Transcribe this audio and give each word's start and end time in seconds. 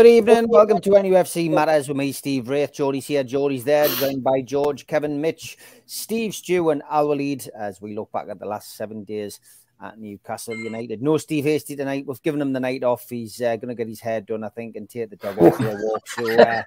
Good 0.00 0.06
evening. 0.06 0.48
Welcome 0.48 0.80
to 0.80 0.90
NUFC 0.92 1.50
Matters 1.50 1.86
with 1.86 1.98
me, 1.98 2.10
Steve 2.12 2.48
Wraith. 2.48 2.72
Geordie's 2.72 3.06
here. 3.06 3.22
Geordie's 3.22 3.64
there, 3.64 3.86
joined 3.86 4.24
by 4.24 4.40
George, 4.40 4.86
Kevin, 4.86 5.20
Mitch, 5.20 5.58
Steve, 5.84 6.34
Stew, 6.34 6.70
and 6.70 6.82
Al 6.90 7.08
Walid 7.08 7.50
as 7.54 7.82
we 7.82 7.94
look 7.94 8.10
back 8.10 8.30
at 8.30 8.38
the 8.38 8.46
last 8.46 8.78
seven 8.78 9.04
days 9.04 9.40
at 9.82 9.98
Newcastle 9.98 10.56
United. 10.56 11.02
No 11.02 11.16
Steve 11.16 11.44
Hasty 11.44 11.76
tonight. 11.76 12.04
We've 12.06 12.22
given 12.22 12.40
him 12.40 12.52
the 12.52 12.60
night 12.60 12.84
off. 12.84 13.08
He's 13.08 13.40
uh, 13.40 13.56
going 13.56 13.68
to 13.68 13.74
get 13.74 13.88
his 13.88 14.00
hair 14.00 14.20
done, 14.20 14.44
I 14.44 14.48
think, 14.48 14.76
and 14.76 14.88
take 14.88 15.10
the 15.10 15.16
dog 15.16 15.38
out 15.42 15.54
for 15.56 15.68
a 15.68 15.76
walk. 15.76 16.08
So 16.08 16.40
uh, 16.40 16.62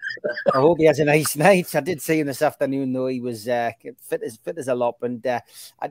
I 0.54 0.58
hope 0.58 0.80
he 0.80 0.86
has 0.86 1.00
a 1.00 1.06
nice 1.06 1.36
night. 1.38 1.76
I 1.76 1.82
did 1.82 2.02
see 2.02 2.20
him 2.20 2.28
this 2.28 2.42
afternoon, 2.42 2.94
though. 2.94 3.08
He 3.08 3.20
was 3.20 3.48
uh, 3.48 3.72
fit 4.00 4.22
as 4.24 4.38
fit 4.38 4.58
as 4.58 4.68
a 4.68 4.76
lop, 4.76 5.04
and 5.04 5.26
uh, 5.26 5.40
I 5.80 5.90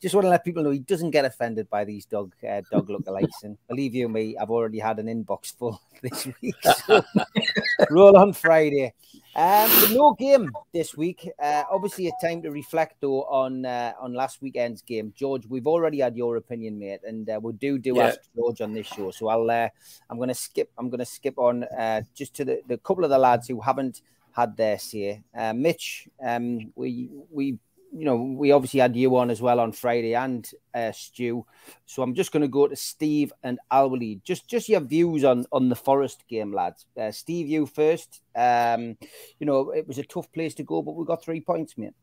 just 0.00 0.14
want 0.14 0.24
to 0.24 0.30
let 0.30 0.44
people 0.44 0.62
know 0.62 0.70
he 0.70 0.78
doesn't 0.78 1.10
get 1.10 1.24
offended 1.24 1.70
by 1.70 1.84
these 1.84 2.04
dog 2.04 2.34
uh, 2.48 2.60
dog 2.70 2.88
lookalikes. 2.88 3.44
And 3.44 3.56
believe 3.68 3.94
you 3.94 4.08
me, 4.08 4.36
I've 4.36 4.50
already 4.50 4.78
had 4.78 4.98
an 4.98 5.06
inbox 5.06 5.56
full 5.56 5.80
this 6.02 6.28
week. 6.40 6.54
So 6.86 7.02
roll 7.90 8.16
on 8.16 8.32
Friday. 8.32 8.94
Um, 9.38 9.70
no 9.94 10.14
game 10.18 10.50
this 10.74 10.96
week. 10.96 11.30
Uh, 11.40 11.62
obviously, 11.70 12.08
a 12.08 12.12
time 12.20 12.42
to 12.42 12.50
reflect 12.50 12.96
though 13.00 13.22
on 13.22 13.64
uh, 13.64 13.92
on 14.00 14.12
last 14.12 14.42
weekend's 14.42 14.82
game. 14.82 15.12
George, 15.16 15.46
we've 15.46 15.68
already 15.68 16.00
had 16.00 16.16
your 16.16 16.36
opinion, 16.36 16.76
mate, 16.76 17.02
and 17.06 17.30
uh, 17.30 17.38
we 17.40 17.52
do 17.52 17.78
do 17.78 17.94
Yeah. 17.96 18.06
ask 18.06 18.18
George 18.34 18.60
on 18.60 18.74
this 18.74 18.88
show. 18.88 19.12
So 19.12 19.28
I'll 19.28 19.48
uh, 19.48 19.68
I'm 20.10 20.16
going 20.16 20.28
to 20.28 20.34
skip. 20.34 20.72
I'm 20.76 20.90
going 20.90 20.98
to 20.98 21.06
skip 21.06 21.38
on 21.38 21.62
uh, 21.62 22.02
just 22.16 22.34
to 22.34 22.44
the, 22.44 22.62
the 22.66 22.78
couple 22.78 23.04
of 23.04 23.10
the 23.10 23.18
lads 23.18 23.46
who 23.46 23.60
haven't 23.60 24.02
had 24.32 24.56
their 24.56 24.76
say. 24.76 25.22
Uh, 25.32 25.52
Mitch, 25.52 26.08
um, 26.20 26.72
we 26.74 27.08
we 27.30 27.58
you 27.92 28.04
know 28.04 28.16
we 28.16 28.52
obviously 28.52 28.80
had 28.80 28.96
you 28.96 29.16
on 29.16 29.30
as 29.30 29.40
well 29.40 29.60
on 29.60 29.72
Friday 29.72 30.14
and 30.14 30.48
uh, 30.74 30.92
Stu. 30.92 31.44
So 31.86 32.02
I'm 32.02 32.14
just 32.14 32.32
going 32.32 32.42
to 32.42 32.48
go 32.48 32.68
to 32.68 32.76
Steve 32.76 33.32
and 33.42 33.58
Alwali. 33.72 34.20
Just 34.24 34.48
just 34.48 34.68
your 34.68 34.80
views 34.80 35.24
on 35.24 35.46
on 35.52 35.68
the 35.68 35.76
Forest 35.76 36.24
game, 36.28 36.52
lads. 36.52 36.86
Uh, 37.00 37.10
Steve, 37.10 37.48
you 37.48 37.66
first. 37.66 38.20
Um, 38.36 38.96
you 39.38 39.46
know 39.46 39.70
it 39.70 39.86
was 39.86 39.98
a 39.98 40.04
tough 40.04 40.30
place 40.32 40.54
to 40.56 40.62
go, 40.62 40.82
but 40.82 40.96
we 40.96 41.04
got 41.04 41.22
three 41.22 41.40
points, 41.40 41.76
mate. 41.76 41.94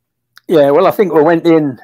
Yeah, 0.47 0.69
well, 0.71 0.85
I 0.85 0.91
think 0.91 1.13
we 1.13 1.23
went 1.23 1.45
in 1.47 1.79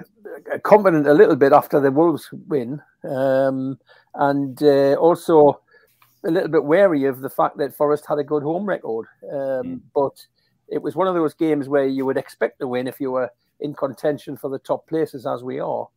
uh, 0.53 0.59
confident 0.59 1.07
a 1.07 1.13
little 1.13 1.35
bit 1.35 1.51
after 1.51 1.79
the 1.79 1.91
Wolves 1.91 2.29
win, 2.47 2.81
um, 3.03 3.79
and 4.13 4.61
uh, 4.61 4.93
also 4.95 5.61
a 6.23 6.29
little 6.29 6.49
bit 6.49 6.63
wary 6.63 7.05
of 7.05 7.21
the 7.21 7.29
fact 7.29 7.57
that 7.57 7.73
Forest 7.73 8.05
had 8.07 8.19
a 8.19 8.23
good 8.23 8.43
home 8.43 8.65
record. 8.65 9.07
Um, 9.33 9.81
But 9.95 10.25
it 10.67 10.81
was 10.81 10.95
one 10.95 11.07
of 11.07 11.15
those 11.15 11.33
games 11.33 11.67
where 11.67 11.85
you 11.85 12.05
would 12.05 12.17
expect 12.17 12.59
to 12.59 12.67
win 12.67 12.87
if 12.87 12.99
you 13.01 13.11
were 13.11 13.31
in 13.61 13.73
contention 13.73 14.35
for 14.35 14.49
the 14.49 14.59
top 14.59 14.87
places, 14.87 15.25
as 15.25 15.43
we 15.43 15.59
are, 15.59 15.87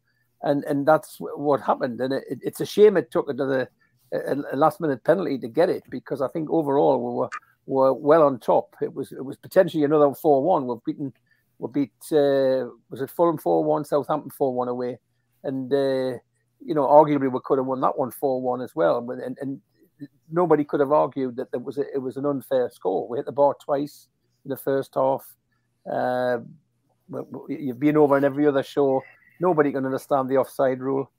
and 0.42 0.64
and 0.64 0.86
that's 0.86 1.16
what 1.18 1.60
happened. 1.60 2.00
And 2.00 2.12
it, 2.12 2.24
it's 2.28 2.60
a 2.60 2.66
shame 2.66 2.96
it 2.96 3.10
took 3.10 3.28
another 3.28 3.70
a, 4.12 4.56
last 4.56 4.80
minute 4.80 5.04
penalty 5.04 5.38
to 5.38 5.48
get 5.48 5.70
it 5.70 5.82
because 5.90 6.22
I 6.22 6.28
think 6.28 6.50
overall 6.50 6.98
we 6.98 7.14
were 7.18 7.30
were 7.66 7.92
well 7.92 8.22
on 8.22 8.38
top. 8.38 8.76
It 8.80 8.94
was 8.94 9.12
it 9.12 9.24
was 9.24 9.36
potentially 9.36 9.84
another 9.84 10.14
four 10.14 10.42
one. 10.42 10.66
We've 10.66 10.84
beaten 10.84 11.12
we 11.58 11.70
beat 11.72 11.92
uh, 12.12 12.70
was 12.90 13.00
it 13.00 13.10
Fulham 13.10 13.38
four 13.38 13.64
one, 13.64 13.84
Southampton 13.84 14.30
four 14.30 14.54
one 14.54 14.68
away, 14.68 14.98
and 15.42 15.72
uh, 15.72 16.18
you 16.64 16.74
know 16.74 16.86
arguably 16.86 17.32
we 17.32 17.40
could 17.44 17.58
have 17.58 17.66
won 17.66 17.80
that 17.80 17.98
one 17.98 18.10
four 18.10 18.40
one 18.40 18.60
as 18.60 18.74
well. 18.74 18.98
And, 19.10 19.38
and, 19.40 19.60
nobody 20.30 20.64
could 20.64 20.80
have 20.80 20.90
argued 20.90 21.36
that 21.36 21.50
there 21.52 21.60
was 21.60 21.78
a, 21.78 21.84
it 21.94 21.98
was 21.98 22.16
an 22.16 22.26
unfair 22.26 22.68
score. 22.68 23.06
We 23.06 23.18
hit 23.18 23.26
the 23.26 23.32
bar 23.32 23.54
twice 23.62 24.08
in 24.44 24.48
the 24.48 24.56
first 24.56 24.94
half. 24.94 25.24
Uh, 25.90 26.38
you've 27.48 27.80
been 27.80 27.96
over 27.96 28.16
in 28.16 28.24
every 28.24 28.46
other 28.46 28.62
show. 28.62 29.02
Nobody 29.40 29.72
can 29.72 29.84
understand 29.84 30.28
the 30.28 30.36
offside 30.36 30.80
rule. 30.80 31.10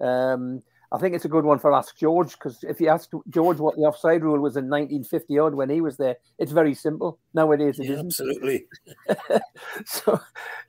Um, 0.00 0.62
I 0.92 0.98
think 0.98 1.14
it's 1.14 1.24
a 1.24 1.28
good 1.28 1.44
one 1.44 1.58
for 1.58 1.72
Ask 1.72 1.96
George 1.96 2.32
because 2.32 2.62
if 2.64 2.78
you 2.80 2.88
ask 2.88 3.10
George 3.30 3.58
what 3.58 3.76
the 3.76 3.82
offside 3.82 4.22
rule 4.22 4.38
was 4.38 4.56
in 4.56 4.68
1950 4.68 5.38
odd 5.38 5.54
when 5.54 5.70
he 5.70 5.80
was 5.80 5.96
there, 5.96 6.16
it's 6.38 6.52
very 6.52 6.74
simple. 6.74 7.18
Nowadays 7.32 7.78
it 7.78 7.86
Yeah, 7.86 7.92
isn't 7.92 8.06
absolutely. 8.06 8.66
so 9.86 10.20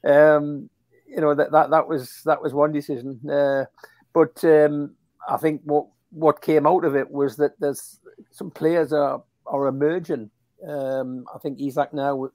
um 0.05 0.69
you 1.07 1.21
know 1.21 1.35
that, 1.35 1.51
that 1.51 1.69
that 1.71 1.87
was 1.87 2.21
that 2.25 2.41
was 2.41 2.53
one 2.53 2.71
decision 2.71 3.19
uh, 3.29 3.65
but 4.13 4.43
um 4.45 4.95
i 5.29 5.37
think 5.37 5.61
what 5.63 5.85
what 6.09 6.41
came 6.41 6.65
out 6.65 6.83
of 6.85 6.95
it 6.95 7.09
was 7.11 7.35
that 7.37 7.51
there's 7.59 7.99
some 8.31 8.49
players 8.49 8.91
are 8.91 9.21
are 9.45 9.67
emerging 9.67 10.29
um 10.67 11.23
i 11.35 11.37
think 11.37 11.59
Isak 11.59 11.93
now 11.93 12.27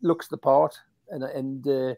looks 0.00 0.28
the 0.28 0.38
part 0.38 0.78
and 1.12 1.22
and 1.22 1.66
uh, 1.68 1.94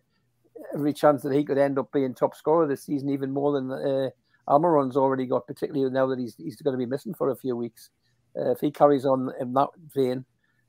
every 0.74 0.92
chance 0.92 1.22
that 1.22 1.32
he 1.32 1.44
could 1.44 1.58
end 1.58 1.78
up 1.78 1.90
being 1.92 2.14
top 2.14 2.34
scorer 2.34 2.66
this 2.66 2.84
season 2.84 3.08
even 3.08 3.30
more 3.30 3.52
than 3.52 3.70
uh, 3.72 4.10
Almiron's 4.46 4.96
already 4.96 5.26
got 5.26 5.46
particularly 5.46 5.90
now 5.90 6.06
that 6.06 6.18
he's 6.18 6.34
he's 6.36 6.60
going 6.60 6.74
to 6.74 6.78
be 6.78 6.86
missing 6.86 7.14
for 7.14 7.30
a 7.30 7.36
few 7.36 7.56
weeks 7.56 7.90
uh, 8.38 8.50
if 8.50 8.60
he 8.60 8.70
carries 8.70 9.06
on 9.06 9.32
in 9.40 9.54
that 9.54 9.68
vein 9.94 10.24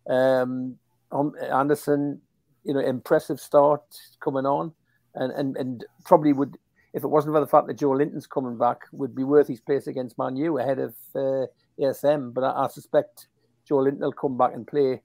um 0.09 0.77
um, 1.11 1.33
Anderson 1.51 2.21
you 2.65 2.73
know, 2.73 2.79
impressive 2.79 3.39
start 3.39 3.83
coming 4.19 4.45
on, 4.45 4.73
and 5.13 5.31
and 5.33 5.55
and 5.55 5.85
probably 6.03 6.33
would, 6.33 6.57
if 6.93 7.03
it 7.03 7.07
wasn't 7.07 7.33
for 7.33 7.39
the 7.39 7.47
fact 7.47 7.67
that 7.67 7.77
Joelinton's 7.77 8.27
coming 8.27 8.57
back, 8.57 8.81
would 8.91 9.15
be 9.15 9.23
worth 9.23 9.47
his 9.47 9.61
place 9.61 9.87
against 9.87 10.17
Man 10.17 10.35
U 10.35 10.57
ahead 10.57 10.79
of 10.79 10.95
uh, 11.15 11.45
ASM. 11.79 12.33
But 12.33 12.43
I, 12.43 12.65
I 12.65 12.67
suspect 12.67 13.27
Joelinton 13.69 13.99
will 13.99 14.11
come 14.11 14.37
back 14.37 14.53
and 14.53 14.67
play 14.67 15.01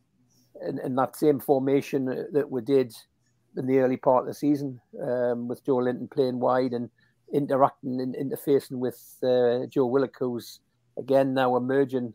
in, 0.67 0.79
in 0.81 0.95
that 0.97 1.17
same 1.17 1.39
formation 1.39 2.07
that 2.33 2.51
we 2.51 2.63
did 2.63 2.95
in 3.57 3.67
the 3.67 3.79
early 3.79 3.97
part 3.97 4.23
of 4.23 4.27
the 4.27 4.35
season, 4.35 4.81
um, 5.03 5.49
with 5.49 5.65
Joelinton 5.65 6.11
playing 6.11 6.41
wide 6.41 6.73
and 6.73 6.91
interacting 7.33 8.01
and 8.01 8.15
interfacing 8.15 8.79
with 8.79 8.99
uh, 9.23 9.67
Joe 9.67 9.87
Willock, 9.87 10.17
who's 10.19 10.61
again 10.99 11.35
now 11.35 11.57
emerging 11.57 12.15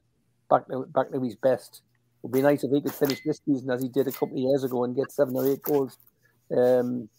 back 0.50 0.68
to 0.68 0.86
back 0.94 1.12
to 1.12 1.22
his 1.22 1.36
best 1.36 1.82
It 1.86 2.24
would 2.24 2.32
be 2.32 2.42
nice 2.42 2.64
if 2.64 2.72
he 2.72 2.82
could 2.82 2.94
finish 2.94 3.22
this 3.24 3.42
season 3.46 3.70
as 3.70 3.82
he 3.82 3.90
did 3.90 4.08
a 4.08 4.12
couple 4.12 4.36
of 4.36 4.38
years 4.38 4.64
ago 4.64 4.84
and 4.84 4.96
get 4.96 5.12
seven 5.12 5.36
or 5.36 5.48
eight 5.48 5.64
goals, 5.64 5.98
um, 6.52 7.10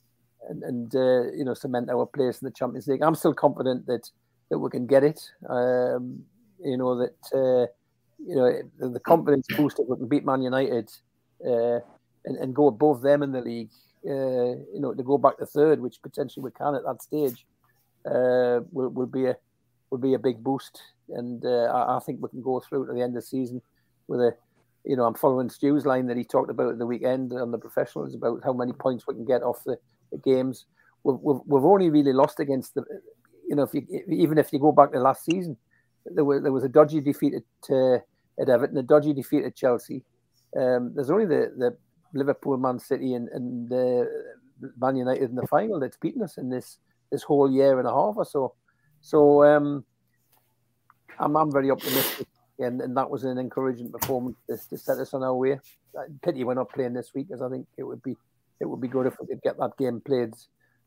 and, 0.49 0.63
and 0.63 0.95
uh, 0.95 1.33
you 1.33 1.45
know 1.45 1.55
cement 1.55 1.91
our 1.91 2.07
place 2.07 2.41
in 2.41 2.47
the 2.47 2.53
Champions 2.53 2.87
League. 2.87 3.03
I'm 3.03 3.15
still 3.15 3.35
confident 3.35 3.87
that 3.87 4.11
that 4.51 4.59
we 4.59 4.71
can 4.71 4.87
get 4.87 5.05
it. 5.05 5.21
Um, 5.49 6.25
you 6.63 6.77
know 6.77 6.97
that 6.99 7.17
uh, 7.35 7.67
you 8.19 8.35
know 8.37 8.91
the, 8.91 9.01
confidence 9.01 9.47
boost 9.57 9.77
that 9.77 9.89
we 9.89 9.97
can 9.97 10.09
beat 10.09 10.25
Man 10.25 10.43
United 10.43 10.91
uh, 11.45 11.81
and, 12.25 12.37
and 12.39 12.55
go 12.55 12.69
above 12.69 13.03
them 13.03 13.23
in 13.23 13.33
the 13.33 13.41
league. 13.41 13.71
Uh, 14.09 14.55
you 14.73 14.79
know 14.79 14.95
to 14.95 15.03
go 15.03 15.19
back 15.19 15.37
to 15.39 15.47
third, 15.47 15.81
which 15.81 16.01
potentially 16.03 16.45
we 16.45 16.51
can 16.53 16.75
at 16.75 16.85
that 16.85 17.03
stage, 17.03 17.47
uh, 18.07 18.61
will 18.71 19.07
be 19.07 19.27
a 19.27 19.37
will 19.91 19.99
be 19.99 20.15
a 20.15 20.19
big 20.19 20.43
boost. 20.43 20.81
And 21.09 21.45
uh, 21.45 21.71
I, 21.73 21.97
I 21.97 22.01
think 22.01 22.21
we 22.21 22.29
can 22.29 22.43
go 22.43 22.61
through 22.61 22.87
to 22.87 22.93
the 22.93 23.01
end 23.01 23.17
of 23.17 23.23
the 23.23 23.27
season 23.27 23.63
with 24.09 24.21
a 24.21 24.37
you 24.87 24.97
know, 24.97 25.05
I'm 25.05 25.15
following 25.15 25.51
Stu's 25.51 25.85
line 25.85 26.07
that 26.07 26.17
he 26.17 26.25
talked 26.25 26.51
about 26.51 26.71
at 26.71 26.79
the 26.79 26.87
weekend 26.87 27.33
on 27.33 27.51
the 27.51 27.59
professionals 27.59 28.15
about 28.15 28.41
how 28.45 28.53
many 28.53 28.73
points 28.73 29.05
we 29.07 29.15
can 29.15 29.25
get 29.25 29.43
off 29.43 29.65
the, 29.65 29.77
the 30.13 30.19
games. 30.19 30.67
We've, 31.03 31.19
we've, 31.21 31.41
we've 31.45 31.65
only 31.65 31.91
really 31.91 32.13
lost 32.13 32.39
against 32.39 32.75
the, 32.75 32.85
you 33.49 33.57
know, 33.57 33.65
if 33.65 33.75
you 33.75 33.85
even 34.09 34.39
if 34.39 34.53
you 34.53 34.61
go 34.61 34.71
back 34.73 34.93
to 34.93 35.01
last 35.01 35.25
season, 35.25 35.57
there 36.05 36.25
was 36.25 36.43
there 36.43 36.53
was 36.53 36.63
a 36.63 36.69
dodgy 36.69 37.01
defeat 37.01 37.35
at, 37.35 37.75
uh, 37.75 37.99
at 38.41 38.49
Everton, 38.49 38.79
a 38.79 38.83
dodgy 38.83 39.13
defeat 39.13 39.45
at 39.45 39.57
Chelsea. 39.57 40.05
Um, 40.57 40.93
there's 40.95 41.11
only 41.11 41.27
the, 41.27 41.53
the 41.57 41.77
Liverpool, 42.13 42.57
Man 42.57 42.79
City, 42.79 43.15
and, 43.15 43.29
and 43.29 43.73
uh, 43.73 44.05
Man 44.79 44.97
United 44.97 45.31
in 45.31 45.37
the 45.37 45.47
final 45.47 45.81
that's 45.81 45.97
beaten 45.97 46.23
us 46.23 46.39
in 46.39 46.49
this 46.51 46.79
this 47.11 47.23
whole 47.23 47.51
year 47.51 47.79
and 47.79 47.87
a 47.87 47.93
half 47.93 48.15
or 48.17 48.25
so. 48.25 48.55
So 49.01 49.45
um, 49.45 49.85
I'm 51.19 51.37
I'm 51.37 51.53
very 51.53 51.71
optimistic 51.71 52.27
and, 52.59 52.81
and 52.81 52.97
that 52.97 53.11
was 53.11 53.25
an 53.25 53.39
encouraging 53.39 53.91
performance 53.91 54.37
to, 54.49 54.57
to 54.69 54.79
set 54.79 54.99
us 54.99 55.15
on 55.15 55.23
our 55.23 55.35
way. 55.35 55.59
Uh, 55.99 56.03
Pity 56.23 56.45
we're 56.45 56.55
not 56.55 56.71
playing 56.71 56.95
this 56.95 57.13
week, 57.15 57.29
because 57.29 57.43
I 57.43 57.49
think 57.49 57.67
it 57.77 57.85
would 57.85 58.03
be 58.03 58.17
it 58.61 58.67
would 58.67 58.81
be 58.81 58.89
good 58.89 59.07
if 59.07 59.15
we 59.21 59.27
could 59.27 59.43
get 59.43 59.59
that 59.59 59.77
game 59.79 60.01
played 60.01 60.33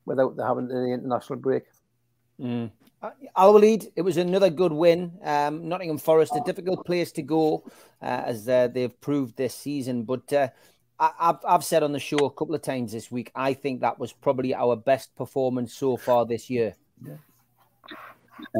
without 0.05 0.35
the, 0.35 0.45
having 0.45 0.67
the 0.67 0.91
international 0.93 1.39
break. 1.39 1.63
Mm. 2.39 2.71
Uh, 3.01 3.11
Al 3.37 3.53
Walid, 3.53 3.91
it 3.95 4.01
was 4.01 4.17
another 4.17 4.49
good 4.49 4.73
win. 4.73 5.13
Um, 5.23 5.69
Nottingham 5.69 5.99
Forest, 5.99 6.33
a 6.35 6.41
difficult 6.45 6.85
place 6.85 7.11
to 7.13 7.21
go, 7.21 7.63
uh, 8.01 8.23
as 8.25 8.49
uh, 8.49 8.67
they've 8.67 8.99
proved 8.99 9.37
this 9.37 9.53
season. 9.53 10.03
But 10.03 10.33
uh, 10.33 10.49
I've, 10.99 11.37
I've 11.47 11.63
said 11.63 11.83
on 11.83 11.93
the 11.93 11.99
show 11.99 12.17
a 12.25 12.29
couple 12.29 12.55
of 12.55 12.61
times 12.61 12.91
this 12.91 13.09
week, 13.09 13.31
I 13.33 13.53
think 13.53 13.81
that 13.81 13.99
was 13.99 14.11
probably 14.11 14.53
our 14.53 14.75
best 14.75 15.15
performance 15.15 15.73
so 15.73 15.95
far 15.95 16.25
this 16.25 16.49
year. 16.49 16.75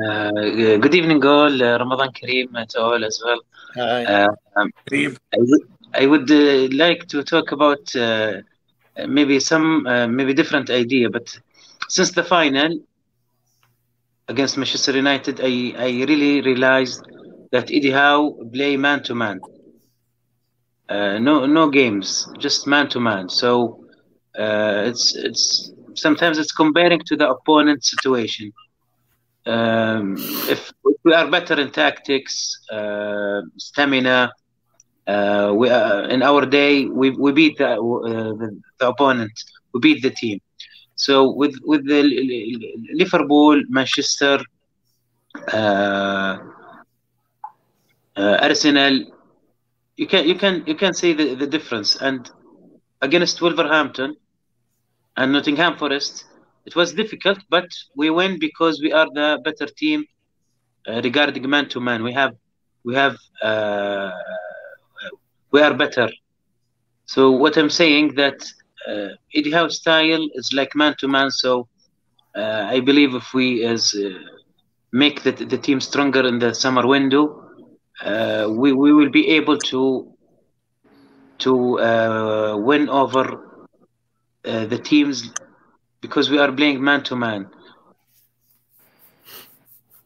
Uh, 0.06 0.32
good 0.32 0.96
evening, 0.96 1.24
all. 1.26 1.64
Uh, 1.64 1.78
Ramadan 1.78 2.12
Kareem 2.14 2.68
to 2.70 2.82
all 2.82 3.04
as 3.04 3.22
well. 3.24 3.42
Hi. 3.76 4.06
Uh, 4.06 4.36
um, 4.56 4.72
Kareem. 4.90 5.18
I 5.34 5.38
would, 5.40 5.62
I 5.94 6.06
would 6.06 6.32
uh, 6.32 6.76
like 6.76 7.08
to 7.10 7.24
talk 7.24 7.52
about 7.52 7.94
uh, 7.96 8.42
maybe 9.08 9.40
some 9.40 9.86
uh, 9.86 10.08
maybe 10.08 10.34
different 10.34 10.70
idea. 10.70 11.10
But 11.10 11.38
since 11.90 12.12
the 12.12 12.24
final 12.24 12.80
against 14.30 14.58
Manchester 14.58 14.94
United, 14.94 15.42
I, 15.42 15.74
I 15.78 15.90
really 16.06 16.42
realized 16.42 17.04
that 17.52 17.72
Eddie 17.72 17.92
Howe 17.92 18.38
play 18.54 18.78
man 18.78 19.04
to 19.04 19.16
man. 19.16 19.42
No 20.90 21.46
no 21.46 21.70
games, 21.70 22.28
just 22.40 22.68
man 22.68 22.90
to 22.90 23.00
man. 23.00 23.30
So 23.30 23.80
uh, 24.38 24.84
it's 24.86 25.16
it's 25.16 25.72
sometimes 25.94 26.38
it's 26.38 26.52
comparing 26.52 27.02
to 27.06 27.16
the 27.16 27.30
opponent 27.30 27.84
situation. 27.84 28.52
Um, 29.46 30.16
if, 30.50 30.72
we 31.04 31.14
are 31.14 31.30
better 31.30 31.60
in 31.60 31.72
tactics, 31.72 32.60
uh, 32.72 33.42
stamina, 33.58 34.32
uh, 35.08 35.54
we 35.56 35.70
uh, 35.70 36.04
in 36.08 36.22
our 36.22 36.46
day 36.46 36.86
we, 36.86 37.12
we 37.12 37.32
beat 37.32 37.58
the, 37.58 37.70
uh, 37.70 37.76
the, 37.76 38.60
the 38.80 38.88
opponent, 38.88 39.32
we 39.74 39.80
beat 39.80 40.02
the 40.04 40.12
team. 40.12 40.40
So 40.96 41.32
with 41.32 41.56
with 41.64 41.88
the 41.88 42.02
Liverpool, 42.94 43.62
Manchester, 43.70 44.40
uh, 45.54 46.38
uh, 48.18 48.38
Arsenal, 48.42 49.06
you 50.00 50.08
can 50.08 50.24
you 50.30 50.36
can 50.44 50.64
you 50.66 50.76
can 50.76 50.94
see 50.94 51.12
the, 51.14 51.36
the 51.36 51.48
difference. 51.56 51.90
And 52.08 52.22
against 53.02 53.42
Wolverhampton 53.42 54.16
and 55.18 55.34
Nottingham 55.34 55.76
Forest, 55.78 56.26
it 56.66 56.74
was 56.76 56.94
difficult, 56.94 57.40
but 57.50 57.68
we 57.98 58.10
win 58.10 58.40
because 58.40 58.80
we 58.82 58.94
are 58.94 59.08
the 59.14 59.30
better 59.44 59.68
team 59.82 60.06
uh, 60.88 61.02
regarding 61.04 61.48
man 61.50 61.68
to 61.70 61.82
man. 61.82 62.02
We 62.04 62.14
have 62.14 62.34
we 62.86 62.96
have 62.96 63.18
uh, 63.44 64.12
we 65.52 65.62
are 65.62 65.74
better. 65.74 66.10
So 67.06 67.32
what 67.32 67.58
I'm 67.58 67.70
saying 67.70 68.16
that 68.16 68.40
uh, 68.88 69.10
Eddie 69.36 69.52
Howe 69.52 69.68
style 69.68 70.26
is 70.36 70.54
like 70.54 70.76
man 70.76 70.96
to 71.00 71.10
man. 71.10 71.30
So 71.30 71.68
uh, 72.38 72.64
I 72.76 72.80
believe 72.80 73.16
if 73.16 73.34
we 73.34 73.66
as 73.66 73.94
uh, 73.96 74.12
make 74.94 75.24
the, 75.24 75.32
the 75.34 75.58
team 75.58 75.82
stronger 75.82 76.26
in 76.26 76.40
the 76.40 76.54
summer 76.54 76.88
window, 76.88 77.49
uh, 78.04 78.48
we 78.50 78.72
we 78.72 78.94
will 78.94 79.10
be 79.10 79.30
able 79.30 79.58
to 79.58 80.14
to 81.40 81.80
uh, 81.80 82.58
win 82.58 82.90
over 82.90 83.68
uh, 84.46 84.66
the 84.66 84.78
teams 84.78 85.32
because 86.02 86.30
we 86.30 86.40
are 86.40 86.52
playing 86.52 86.84
man 86.84 87.04
to 87.04 87.16
man. 87.16 87.50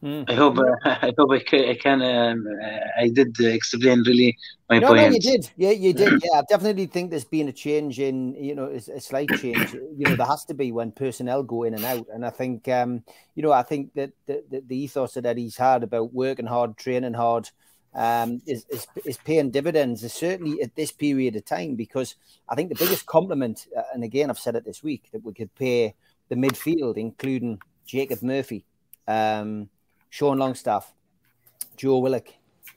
Mm. 0.04 0.28
I 0.28 0.34
hope 0.34 0.58
uh, 0.58 0.62
I 0.84 1.12
hope 1.16 1.30
I 1.32 1.38
can, 1.38 1.68
I, 1.70 1.74
can 1.74 2.02
um, 2.02 2.46
uh, 2.62 2.78
I 3.00 3.08
did 3.08 3.40
explain 3.40 4.02
really 4.02 4.36
my 4.68 4.78
no, 4.78 4.88
point. 4.88 5.00
No, 5.00 5.08
you 5.08 5.20
did. 5.20 5.50
Yeah, 5.56 5.70
you 5.70 5.94
did. 5.94 6.22
Yeah, 6.24 6.40
I 6.40 6.42
definitely 6.48 6.86
think 6.86 7.10
there's 7.10 7.24
been 7.24 7.48
a 7.48 7.52
change 7.52 7.98
in 7.98 8.34
you 8.34 8.54
know 8.54 8.66
a, 8.66 9.00
slight 9.00 9.30
change. 9.40 9.72
You 9.72 10.08
know, 10.08 10.16
there 10.16 10.26
has 10.26 10.44
to 10.46 10.54
be 10.54 10.72
when 10.72 10.92
personnel 10.92 11.42
go 11.42 11.62
in 11.62 11.72
and 11.72 11.84
out, 11.84 12.06
and 12.12 12.26
I 12.26 12.30
think 12.30 12.68
um, 12.68 13.02
you 13.34 13.42
know 13.42 13.52
I 13.52 13.62
think 13.62 13.94
that 13.94 14.12
the, 14.26 14.44
the, 14.50 14.60
the 14.66 14.76
ethos 14.76 15.14
that 15.14 15.24
Eddie's 15.24 15.56
had 15.56 15.82
about 15.82 16.12
working 16.12 16.46
hard, 16.46 16.76
training 16.76 17.14
hard, 17.14 17.48
um, 17.94 18.42
is, 18.46 18.66
is, 18.70 18.86
is 19.04 19.16
paying 19.18 19.50
dividends, 19.50 20.12
certainly 20.12 20.60
at 20.62 20.74
this 20.74 20.90
period 20.90 21.36
of 21.36 21.44
time, 21.44 21.76
because 21.76 22.16
I 22.48 22.54
think 22.54 22.68
the 22.68 22.84
biggest 22.84 23.06
compliment, 23.06 23.66
uh, 23.76 23.82
and 23.92 24.02
again, 24.02 24.30
I've 24.30 24.38
said 24.38 24.56
it 24.56 24.64
this 24.64 24.82
week, 24.82 25.08
that 25.12 25.24
we 25.24 25.32
could 25.32 25.54
pay 25.54 25.94
the 26.28 26.34
midfield, 26.34 26.96
including 26.96 27.60
Jacob 27.86 28.22
Murphy, 28.22 28.64
um, 29.06 29.68
Sean 30.10 30.38
Longstaff, 30.38 30.92
Joe 31.76 31.98
Willock, 31.98 32.28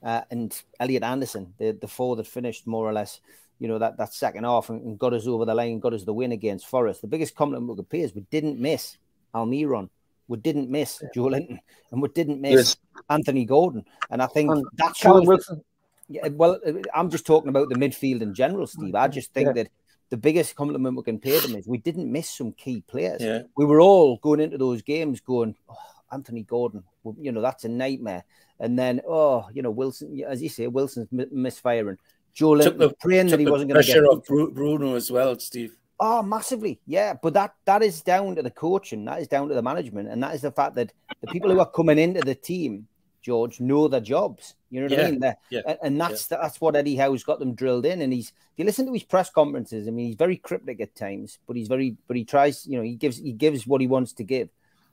uh, 0.03 0.21
and 0.29 0.61
Elliot 0.79 1.03
Anderson, 1.03 1.53
the, 1.57 1.71
the 1.71 1.87
four 1.87 2.15
that 2.17 2.27
finished 2.27 2.67
more 2.67 2.87
or 2.87 2.93
less, 2.93 3.19
you 3.59 3.67
know, 3.67 3.79
that, 3.79 3.97
that 3.97 4.13
second 4.13 4.43
half 4.43 4.69
and, 4.69 4.81
and 4.83 4.99
got 4.99 5.13
us 5.13 5.25
over 5.25 5.45
the 5.45 5.55
line, 5.55 5.79
got 5.79 5.93
us 5.93 6.03
the 6.03 6.13
win 6.13 6.31
against 6.31 6.67
Forest. 6.67 7.01
The 7.01 7.07
biggest 7.07 7.35
compliment 7.35 7.69
we 7.69 7.75
could 7.77 7.89
pay 7.89 8.01
is 8.01 8.13
we 8.13 8.25
didn't 8.29 8.59
miss 8.59 8.97
Almiron 9.33 9.89
we 10.27 10.37
didn't 10.37 10.69
miss 10.69 11.01
Joelinton 11.15 11.59
and 11.91 12.01
we 12.01 12.09
didn't 12.09 12.41
miss 12.41 12.53
yes. 12.53 12.77
Anthony 13.09 13.45
Gordon. 13.45 13.85
And 14.09 14.21
I 14.21 14.27
think 14.27 14.51
that 14.75 14.95
shows. 14.95 15.25
Wilson. 15.25 15.63
Yeah, 16.09 16.27
well, 16.29 16.57
uh, 16.65 16.73
I'm 16.93 17.09
just 17.09 17.25
talking 17.25 17.49
about 17.49 17.69
the 17.69 17.75
midfield 17.75 18.21
in 18.21 18.33
general, 18.33 18.65
Steve. 18.65 18.95
I 18.95 19.09
just 19.09 19.33
think 19.33 19.47
yeah. 19.47 19.63
that 19.63 19.71
the 20.09 20.17
biggest 20.17 20.55
compliment 20.55 20.95
we 20.95 21.03
can 21.03 21.19
pay 21.19 21.37
them 21.39 21.55
is 21.55 21.67
we 21.67 21.79
didn't 21.79 22.09
miss 22.09 22.29
some 22.29 22.53
key 22.53 22.81
players. 22.87 23.21
Yeah. 23.21 23.41
We 23.57 23.65
were 23.65 23.81
all 23.81 24.17
going 24.17 24.39
into 24.39 24.57
those 24.57 24.81
games 24.81 25.19
going, 25.19 25.55
oh, 25.69 25.75
Anthony 26.11 26.43
Gordon, 26.43 26.83
you 27.19 27.31
know, 27.33 27.41
that's 27.41 27.65
a 27.65 27.69
nightmare. 27.69 28.23
And 28.59 28.79
then, 28.79 29.01
oh, 29.07 29.47
you 29.53 29.61
know, 29.61 29.71
Wilson, 29.71 30.19
as 30.25 30.41
you 30.41 30.49
say, 30.49 30.67
Wilson's 30.67 31.09
misfiring. 31.11 31.97
Joelinton 32.35 32.93
praying 32.99 33.27
that 33.27 33.39
he 33.39 33.47
wasn't 33.47 33.71
going 33.71 33.83
to 33.83 33.87
get 33.87 33.97
pressure 33.97 34.05
off 34.05 34.53
Bruno 34.53 34.95
as 34.95 35.11
well, 35.11 35.37
Steve. 35.39 35.75
Oh, 35.99 36.21
massively, 36.21 36.79
yeah. 36.85 37.13
But 37.13 37.33
that 37.33 37.55
that 37.65 37.81
is 37.81 38.01
down 38.01 38.35
to 38.35 38.43
the 38.43 38.51
coaching, 38.51 39.05
that 39.05 39.19
is 39.19 39.27
down 39.27 39.47
to 39.47 39.55
the 39.55 39.61
management, 39.61 40.09
and 40.09 40.21
that 40.21 40.35
is 40.35 40.41
the 40.41 40.51
fact 40.51 40.75
that 40.75 40.93
the 41.21 41.27
people 41.27 41.49
who 41.49 41.59
are 41.59 41.69
coming 41.69 41.97
into 41.97 42.21
the 42.21 42.35
team, 42.35 42.87
George, 43.21 43.59
know 43.59 43.87
their 43.87 44.01
jobs. 44.01 44.53
You 44.69 44.81
know 44.81 44.85
what 44.85 44.99
yeah. 44.99 45.07
I 45.07 45.11
mean? 45.11 45.35
yeah. 45.49 45.75
And 45.81 45.99
that's 45.99 46.29
yeah. 46.29 46.37
that's 46.41 46.61
what 46.61 46.75
Eddie 46.75 46.97
Howe's 46.97 47.23
got 47.23 47.39
them 47.39 47.55
drilled 47.55 47.85
in. 47.85 48.01
And 48.01 48.13
he's 48.13 48.29
if 48.29 48.57
you 48.57 48.65
listen 48.65 48.85
to 48.85 48.93
his 48.93 49.03
press 49.03 49.31
conferences, 49.31 49.87
I 49.87 49.91
mean, 49.91 50.07
he's 50.07 50.15
very 50.15 50.37
cryptic 50.37 50.79
at 50.81 50.95
times, 50.95 51.39
but 51.47 51.55
he's 51.55 51.67
very 51.67 51.97
but 52.07 52.15
he 52.15 52.25
tries, 52.25 52.67
you 52.67 52.77
know, 52.77 52.83
he 52.83 52.95
gives 52.95 53.17
he 53.17 53.31
gives 53.31 53.65
what 53.65 53.81
he 53.81 53.87
wants 53.87 54.13
to 54.13 54.23
give. 54.23 54.49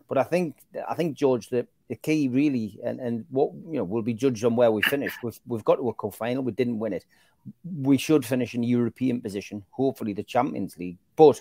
But 0.09 0.17
I 0.17 0.23
think 0.23 0.57
I 0.89 0.95
think 0.95 1.19
George 1.19 1.51
that 1.51 1.67
the 1.89 1.97
key 1.97 2.29
really 2.29 2.81
and, 2.83 2.99
and 2.99 3.27
what 3.31 3.53
you 3.53 3.77
know 3.77 3.85
will 3.85 4.03
be 4.03 4.15
judged 4.15 4.45
on 4.45 4.57
where 4.57 4.71
we 4.71 4.81
finish. 4.81 5.13
We've 5.23 5.39
we've 5.47 5.65
got 5.65 5.77
to 5.77 5.89
a 5.91 5.95
cup 5.95 6.15
final, 6.15 6.43
we 6.43 6.53
didn't 6.53 6.79
win 6.79 6.95
it 6.95 7.05
we 7.65 7.97
should 7.97 8.25
finish 8.25 8.55
in 8.55 8.63
European 8.63 9.21
position, 9.21 9.65
hopefully 9.71 10.13
the 10.13 10.23
Champions 10.23 10.77
League. 10.79 10.99
But 11.17 11.41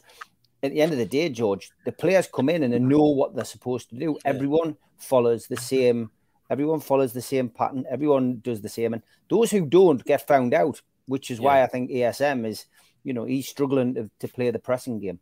at 0.61 0.71
the 0.71 0.81
end 0.81 0.91
of 0.91 0.97
the 0.97 1.05
day, 1.05 1.29
George, 1.29 1.71
the 1.85 1.91
players 1.91 2.27
come 2.33 2.49
in 2.49 2.63
and 2.63 2.73
they 2.73 2.79
know 2.79 3.03
what 3.03 3.35
they're 3.35 3.45
supposed 3.45 3.89
to 3.89 3.95
do. 3.95 4.17
Everyone 4.25 4.77
follows 4.97 5.47
the 5.47 5.57
same. 5.57 6.09
Everyone 6.49 6.79
follows 6.79 7.13
the 7.13 7.21
same 7.21 7.49
pattern. 7.49 7.85
Everyone 7.89 8.39
does 8.43 8.61
the 8.61 8.69
same, 8.69 8.93
and 8.93 9.03
those 9.29 9.51
who 9.51 9.65
don't 9.65 10.03
get 10.05 10.27
found 10.27 10.53
out, 10.53 10.81
which 11.07 11.31
is 11.31 11.39
yeah. 11.39 11.45
why 11.45 11.63
I 11.63 11.67
think 11.67 11.89
ASM 11.89 12.45
is, 12.45 12.65
you 13.03 13.13
know, 13.13 13.25
he's 13.25 13.47
struggling 13.47 13.93
to, 13.95 14.09
to 14.19 14.27
play 14.27 14.51
the 14.51 14.59
pressing 14.59 14.99
game. 14.99 15.19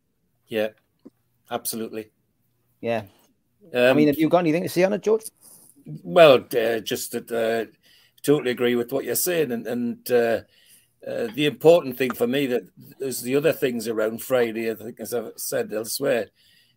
Yeah, 0.48 0.70
absolutely. 1.50 2.12
Yeah. 2.82 3.03
Um, 3.74 3.82
I 3.82 3.94
mean, 3.94 4.08
have 4.08 4.17
you 4.17 4.29
got 4.29 4.39
anything 4.39 4.63
to 4.63 4.70
say 4.70 4.84
on 4.84 4.94
it, 4.94 5.03
George? 5.03 5.24
Well, 6.03 6.46
uh, 6.58 6.79
just 6.79 7.12
that 7.13 7.32
uh, 7.32 7.72
totally 8.22 8.51
agree 8.51 8.75
with 8.75 8.91
what 8.91 9.05
you're 9.05 9.15
saying, 9.15 9.51
and 9.51 9.65
and 9.67 10.12
uh, 10.12 10.41
uh, 11.08 11.27
the 11.34 11.46
important 11.46 11.98
thing 11.98 12.13
for 12.13 12.27
me 12.27 12.46
that 12.48 12.63
there's 13.00 13.22
the 13.22 13.36
other 13.36 13.53
things 13.53 13.88
around 13.88 14.22
Friday, 14.22 14.70
I 14.70 14.75
think, 14.75 15.00
as 15.00 15.13
I've 15.13 15.34
said 15.36 15.74
elsewhere, 15.74 16.27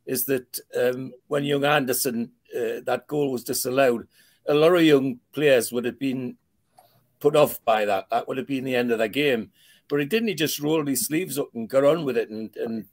is 0.06 0.24
that 0.26 0.58
um, 0.74 1.12
when 1.28 1.44
young 1.44 1.64
Anderson, 1.64 2.32
uh, 2.54 2.80
that 2.84 3.06
goal 3.06 3.30
was 3.30 3.44
disallowed, 3.44 4.08
a 4.46 4.54
lot 4.54 4.74
of 4.74 4.82
young 4.82 5.20
players 5.32 5.72
would 5.72 5.84
have 5.84 5.98
been 5.98 6.36
put 7.20 7.36
off 7.36 7.62
by 7.64 7.84
that. 7.84 8.08
That 8.10 8.28
would 8.28 8.38
have 8.38 8.46
been 8.46 8.64
the 8.64 8.76
end 8.76 8.90
of 8.90 8.98
the 8.98 9.08
game. 9.08 9.50
But 9.88 10.00
he 10.00 10.06
didn't 10.06 10.28
he 10.28 10.34
just 10.34 10.60
roll 10.60 10.86
his 10.86 11.06
sleeves 11.06 11.38
up 11.38 11.50
and 11.54 11.68
got 11.68 11.84
on 11.84 12.04
with 12.04 12.16
it 12.16 12.30
and, 12.30 12.54
and 12.56 12.86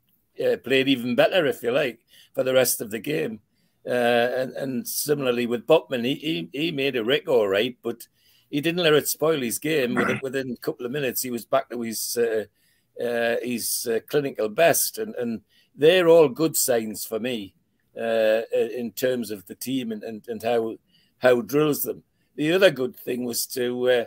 uh, 0.46 0.58
played 0.58 0.90
even 0.90 1.16
better, 1.16 1.46
if 1.46 1.64
you 1.64 1.72
like, 1.72 2.00
for 2.34 2.44
the 2.44 2.54
rest 2.54 2.82
of 2.82 2.92
the 2.92 3.00
game. 3.00 3.40
Uh, 3.86 3.90
and, 3.90 4.52
and 4.54 4.88
similarly 4.88 5.46
with 5.46 5.66
Botman, 5.66 6.06
he, 6.06 6.16
he, 6.16 6.50
he 6.52 6.72
made 6.72 6.96
a 6.96 7.04
rick 7.04 7.28
all 7.28 7.48
right, 7.48 7.78
but 7.82 8.08
he 8.52 8.62
didn't 8.62 8.84
let 8.84 8.94
it 8.94 9.08
spoil 9.08 9.42
his 9.42 9.58
game. 9.58 9.96
Within, 9.96 10.20
within 10.22 10.52
a 10.52 10.58
couple 10.58 10.86
of 10.86 10.92
minutes, 10.92 11.24
he 11.24 11.32
was 11.32 11.46
back 11.46 11.70
to 11.70 11.82
his 11.82 12.18
uh, 12.18 12.46
uh, 13.02 13.38
his 13.42 13.88
uh, 13.90 14.00
clinical 14.08 14.50
best, 14.50 14.98
and 14.98 15.16
and 15.16 15.42
they're 15.76 16.10
all 16.10 16.28
good 16.28 16.58
signs 16.58 17.06
for 17.06 17.20
me 17.20 17.56
uh, 18.00 18.42
in 18.54 18.92
terms 18.92 19.32
of 19.32 19.46
the 19.48 19.56
team 19.56 19.92
and, 19.92 20.04
and, 20.04 20.28
and 20.28 20.44
how 20.44 20.76
Howe 21.20 21.42
drills 21.42 21.84
them. 21.84 22.04
The 22.36 22.52
other 22.52 22.72
good 22.72 22.96
thing 22.96 23.24
was 23.24 23.46
to 23.48 23.90
uh, 23.90 24.06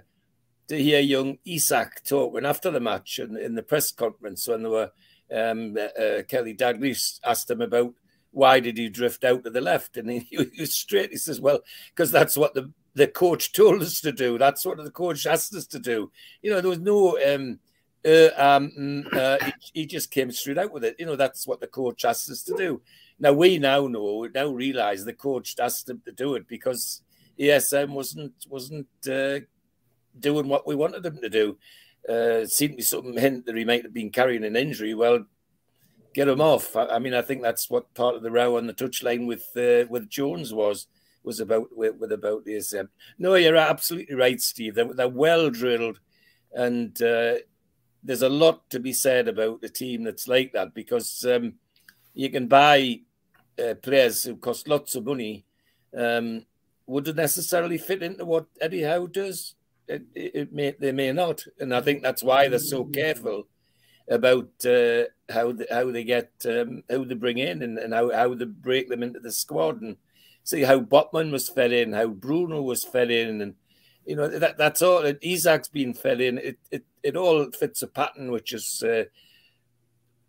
to 0.69 0.83
hear 0.83 1.01
young 1.01 1.39
Isak 1.47 2.05
talking 2.05 2.45
after 2.45 2.71
the 2.71 2.81
match 2.81 3.19
and 3.19 3.37
in 3.39 3.55
the 3.55 3.63
press 3.63 3.91
conference 3.93 4.47
when 4.47 4.63
they 4.63 4.69
were 4.69 4.91
um, 5.35 5.77
uh, 5.77 6.23
Kelly 6.29 6.55
Dalglish 6.55 7.21
asked 7.25 7.51
him 7.51 7.63
about 7.63 7.95
why 8.31 8.61
did 8.61 8.77
he 8.77 8.89
drift 8.89 9.25
out 9.25 9.45
to 9.45 9.51
the 9.51 9.61
left, 9.61 9.97
and 9.97 10.11
he, 10.11 10.19
he 10.31 10.61
was 10.61 10.77
straight. 10.77 11.11
He 11.11 11.17
says, 11.17 11.41
"Well, 11.41 11.61
because 11.95 12.11
that's 12.11 12.37
what 12.37 12.55
the 12.55 12.71
the 12.95 13.07
coach 13.07 13.53
told 13.53 13.83
us 13.83 14.01
to 14.01 14.13
do. 14.13 14.39
That's 14.39 14.65
what 14.65 14.79
the 14.79 14.91
coach 14.91 15.27
asked 15.27 15.55
us 15.55 15.67
to 15.69 15.79
do. 15.79 16.11
You 16.43 16.51
know, 16.51 16.61
there 16.61 16.71
was 16.71 16.79
no 16.79 17.19
um, 17.19 17.59
uh, 18.05 18.31
um, 18.37 18.71
mm, 18.79 19.15
uh, 19.15 19.39
he, 19.45 19.81
he, 19.81 19.87
just 19.87 20.11
came 20.11 20.31
straight 20.31 20.59
out 20.59 20.73
with 20.73 20.85
it. 20.85 20.97
You 20.99 21.07
know, 21.07 21.17
that's 21.17 21.47
what 21.47 21.61
the 21.61 21.67
coach 21.67 22.05
asked 22.05 22.31
us 22.31 22.43
to 22.45 22.55
do. 22.57 22.83
Now 23.19 23.33
we 23.33 23.59
now 23.59 23.87
know, 23.87 24.29
now 24.35 24.49
realise 24.49 25.05
the 25.05 25.13
coach 25.13 25.55
asked 25.59 25.89
him 25.89 26.03
to 26.05 26.13
do 26.13 26.35
it 26.35 26.47
because 26.47 27.03
ASM 27.39 27.91
wasn't 27.91 28.35
wasn't 28.49 28.87
uh, 29.11 29.41
doing 30.19 30.49
what 30.49 30.67
we 30.67 30.75
wanted 30.75 31.05
him 31.05 31.21
to 31.21 31.31
do. 31.31 31.57
Uh, 32.09 32.45
seemed 32.45 32.73
to 32.73 32.77
be 32.77 32.83
something 32.83 33.17
hint 33.17 33.47
that 33.47 33.57
he 33.57 33.65
might 33.65 33.83
have 33.83 33.95
been 33.95 34.11
carrying 34.11 34.45
an 34.45 34.57
injury. 34.57 34.93
Well, 34.93 35.25
get 36.13 36.29
him 36.29 36.41
off. 36.41 36.77
I, 36.77 36.87
I 36.87 36.99
mean, 36.99 37.15
I 37.15 37.23
think 37.23 37.41
that's 37.41 37.71
what 37.71 37.95
part 37.95 38.15
of 38.15 38.23
the 38.23 38.31
row 38.31 38.59
on 38.59 38.67
the 38.67 38.75
touchline 38.75 39.27
with 39.27 39.49
uh, 39.57 39.89
with 39.89 40.11
Jones 40.11 40.53
was 40.53 40.87
was 41.25 41.41
about 41.41 41.69
with, 41.77 42.13
about 42.13 42.45
this. 42.45 42.75
Um, 42.75 42.89
no, 43.19 43.35
you're 43.35 43.57
absolutely 43.57 44.15
right, 44.15 44.41
Steve. 44.41 44.75
They're, 44.75 44.93
they're 44.93 45.09
well 45.09 45.51
drilled, 45.51 46.01
and 46.53 47.01
uh, 47.03 47.37
there's 48.03 48.23
a 48.23 48.29
lot 48.29 48.69
to 48.71 48.79
be 48.79 48.93
said 48.93 49.29
about 49.29 49.65
a 49.65 49.69
team 49.69 50.05
that's 50.05 50.29
like 50.29 50.53
that 50.53 50.75
because 50.75 51.25
um, 51.25 51.55
you 52.13 52.31
can 52.31 52.47
buy 52.47 53.01
uh, 53.59 53.75
players 53.75 54.25
who 54.25 54.37
cost 54.37 54.69
lots 54.69 54.95
of 54.95 55.07
money. 55.07 55.45
Um, 55.97 56.45
would 56.87 57.09
it 57.09 57.17
necessarily 57.17 57.79
fit 57.79 58.03
into 58.03 58.25
what 58.25 58.47
Eddie 58.61 58.83
Howe 58.83 59.07
does? 59.07 59.55
It, 59.89 60.03
it, 60.15 60.35
it, 60.35 60.53
may 60.53 60.75
they 60.79 60.93
may 60.93 61.13
not, 61.13 61.43
and 61.59 61.75
I 61.75 61.81
think 61.81 62.03
that's 62.03 62.23
why 62.23 62.49
they're 62.49 62.59
so 62.59 62.85
careful 62.85 63.47
about 64.09 64.49
uh, 64.65 65.05
how 65.31 65.53
the, 65.53 65.67
how 65.71 65.91
they 65.91 66.05
get 66.05 66.31
um, 66.47 66.83
how 66.91 67.05
they 67.05 67.15
bring 67.15 67.39
in 67.39 67.63
and, 67.63 67.79
and 67.79 67.93
how, 67.95 68.11
how 68.13 68.35
they 68.35 68.45
break 68.45 68.89
them 68.89 69.03
into 69.03 69.21
the 69.21 69.33
squad 69.33 69.81
and 69.83 69.97
see 70.45 70.63
how 70.63 70.81
Botman 70.81 71.33
was 71.33 71.49
fed 71.49 71.73
in, 71.73 71.93
how 71.93 72.07
Bruno 72.09 72.63
was 72.63 72.85
fed 72.85 73.11
in, 73.11 73.41
and 73.41 73.55
you 74.07 74.15
know 74.15 74.29
that 74.29 74.57
that's 74.57 74.83
all. 74.83 75.03
Isak's 75.03 75.69
been 75.69 75.95
fed 75.95 76.21
in. 76.21 76.39
It 76.39 76.59
it 76.71 76.85
it 77.03 77.17
all 77.17 77.51
fits 77.51 77.83
a 77.83 77.87
pattern, 77.89 78.31
which 78.31 78.53
is 78.53 78.83
uh, 78.83 79.05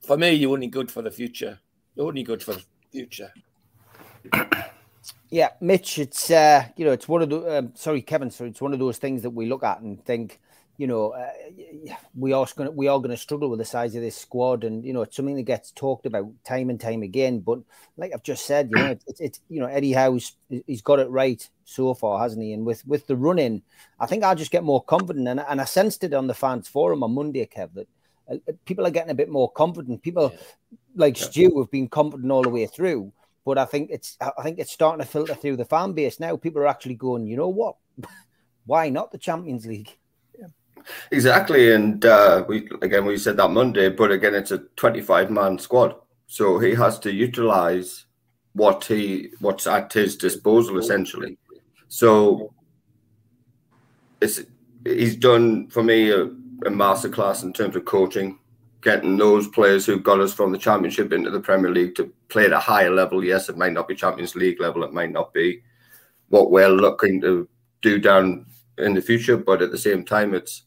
for 0.06 0.18
me, 0.18 0.32
you're 0.32 0.54
only 0.54 0.68
good 0.68 0.92
for 0.92 1.02
the 1.02 1.12
future. 1.12 1.60
You're 1.96 2.08
only 2.08 2.24
good 2.24 2.42
for 2.42 2.54
the 2.54 2.64
future. 2.92 3.32
Yeah, 5.30 5.50
Mitch, 5.60 6.00
it's 6.00 6.32
uh, 6.32 6.66
you 6.78 6.86
know, 6.86 6.92
it's 6.92 7.08
one 7.08 7.22
of 7.22 7.30
the 7.30 7.58
um, 7.58 7.72
sorry, 7.76 8.02
Kevin, 8.02 8.32
so 8.32 8.46
it's 8.46 8.62
one 8.62 8.74
of 8.74 8.80
those 8.80 8.98
things 8.98 9.22
that 9.24 9.32
we 9.32 9.48
look 9.48 9.64
at 9.64 9.82
and 9.82 10.04
think 10.04 10.40
you 10.78 10.88
know, 10.88 11.12
uh, 11.12 11.32
we 12.16 12.34
are 12.34 12.46
going 12.56 12.70
to 12.70 12.72
we 12.72 12.88
are 12.88 12.98
going 13.00 13.12
to 13.12 13.18
struggle 13.18 13.50
with 13.50 13.60
the 13.60 13.66
size 13.66 13.96
of 13.96 14.02
this 14.02 14.18
squad, 14.18 14.64
and 14.64 14.84
you 14.84 14.94
know, 14.94 15.04
it's 15.04 15.16
something 15.16 15.36
that 15.36 15.44
gets 15.44 15.72
talked 15.72 16.06
about 16.06 16.28
time 16.44 16.70
and 16.70 16.80
time 16.80 17.02
again. 17.02 17.40
But 17.40 17.60
like 17.98 18.12
I've 18.14 18.24
just 18.24 18.46
said, 18.46 18.70
you 18.72 18.82
know, 18.82 18.98
it's 19.08 19.20
it's 19.20 19.40
you 19.50 19.60
know, 19.60 19.68
Eddie 19.68 19.94
Howe's 19.94 20.34
he's 20.50 20.82
got 20.82 21.00
it 21.00 21.10
right 21.10 21.48
so 21.64 21.94
far, 21.94 22.22
hasn't 22.22 22.44
he? 22.44 22.54
And 22.54 22.66
with 22.66 22.86
with 22.86 23.08
the 23.08 23.16
running, 23.16 23.62
I 24.00 24.06
think 24.06 24.24
I'll 24.24 24.36
just 24.36 24.52
get 24.52 24.64
more 24.64 24.84
confident, 24.84 25.28
and 25.28 25.40
and 25.40 25.62
I 25.62 25.66
sensed 25.66 26.04
it 26.04 26.14
on 26.14 26.28
the 26.28 26.34
fans 26.34 26.68
forum 26.68 27.04
on 27.04 27.14
Monday, 27.14 27.46
Kev, 27.46 27.74
that 27.74 27.88
uh, 28.30 28.36
uh 28.50 28.54
people 28.66 28.86
are 28.86 28.92
getting 28.92 29.12
a 29.12 29.16
bit 29.16 29.30
more 29.30 29.52
confident. 29.52 30.02
People 30.02 30.32
yeah. 30.34 30.78
like 30.96 31.20
yeah. 31.20 31.26
Stu 31.28 31.60
have 31.60 31.72
been 31.72 31.88
confident 31.88 32.32
all 32.32 32.44
the 32.44 32.50
way 32.50 32.66
through, 32.66 33.14
but 33.46 33.58
I 33.58 33.66
think 33.66 33.92
it's 33.92 34.18
I 34.22 34.44
think 34.44 34.60
it's 34.60 34.74
starting 34.74 35.06
to 35.06 35.10
filter 35.10 35.36
through 35.36 35.56
the 35.56 35.66
fan 35.66 35.94
base 35.94 36.20
now. 36.20 36.36
People 36.36 36.62
are 36.62 36.68
actually 36.68 36.96
going, 36.96 37.28
you 37.28 37.38
know 37.38 37.50
what? 37.50 37.76
Why 38.66 38.90
not 38.90 39.12
the 39.12 39.20
Champions 39.20 39.66
League? 39.66 39.96
Exactly, 41.12 41.74
and 41.74 42.06
uh, 42.06 42.46
we 42.48 42.68
again 42.82 43.06
we 43.06 43.18
said 43.18 43.38
that 43.38 43.50
Monday, 43.50 43.90
but 43.90 44.12
again 44.12 44.36
it's 44.36 44.52
a 44.52 44.60
twenty-five 44.76 45.32
man 45.32 45.58
squad, 45.58 45.96
so 46.28 46.60
he 46.60 46.76
has 46.76 47.00
to 47.00 47.12
utilize 47.12 48.06
what 48.54 48.86
he 48.86 49.30
what's 49.40 49.68
at 49.68 49.92
his 49.92 50.16
disposal 50.16 50.78
essentially. 50.78 51.38
So 51.88 52.54
it's 54.22 54.42
he's 54.84 55.16
done 55.16 55.68
for 55.70 55.84
me 55.84 56.12
a, 56.12 56.24
a 56.24 56.70
masterclass 56.70 57.44
in 57.44 57.52
terms 57.52 57.76
of 57.76 57.86
coaching, 57.86 58.38
getting 58.82 59.18
those 59.18 59.48
players 59.48 59.86
who 59.86 60.00
got 60.00 60.20
us 60.20 60.34
from 60.34 60.52
the 60.52 60.58
championship 60.58 61.12
into 61.12 61.32
the 61.32 61.40
Premier 61.40 61.72
League 61.72 61.96
to 61.96 62.14
play 62.30 62.46
at 62.46 62.54
a 62.54 62.60
higher 62.60 62.92
level. 62.92 63.24
Yes, 63.24 63.50
it 63.50 63.58
might 63.58 63.74
not 63.74 63.88
be 63.88 63.96
Champions 63.96 64.36
League 64.36 64.62
level, 64.62 64.84
it 64.84 64.94
might 64.94 65.12
not 65.12 65.34
be 65.34 65.62
what 66.30 66.52
we're 66.52 66.70
looking 66.70 67.22
to 67.22 67.48
do 67.82 68.00
down 68.00 68.46
in 68.78 68.94
the 68.94 69.02
future, 69.02 69.38
but 69.38 69.62
at 69.62 69.72
the 69.72 69.78
same 69.78 70.04
time, 70.04 70.34
it's 70.34 70.64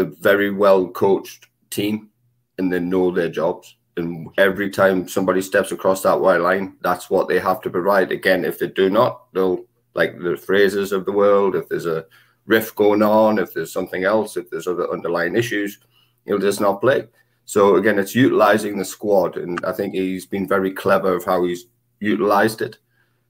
a 0.00 0.04
very 0.04 0.50
well 0.50 0.88
coached 0.88 1.46
team 1.70 2.10
and 2.58 2.72
they 2.72 2.80
know 2.80 3.10
their 3.10 3.28
jobs. 3.28 3.76
And 3.96 4.28
every 4.38 4.70
time 4.70 5.08
somebody 5.08 5.42
steps 5.42 5.72
across 5.72 6.02
that 6.02 6.20
white 6.20 6.40
line, 6.40 6.76
that's 6.80 7.10
what 7.10 7.28
they 7.28 7.38
have 7.38 7.60
to 7.62 7.70
provide. 7.70 8.10
Again, 8.12 8.44
if 8.44 8.58
they 8.58 8.68
do 8.68 8.90
not, 8.90 9.32
they'll 9.32 9.64
like 9.94 10.18
the 10.18 10.30
Frasers 10.30 10.92
of 10.92 11.04
the 11.04 11.12
world. 11.12 11.54
If 11.54 11.68
there's 11.68 11.86
a 11.86 12.06
rift 12.46 12.76
going 12.76 13.02
on, 13.02 13.38
if 13.38 13.52
there's 13.52 13.72
something 13.72 14.04
else, 14.04 14.36
if 14.36 14.50
there's 14.50 14.66
other 14.66 14.90
underlying 14.90 15.36
issues, 15.36 15.78
he'll 16.24 16.38
just 16.38 16.60
not 16.60 16.80
play. 16.80 17.06
So 17.44 17.76
again, 17.76 17.98
it's 17.98 18.14
utilizing 18.14 18.78
the 18.78 18.84
squad, 18.84 19.36
and 19.36 19.58
I 19.64 19.72
think 19.72 19.94
he's 19.94 20.26
been 20.26 20.46
very 20.46 20.72
clever 20.72 21.16
of 21.16 21.24
how 21.24 21.44
he's 21.44 21.66
utilized 21.98 22.62
it. 22.62 22.78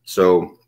So 0.05 0.59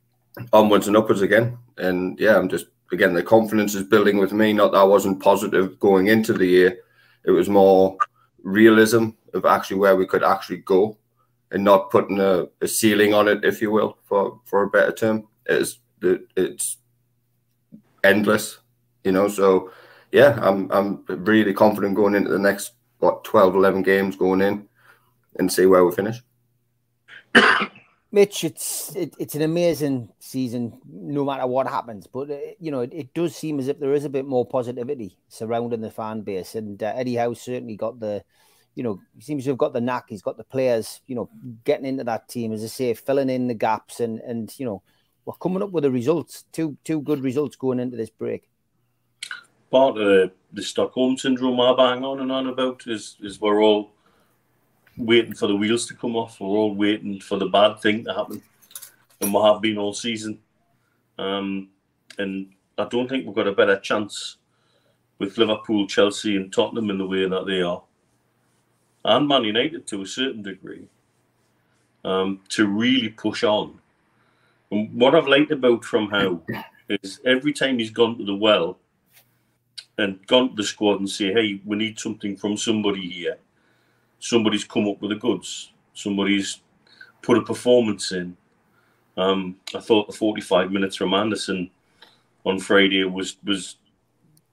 onwards 0.53 0.87
and 0.89 0.97
upwards 0.97 1.21
again, 1.21 1.59
and 1.77 2.19
yeah, 2.19 2.39
I'm 2.39 2.49
just 2.49 2.67
again, 2.93 3.15
the 3.15 3.23
confidence 3.23 3.75
is 3.75 3.85
building 3.85 4.19
with 4.19 4.33
me. 4.33 4.53
Not 4.53 4.73
that 4.73 4.79
I 4.79 4.85
wasn't 4.85 5.23
positive 5.23 5.81
going 5.81 6.09
into 6.09 6.33
the 6.35 6.47
year. 6.47 6.79
It 7.25 7.31
was 7.31 7.49
more 7.49 7.97
realism 8.43 9.11
of 9.35 9.45
actually 9.47 9.79
where 9.79 9.97
we 9.97 10.07
could 10.07 10.23
actually 10.23 10.59
go 10.59 10.99
and 11.51 11.65
not 11.65 11.91
putting 11.91 12.21
a, 12.21 12.47
a 12.61 12.69
ceiling 12.69 13.15
on 13.15 13.29
it, 13.29 13.45
if 13.45 13.61
you 13.61 13.71
will, 13.71 13.99
for, 14.05 14.41
for 14.45 14.63
a 14.63 14.71
better 14.71 14.93
term. 14.93 15.27
It's, 15.47 15.79
it's 16.03 16.79
endless, 18.05 18.59
you 19.05 19.13
know. 19.13 19.29
So, 19.29 19.71
yeah, 20.13 20.39
I'm, 20.41 20.71
I'm 20.71 21.05
really 21.09 21.55
confident 21.55 21.95
going 21.95 22.15
into 22.15 22.31
the 22.31 22.39
next, 22.39 22.73
what, 22.99 23.25
12, 23.25 23.55
11 23.55 23.83
games 23.83 24.17
going 24.17 24.41
in 24.41 24.69
and 25.39 25.53
see 25.53 25.67
where 25.67 25.85
we 25.85 25.93
finish. 25.93 26.23
Mitch, 28.15 28.45
it's 28.45 28.95
it, 28.95 29.15
it's 29.19 29.35
an 29.35 29.41
amazing 29.41 30.11
season, 30.19 30.79
no 30.87 31.25
matter 31.25 31.47
what 31.47 31.67
happens. 31.67 32.07
But 32.07 32.31
uh, 32.31 32.37
you 32.61 32.71
know, 32.71 32.81
it, 32.81 32.93
it, 32.93 33.15
does 33.15 33.35
seem 33.35 33.59
as 33.59 33.69
if 33.69 33.81
there 33.81 33.95
is 33.95 34.05
a 34.05 34.11
bit 34.11 34.27
more 34.27 34.47
positivity 34.47 35.17
surrounding 35.29 35.81
the 35.81 35.91
fan 35.91 36.21
base, 36.21 36.55
and 36.55 36.83
uh, 36.83 36.93
Eddie 36.95 37.17
Howe 37.17 37.33
certainly 37.33 37.75
got 37.75 38.01
the, 38.01 38.23
you 38.75 38.83
know, 38.83 39.01
he 39.17 39.23
seems 39.23 39.45
to 39.45 39.51
have 39.51 39.59
got 39.59 39.73
the 39.73 39.81
knack. 39.81 40.05
He's 40.11 40.21
got 40.21 40.37
the 40.37 40.45
players, 40.45 41.01
you 41.07 41.17
know, 41.17 41.31
getting 41.65 41.87
into 41.87 42.05
that 42.05 42.29
team, 42.29 42.53
as 42.53 42.63
I 42.63 42.67
say, 42.67 42.93
filling 42.93 43.31
in 43.31 43.49
the 43.49 43.55
gaps, 43.55 43.99
and 43.99 44.21
and 44.21 44.53
you 44.59 44.67
know, 44.67 44.83
we're 45.25 45.33
coming 45.35 45.63
up 45.63 45.71
with 45.71 45.85
the 45.85 45.91
results. 45.91 46.45
Two 46.53 46.77
two 46.85 47.01
good 47.01 47.21
results 47.21 47.57
going 47.57 47.81
into 47.81 47.97
this 47.97 48.11
break. 48.11 48.51
Part 49.71 49.97
of 49.97 50.05
the, 50.05 50.33
the 50.53 50.63
Stockholm 50.63 51.17
syndrome 51.17 51.59
I 51.59 51.75
bang 51.75 52.05
on 52.05 52.21
and 52.21 52.31
on 52.31 52.49
about 52.49 52.87
is 52.87 53.17
is 53.23 53.41
we're 53.41 53.63
all 53.63 53.93
waiting 54.97 55.35
for 55.35 55.47
the 55.47 55.57
wheels 55.57 55.87
to 55.87 55.95
come 55.95 56.17
off. 56.17 56.41
We're 56.41 56.49
all 56.49 56.75
waiting 56.75 57.21
for 57.21 57.39
the 57.39 57.47
bad 57.47 57.81
thing 57.81 58.05
to 58.05 58.15
happen, 58.15 58.43
and 59.21 59.33
we 59.33 59.41
have 59.43 59.61
been 59.61 59.79
all 59.79 59.95
season. 59.95 60.39
Um, 61.19 61.69
and 62.19 62.51
I 62.79 62.85
don't 62.85 63.09
think 63.09 63.27
we've 63.27 63.35
got 63.35 63.47
a 63.47 63.53
better 63.53 63.79
chance 63.79 64.37
with 65.19 65.39
Liverpool, 65.39 65.87
Chelsea, 65.87 66.37
and 66.37 66.53
Tottenham 66.53 66.91
in 66.91 66.99
the 66.99 67.07
way 67.07 67.29
that 67.29 67.47
they 67.47 67.63
are, 67.63 67.83
and 69.05 69.29
Man 69.29 69.45
United 69.45 69.87
to 69.89 70.03
a 70.03 70.07
certain 70.07 70.43
degree, 70.43 70.87
um, 72.05 72.41
to 72.51 72.67
really 72.67 73.09
push 73.09 73.45
on. 73.45 73.79
And 74.71 74.93
what 74.95 75.15
I've 75.15 75.29
liked 75.29 75.51
about 75.51 75.85
from 75.85 76.11
Howe 76.11 76.41
is 76.89 77.21
every 77.25 77.53
time 77.53 77.79
he's 77.79 77.91
gone 77.91 78.19
to 78.19 78.25
the 78.25 78.35
well 78.35 78.79
and 79.99 80.27
gone 80.27 80.51
to 80.51 80.55
the 80.57 80.65
squad 80.65 81.01
and 81.01 81.09
say, 81.09 81.33
"Hey, 81.33 81.61
we 81.65 81.77
need 81.77 81.99
something 81.99 82.37
from 82.37 82.57
somebody 82.57 83.09
here." 83.09 83.39
Somebody's 84.23 84.65
come 84.65 84.89
up 84.89 85.03
with 85.03 85.11
the 85.11 85.17
goods. 85.17 85.73
Somebody's 85.95 86.61
put 87.23 87.37
a 87.37 87.43
performance 87.43 88.13
in. 88.13 88.37
Um, 89.17 89.57
I 89.75 89.81
thought 89.81 90.07
the 90.07 90.13
45 90.17 90.71
minutes 90.71 90.97
from 90.97 91.13
Anderson 91.13 91.71
on 92.47 92.59
Friday 92.59 93.05
was 93.05 93.37
was 93.45 93.77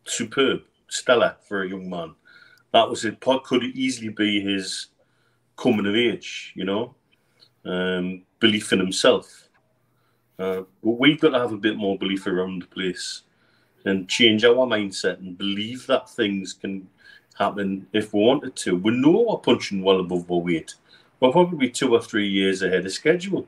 superb, 0.06 0.64
stellar 0.90 1.38
for 1.48 1.64
a 1.64 1.70
young 1.70 1.90
man. 1.90 2.16
That 2.74 2.90
was 2.90 3.06
it. 3.06 3.20
Could 3.20 3.64
easily 3.64 4.10
be 4.10 4.42
his 4.42 4.88
coming 5.56 5.86
of 5.86 5.96
age, 5.96 6.52
you 6.56 6.66
know, 6.66 6.96
um, 7.64 8.24
belief 8.40 8.74
in 8.74 8.80
himself. 8.80 9.48
Uh, 10.40 10.64
but 10.84 11.00
we've 11.00 11.20
got 11.20 11.30
to 11.30 11.40
have 11.40 11.54
a 11.54 11.58
bit 11.58 11.78
more 11.78 11.98
belief 11.98 12.26
around 12.26 12.64
the 12.64 12.68
place 12.68 13.24
and 13.86 14.10
change 14.10 14.44
our 14.44 14.68
mindset 14.68 15.20
and 15.20 15.38
believe 15.38 15.86
that 15.88 16.10
things 16.10 16.54
can 16.54 16.88
happen 17.40 17.88
if 17.94 18.14
we 18.14 18.20
wanted 18.22 18.56
to. 18.58 18.76
We 18.76 18.92
know 18.92 19.26
we're 19.30 19.38
punching 19.38 19.82
well 19.82 20.00
above 20.00 20.30
our 20.30 20.38
weight. 20.38 20.76
We're 21.20 21.32
probably 21.32 21.70
two 21.70 21.94
or 21.94 22.02
three 22.02 22.28
years 22.28 22.62
ahead 22.62 22.86
of 22.86 22.92
schedule. 22.92 23.48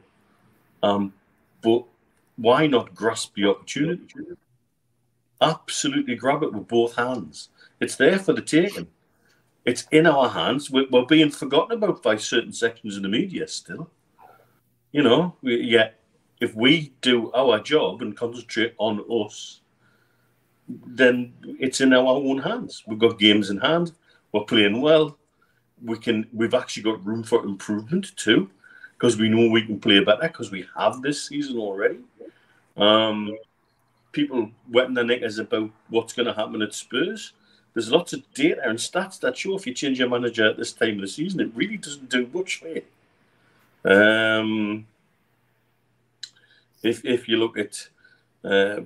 Um, 0.82 1.14
but 1.62 1.84
why 2.38 2.68
not 2.68 2.96
grasp 2.96 3.36
the 3.36 3.50
opportunity? 3.50 4.04
Absolutely 5.42 6.16
grab 6.16 6.44
it 6.44 6.54
with 6.54 6.68
both 6.68 6.96
hands. 6.96 7.50
It's 7.80 7.96
there 7.96 8.20
for 8.20 8.34
the 8.34 8.42
taking. 8.42 8.88
It's 9.66 9.86
in 9.92 10.08
our 10.08 10.30
hands. 10.30 10.72
We're, 10.72 10.88
we're 10.90 11.06
being 11.06 11.32
forgotten 11.32 11.78
about 11.78 12.02
by 12.02 12.16
certain 12.16 12.54
sections 12.54 12.98
of 12.98 13.04
the 13.04 13.10
media 13.10 13.48
still. 13.48 13.90
You 14.92 15.04
know, 15.04 15.36
we, 15.42 15.62
yet 15.62 16.00
if 16.40 16.56
we 16.56 16.92
do 17.02 17.32
our 17.34 17.60
job 17.60 18.02
and 18.02 18.18
concentrate 18.18 18.74
on 18.78 19.06
us, 19.10 19.61
then 20.86 21.34
it's 21.60 21.82
in 21.82 21.94
our 21.94 22.06
own 22.06 22.38
hands. 22.38 22.84
We've 22.88 23.00
got 23.00 23.20
games 23.20 23.50
in 23.50 23.58
hand. 23.58 23.94
We're 24.32 24.44
playing 24.44 24.82
well. 24.82 25.18
We 25.84 25.98
can. 25.98 26.28
We've 26.34 26.54
actually 26.54 26.84
got 26.84 27.06
room 27.06 27.24
for 27.24 27.44
improvement 27.44 28.16
too, 28.16 28.50
because 28.94 29.18
we 29.18 29.30
know 29.30 29.50
we 29.50 29.66
can 29.66 29.80
play 29.80 30.04
better 30.04 30.28
because 30.28 30.51
we 30.51 30.66
have 30.78 31.01
this 31.01 31.28
season 31.28 31.58
already. 31.58 32.00
Um, 32.78 33.36
people 34.12 34.51
wetting 34.70 34.94
their 34.94 35.04
knickers 35.04 35.40
about 35.40 35.70
what's 35.90 36.13
going 36.13 36.28
to 36.28 36.34
happen 36.34 36.62
at 36.62 36.74
Spurs. 36.74 37.34
There's 37.74 37.92
lots 37.92 38.13
of 38.13 38.22
data 38.34 38.62
and 38.63 38.78
stats 38.78 39.20
that 39.22 39.38
show 39.38 39.56
if 39.56 39.66
you 39.66 39.74
change 39.74 40.00
your 40.00 40.10
manager 40.10 40.46
at 40.50 40.58
this 40.58 40.74
time 40.74 40.96
of 40.96 41.01
the 41.01 41.08
season, 41.08 41.40
it 41.40 41.51
really 41.56 41.78
doesn't 41.78 42.10
do 42.10 42.30
much 42.34 42.60
for 42.60 42.68
you. 42.68 42.84
Um, 43.84 44.88
if 46.84 47.04
if 47.06 47.28
you 47.28 47.38
look 47.38 47.58
at 47.58 47.88
uh, 48.44 48.82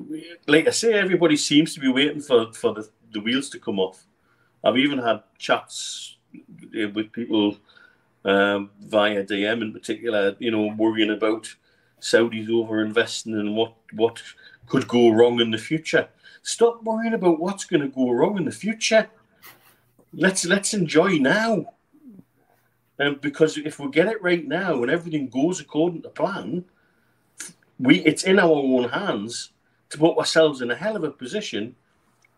like 0.47 0.67
I 0.67 0.71
say, 0.71 0.93
everybody 0.93 1.37
seems 1.37 1.73
to 1.73 1.79
be 1.79 1.87
waiting 1.87 2.21
for, 2.21 2.51
for 2.53 2.73
the, 2.73 2.89
the 3.11 3.21
wheels 3.21 3.49
to 3.49 3.59
come 3.59 3.79
off. 3.79 4.05
I've 4.63 4.77
even 4.77 4.99
had 4.99 5.23
chats 5.37 6.17
uh, 6.35 6.89
with 6.89 7.11
people 7.11 7.57
um, 8.25 8.71
via 8.81 9.23
DM 9.23 9.61
in 9.61 9.71
particular, 9.71 10.35
you 10.39 10.51
know, 10.51 10.73
worrying 10.75 11.11
about 11.11 11.53
Saudis 12.01 12.49
over 12.49 12.83
investing 12.83 13.33
and 13.33 13.55
what 13.55 13.73
what 13.93 14.21
could 14.67 14.87
go 14.87 15.09
wrong 15.09 15.39
in 15.39 15.51
the 15.51 15.57
future. 15.57 16.09
Stop 16.41 16.83
worrying 16.83 17.13
about 17.13 17.39
what's 17.39 17.65
going 17.65 17.81
to 17.81 17.87
go 17.87 18.11
wrong 18.11 18.37
in 18.37 18.45
the 18.45 18.51
future. 18.51 19.07
Let's 20.13 20.45
let's 20.45 20.73
enjoy 20.73 21.17
now. 21.17 21.73
And 22.97 23.19
because 23.21 23.57
if 23.57 23.79
we 23.79 23.89
get 23.89 24.07
it 24.07 24.21
right 24.21 24.45
now 24.45 24.81
and 24.81 24.89
everything 24.89 25.29
goes 25.29 25.59
according 25.59 26.01
to 26.03 26.09
plan, 26.09 26.65
we 27.79 27.99
it's 27.99 28.23
in 28.23 28.39
our 28.39 28.49
own 28.49 28.89
hands 28.89 29.51
to 29.89 29.97
put 29.97 30.17
ourselves 30.17 30.61
in 30.61 30.71
a 30.71 30.75
hell 30.75 30.95
of 30.95 31.03
a 31.03 31.11
position 31.11 31.75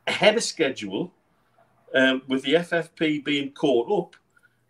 ahead 0.06 0.38
of 0.38 0.44
schedule 0.44 1.14
um, 1.94 2.22
with 2.28 2.44
the 2.44 2.56
FFP 2.56 3.24
being 3.24 3.52
caught 3.52 3.92
up. 3.92 4.16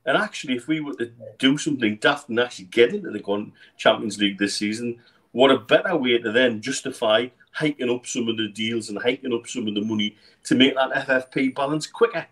And 0.05 0.17
actually, 0.17 0.55
if 0.55 0.67
we 0.67 0.79
were 0.79 0.93
to 0.95 1.11
do 1.37 1.57
something 1.57 1.97
daft 1.97 2.29
and 2.29 2.39
actually 2.39 2.65
get 2.65 2.93
into 2.93 3.11
the 3.11 3.51
Champions 3.77 4.17
League 4.17 4.37
this 4.37 4.55
season, 4.55 4.99
what 5.31 5.51
a 5.51 5.59
better 5.59 5.95
way 5.97 6.17
to 6.17 6.31
then 6.31 6.61
justify 6.61 7.27
hiking 7.51 7.89
up 7.89 8.05
some 8.05 8.27
of 8.29 8.37
the 8.37 8.47
deals 8.47 8.89
and 8.89 8.99
hiking 9.01 9.33
up 9.33 9.47
some 9.47 9.67
of 9.67 9.75
the 9.75 9.81
money 9.81 10.15
to 10.43 10.55
make 10.55 10.75
that 10.75 11.07
FFP 11.07 11.53
balance 11.55 11.87
quicker. 11.87 12.25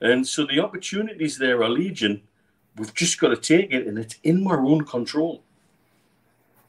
And 0.00 0.26
so 0.26 0.46
the 0.46 0.60
opportunities 0.60 1.38
there 1.38 1.62
are 1.62 1.68
legion. 1.68 2.22
We've 2.76 2.94
just 2.94 3.18
got 3.18 3.28
to 3.28 3.36
take 3.36 3.72
it, 3.72 3.86
and 3.86 3.98
it's 3.98 4.16
in 4.22 4.46
our 4.46 4.60
own 4.64 4.84
control. 4.84 5.42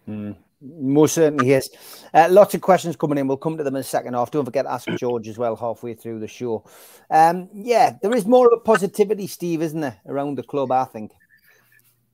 Mm. 0.08 0.36
Most 0.62 1.16
certainly 1.16 1.54
is. 1.54 1.70
Uh, 2.14 2.28
lots 2.30 2.54
of 2.54 2.62
questions 2.62 2.96
coming 2.96 3.18
in. 3.18 3.28
We'll 3.28 3.38
come 3.38 3.58
to 3.58 3.64
them 3.64 3.76
in 3.76 3.82
a 3.82 3.84
second 3.84 4.14
half. 4.14 4.32
Don't 4.32 4.46
forget 4.46 4.66
to 4.66 4.72
ask 4.72 4.88
George 4.98 5.28
as 5.28 5.38
well 5.38 5.56
halfway 5.56 5.96
through 5.96 6.20
the 6.20 6.28
show. 6.28 6.64
Um, 7.10 7.50
yeah, 7.54 7.96
there 8.02 8.16
is 8.16 8.26
more 8.26 8.46
of 8.46 8.54
a 8.60 8.62
positivity, 8.62 9.28
Steve, 9.28 9.62
isn't 9.62 9.82
there, 9.82 10.00
around 10.06 10.36
the 10.36 10.44
club, 10.44 10.72
I 10.72 10.86
think. 10.86 11.12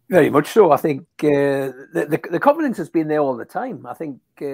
Very 0.10 0.30
much 0.30 0.48
so. 0.48 0.72
I 0.72 0.78
think 0.78 1.02
uh, 1.22 1.76
the, 1.94 2.08
the, 2.10 2.30
the 2.32 2.40
confidence 2.40 2.78
has 2.78 2.90
been 2.90 3.10
there 3.10 3.20
all 3.20 3.36
the 3.36 3.44
time. 3.44 3.86
I 3.86 3.94
think 3.94 4.22
uh, 4.42 4.46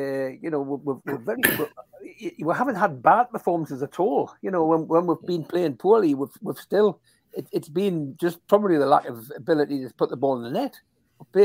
you 0.42 0.50
know 0.50 0.62
we're, 0.62 0.96
we're 1.06 1.18
very 1.20 1.42
we're, 1.60 1.68
we 2.40 2.56
haven't 2.56 2.76
had 2.76 3.04
bad 3.04 3.26
performances 3.26 3.84
at 3.84 4.00
all. 4.00 4.34
You 4.42 4.50
know 4.50 4.66
when, 4.66 4.88
when 4.88 5.06
we've 5.06 5.22
been 5.28 5.44
playing 5.44 5.76
poorly, 5.76 6.16
we've 6.16 6.36
we've 6.42 6.58
still 6.58 7.00
it, 7.34 7.48
has 7.54 7.70
been 7.70 8.16
just 8.20 8.46
probably 8.48 8.78
the 8.78 8.88
lack 8.88 9.06
of 9.06 9.32
ability 9.36 9.86
to 9.86 9.94
put 9.94 10.10
the 10.10 10.18
ball 10.18 10.38
in 10.38 10.44
the 10.44 10.60
net. 10.60 10.76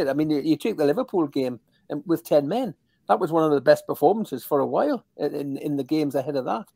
I 0.09 0.13
mean, 0.15 0.31
you, 0.31 0.41
you 0.41 0.57
take 0.57 0.79
the 0.79 0.87
Liverpool 0.87 1.27
game 1.27 1.61
with 2.07 2.25
10 2.25 2.49
men. 2.49 2.75
That 3.09 3.21
was 3.21 3.33
one 3.33 3.45
of 3.45 3.53
the 3.53 3.61
best 3.61 3.87
performances 3.87 4.45
for 4.45 4.61
a 4.61 4.67
while 4.67 5.05
in, 5.17 5.57
in 5.57 5.77
the 5.77 5.85
games 5.85 6.15
ahead 6.15 6.37
of 6.37 6.45
that. 6.45 6.67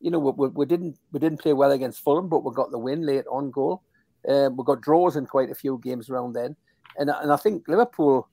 You 0.00 0.10
know, 0.10 0.18
we, 0.18 0.48
we 0.48 0.66
didn't 0.66 0.98
we 1.12 1.20
didn't 1.20 1.40
play 1.40 1.52
well 1.52 1.70
against 1.70 2.02
Fulham, 2.02 2.28
but 2.28 2.44
we 2.44 2.52
got 2.52 2.70
the 2.70 2.78
win 2.78 3.06
late 3.06 3.24
on 3.30 3.50
goal. 3.50 3.82
Um, 4.28 4.56
we 4.56 4.64
got 4.64 4.80
draws 4.80 5.16
in 5.16 5.26
quite 5.26 5.50
a 5.50 5.54
few 5.54 5.80
games 5.82 6.10
around 6.10 6.32
then, 6.32 6.56
and 6.98 7.10
and 7.10 7.32
I 7.32 7.36
think 7.36 7.68
Liverpool, 7.68 8.28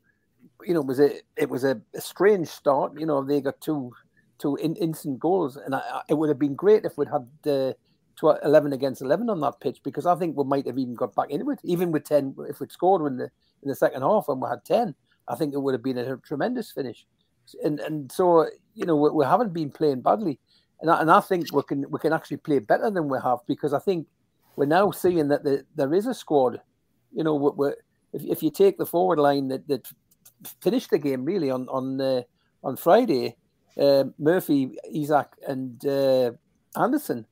you 0.65 0.73
know, 0.73 0.81
was 0.81 0.99
a 0.99 1.19
it 1.37 1.49
was 1.49 1.63
a, 1.63 1.79
a 1.95 2.01
strange 2.01 2.47
start. 2.47 2.99
You 2.99 3.05
know, 3.05 3.23
they 3.23 3.41
got 3.41 3.61
two 3.61 3.91
two 4.39 4.55
in, 4.55 4.75
instant 4.77 5.19
goals, 5.19 5.57
and 5.57 5.75
I, 5.75 6.01
it 6.09 6.15
would 6.15 6.29
have 6.29 6.39
been 6.39 6.55
great 6.55 6.85
if 6.85 6.97
we'd 6.97 7.07
had 7.07 7.27
uh, 7.51 7.73
11 8.43 8.73
against 8.73 9.01
11 9.01 9.29
on 9.29 9.39
that 9.41 9.59
pitch 9.59 9.79
because 9.83 10.05
I 10.05 10.15
think 10.15 10.35
we 10.35 10.43
might 10.43 10.67
have 10.67 10.77
even 10.77 10.95
got 10.95 11.15
back 11.15 11.29
into 11.29 11.51
it, 11.51 11.59
even 11.63 11.91
with 11.91 12.03
10 12.03 12.35
if 12.49 12.59
we'd 12.59 12.71
scored 12.71 13.05
in 13.09 13.17
the 13.17 13.31
in 13.61 13.69
the 13.69 13.75
second 13.75 14.01
half 14.01 14.27
and 14.27 14.41
we 14.41 14.49
had 14.49 14.65
10. 14.65 14.95
I 15.29 15.35
think 15.35 15.53
it 15.53 15.59
would 15.59 15.73
have 15.73 15.83
been 15.83 15.97
a 15.97 16.17
tremendous 16.17 16.71
finish. 16.71 17.05
And 17.63 17.79
and 17.79 18.11
so 18.11 18.47
you 18.75 18.85
know 18.85 18.95
we, 18.95 19.09
we 19.09 19.25
haven't 19.25 19.53
been 19.53 19.71
playing 19.71 20.01
badly, 20.01 20.39
and 20.81 20.91
I, 20.91 21.01
and 21.01 21.11
I 21.11 21.19
think 21.19 21.53
we 21.53 21.63
can 21.63 21.89
we 21.89 21.99
can 21.99 22.13
actually 22.13 22.37
play 22.37 22.59
better 22.59 22.89
than 22.91 23.09
we 23.09 23.17
have 23.23 23.39
because 23.47 23.73
I 23.73 23.79
think 23.79 24.07
we're 24.55 24.65
now 24.65 24.91
seeing 24.91 25.29
that 25.29 25.43
the, 25.43 25.65
there 25.75 25.93
is 25.93 26.05
a 26.05 26.13
squad. 26.13 26.61
You 27.11 27.23
know, 27.23 27.35
we're, 27.35 27.75
if 28.13 28.23
if 28.23 28.43
you 28.43 28.51
take 28.51 28.77
the 28.77 28.85
forward 28.85 29.19
line 29.19 29.47
that, 29.47 29.67
that 29.67 29.87
finished 30.61 30.91
the 30.91 30.99
game 30.99 31.25
really 31.25 31.49
on 31.49 31.67
on 31.69 31.99
uh, 31.99 32.21
on 32.63 32.75
Friday, 32.75 33.35
uh, 33.79 34.05
Murphy, 34.17 34.77
Isak, 34.93 35.35
and 35.47 35.83
uh, 35.85 36.31
Anderson. 36.75 37.25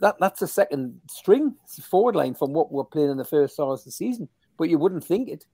That 0.00 0.16
that's 0.18 0.42
a 0.42 0.48
second 0.48 1.00
string 1.08 1.54
forward 1.82 2.16
line 2.16 2.34
from 2.34 2.52
what 2.52 2.72
we're 2.72 2.84
playing 2.84 3.10
in 3.10 3.18
the 3.18 3.24
first 3.24 3.56
half 3.58 3.68
of 3.68 3.84
the 3.84 3.92
season. 3.92 4.28
But 4.56 4.68
you 4.68 4.78
wouldn't 4.78 5.04
think 5.04 5.28
it. 5.28 5.46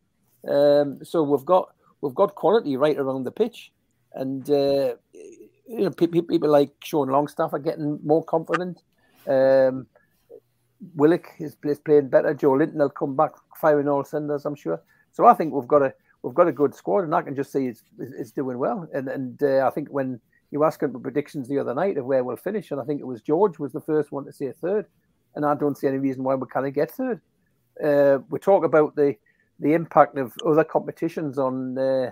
Um, 0.48 1.04
so 1.04 1.22
we've 1.22 1.44
got 1.44 1.70
we've 2.00 2.14
got 2.14 2.34
quality 2.34 2.76
right 2.76 2.96
around 2.96 3.24
the 3.24 3.30
pitch, 3.30 3.72
and 4.14 4.48
uh, 4.50 4.94
you 5.12 5.84
know 5.84 5.90
people, 5.90 6.48
like 6.48 6.72
Sean 6.82 7.08
Longstaff 7.08 7.52
are 7.52 7.58
getting 7.58 7.98
more 8.04 8.24
confident. 8.24 8.82
Um, 9.26 9.86
Willock 10.94 11.26
is, 11.38 11.56
playing 11.56 12.08
better. 12.08 12.34
Joelinton 12.34 12.76
will 12.76 12.90
come 12.90 13.14
back 13.14 13.32
firing 13.60 13.88
all 13.88 14.02
cylinders, 14.02 14.46
I'm 14.46 14.54
sure. 14.54 14.82
So 15.12 15.26
I 15.26 15.34
think 15.34 15.52
we've 15.52 15.68
got 15.68 15.82
a 15.82 15.92
we've 16.22 16.34
got 16.34 16.48
a 16.48 16.52
good 16.52 16.74
squad, 16.74 17.04
and 17.04 17.14
I 17.14 17.22
can 17.22 17.36
just 17.36 17.52
see 17.52 17.66
it's, 17.66 17.82
it's 17.98 18.32
doing 18.32 18.58
well. 18.58 18.88
And 18.92 19.08
and 19.08 19.42
uh, 19.42 19.66
I 19.66 19.70
think 19.70 19.88
when 19.88 20.20
you 20.50 20.64
asked 20.64 20.82
him 20.82 20.92
for 20.92 20.98
predictions 20.98 21.48
the 21.48 21.58
other 21.58 21.74
night 21.74 21.96
of 21.98 22.06
where 22.06 22.24
we'll 22.24 22.36
finish, 22.36 22.70
and 22.70 22.80
I 22.80 22.84
think 22.84 23.00
it 23.00 23.06
was 23.06 23.20
George 23.20 23.58
was 23.58 23.72
the 23.72 23.80
first 23.80 24.10
one 24.10 24.24
to 24.24 24.32
say 24.32 24.52
third, 24.52 24.86
and 25.34 25.44
I 25.44 25.54
don't 25.54 25.76
see 25.76 25.86
any 25.86 25.98
reason 25.98 26.24
why 26.24 26.34
we 26.34 26.46
can't 26.46 26.74
get 26.74 26.90
third. 26.90 27.20
Uh, 27.82 28.18
we 28.30 28.38
talk 28.38 28.64
about 28.64 28.96
the 28.96 29.16
the 29.60 29.74
impact 29.74 30.16
of 30.18 30.32
other 30.46 30.64
competitions 30.64 31.38
on 31.38 31.78
uh, 31.78 32.10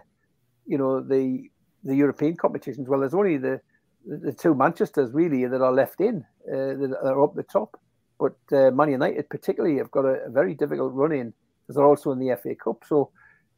you 0.67 0.79
know 0.79 1.01
the 1.01 1.49
the 1.85 1.97
European 1.97 2.37
competitions. 2.37 2.89
Well, 2.89 3.01
there's 3.01 3.15
only 3.15 3.39
the 3.39 3.61
the 4.07 4.33
two 4.33 4.55
Manchesters 4.55 5.13
really 5.13 5.47
that 5.47 5.61
are 5.61 5.73
left 5.73 6.01
in 6.01 6.25
uh, 6.47 6.75
that 6.81 6.97
are 7.03 7.23
up 7.23 7.35
the 7.35 7.43
top, 7.43 7.81
but 8.19 8.37
uh, 8.53 8.71
Man 8.71 8.91
United 8.91 9.29
particularly 9.29 9.79
have 9.79 9.91
got 9.91 10.05
a, 10.05 10.27
a 10.27 10.31
very 10.31 10.55
difficult 10.55 10.93
run 10.95 11.13
in 11.13 11.33
because 11.63 11.77
they're 11.77 11.87
also 11.87 12.13
in 12.13 12.19
the 12.19 12.37
FA 12.43 12.55
Cup. 12.55 12.85
So 12.87 13.11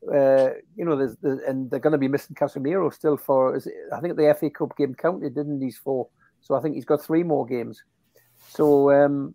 uh, 0.08 0.50
you 0.76 0.84
know, 0.84 0.96
there's, 0.96 1.16
and 1.46 1.70
they're 1.70 1.78
going 1.78 1.92
to 1.92 1.98
be 1.98 2.08
missing 2.08 2.34
Casemiro 2.34 2.92
still 2.92 3.16
for. 3.16 3.56
It, 3.56 3.64
I 3.92 4.00
think 4.00 4.16
the 4.16 4.34
FA 4.38 4.50
Cup 4.50 4.76
game 4.76 4.94
counted, 4.94 5.34
didn't 5.34 5.60
these 5.60 5.76
four? 5.76 6.08
So 6.40 6.54
I 6.54 6.60
think 6.60 6.74
he's 6.74 6.86
got 6.86 7.02
three 7.02 7.22
more 7.22 7.44
games. 7.44 7.82
So 8.48 8.90
um, 8.90 9.34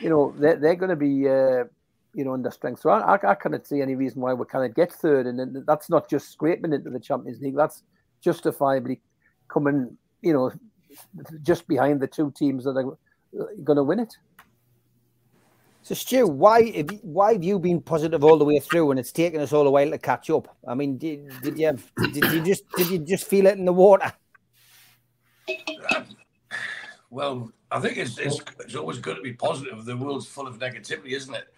you 0.00 0.08
know, 0.08 0.34
they're, 0.38 0.56
they're 0.56 0.76
going 0.76 0.90
to 0.90 0.96
be 0.96 1.28
uh, 1.28 1.64
you 2.18 2.24
know, 2.24 2.34
under 2.34 2.50
strength. 2.50 2.80
So 2.80 2.90
I, 2.90 3.14
I, 3.14 3.30
I 3.30 3.34
cannot 3.36 3.64
see 3.64 3.80
any 3.80 3.94
reason 3.94 4.20
why 4.20 4.34
we 4.34 4.44
cannot 4.44 4.74
get 4.74 4.92
third, 4.92 5.28
and 5.28 5.64
that's 5.64 5.88
not 5.88 6.10
just 6.10 6.32
scraping 6.32 6.72
into 6.72 6.90
the 6.90 6.98
Champions 6.98 7.40
League. 7.40 7.54
That's 7.54 7.84
justifiably 8.20 9.00
coming, 9.46 9.96
you 10.20 10.32
know, 10.32 10.50
just 11.42 11.68
behind 11.68 12.00
the 12.00 12.08
two 12.08 12.32
teams 12.36 12.64
that 12.64 12.76
are 12.76 12.98
uh, 13.40 13.46
going 13.62 13.76
to 13.76 13.84
win 13.84 14.00
it. 14.00 14.16
So, 15.82 15.94
Stu, 15.94 16.26
why 16.26 16.84
why 17.02 17.34
have 17.34 17.44
you 17.44 17.60
been 17.60 17.80
positive 17.80 18.24
all 18.24 18.36
the 18.36 18.44
way 18.44 18.58
through, 18.58 18.90
and 18.90 18.98
it's 18.98 19.12
taken 19.12 19.40
us 19.40 19.52
all 19.52 19.68
a 19.68 19.70
while 19.70 19.90
to 19.90 19.98
catch 19.98 20.28
up? 20.28 20.56
I 20.66 20.74
mean, 20.74 20.98
did, 20.98 21.30
did 21.40 21.56
you 21.56 21.66
have, 21.66 21.92
did 22.12 22.24
you 22.32 22.42
just 22.42 22.64
did 22.76 22.88
you 22.90 22.98
just 22.98 23.28
feel 23.28 23.46
it 23.46 23.58
in 23.58 23.64
the 23.64 23.72
water? 23.72 24.12
Well, 27.10 27.52
I 27.70 27.78
think 27.78 27.96
it's, 27.96 28.18
it's 28.18 28.40
it's 28.58 28.74
always 28.74 28.98
good 28.98 29.16
to 29.16 29.22
be 29.22 29.34
positive. 29.34 29.84
The 29.84 29.96
world's 29.96 30.26
full 30.26 30.48
of 30.48 30.58
negativity, 30.58 31.12
isn't 31.12 31.32
it? 31.32 31.54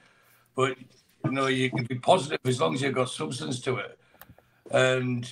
But 0.55 0.77
you 1.25 1.31
know 1.31 1.47
you 1.47 1.71
can 1.71 1.85
be 1.85 1.97
positive 1.97 2.41
as 2.45 2.61
long 2.61 2.75
as 2.75 2.83
you've 2.83 2.95
got 2.95 3.11
substance 3.11 3.61
to 3.61 3.77
it. 3.77 3.99
And 4.71 5.29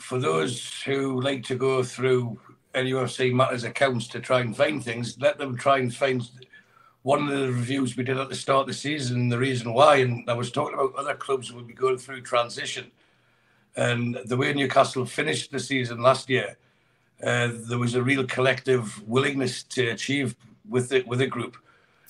for 0.00 0.18
those 0.18 0.82
who 0.82 1.20
like 1.20 1.42
to 1.44 1.56
go 1.56 1.82
through 1.82 2.38
any 2.74 2.92
NUFC 2.92 3.32
matters 3.32 3.64
accounts 3.64 4.06
to 4.08 4.20
try 4.20 4.40
and 4.40 4.56
find 4.56 4.82
things, 4.82 5.18
let 5.20 5.38
them 5.38 5.56
try 5.56 5.78
and 5.78 5.94
find 5.94 6.28
one 7.02 7.22
of 7.22 7.38
the 7.38 7.48
reviews 7.48 7.96
we 7.96 8.04
did 8.04 8.18
at 8.18 8.28
the 8.28 8.34
start 8.34 8.62
of 8.62 8.66
the 8.66 8.74
season, 8.74 9.28
the 9.28 9.38
reason 9.38 9.72
why. 9.72 9.96
And 9.96 10.28
I 10.28 10.34
was 10.34 10.50
talking 10.50 10.74
about 10.74 10.94
other 10.94 11.14
clubs 11.14 11.52
would 11.52 11.66
be 11.66 11.74
going 11.74 11.98
through 11.98 12.22
transition. 12.22 12.90
And 13.76 14.18
the 14.26 14.36
way 14.36 14.52
Newcastle 14.52 15.06
finished 15.06 15.50
the 15.50 15.60
season 15.60 16.00
last 16.00 16.28
year, 16.28 16.56
uh, 17.22 17.50
there 17.52 17.78
was 17.78 17.94
a 17.94 18.02
real 18.02 18.24
collective 18.24 19.02
willingness 19.08 19.62
to 19.64 19.88
achieve 19.88 20.36
with 20.68 20.92
it 20.92 21.06
with 21.06 21.20
a 21.20 21.26
group 21.26 21.56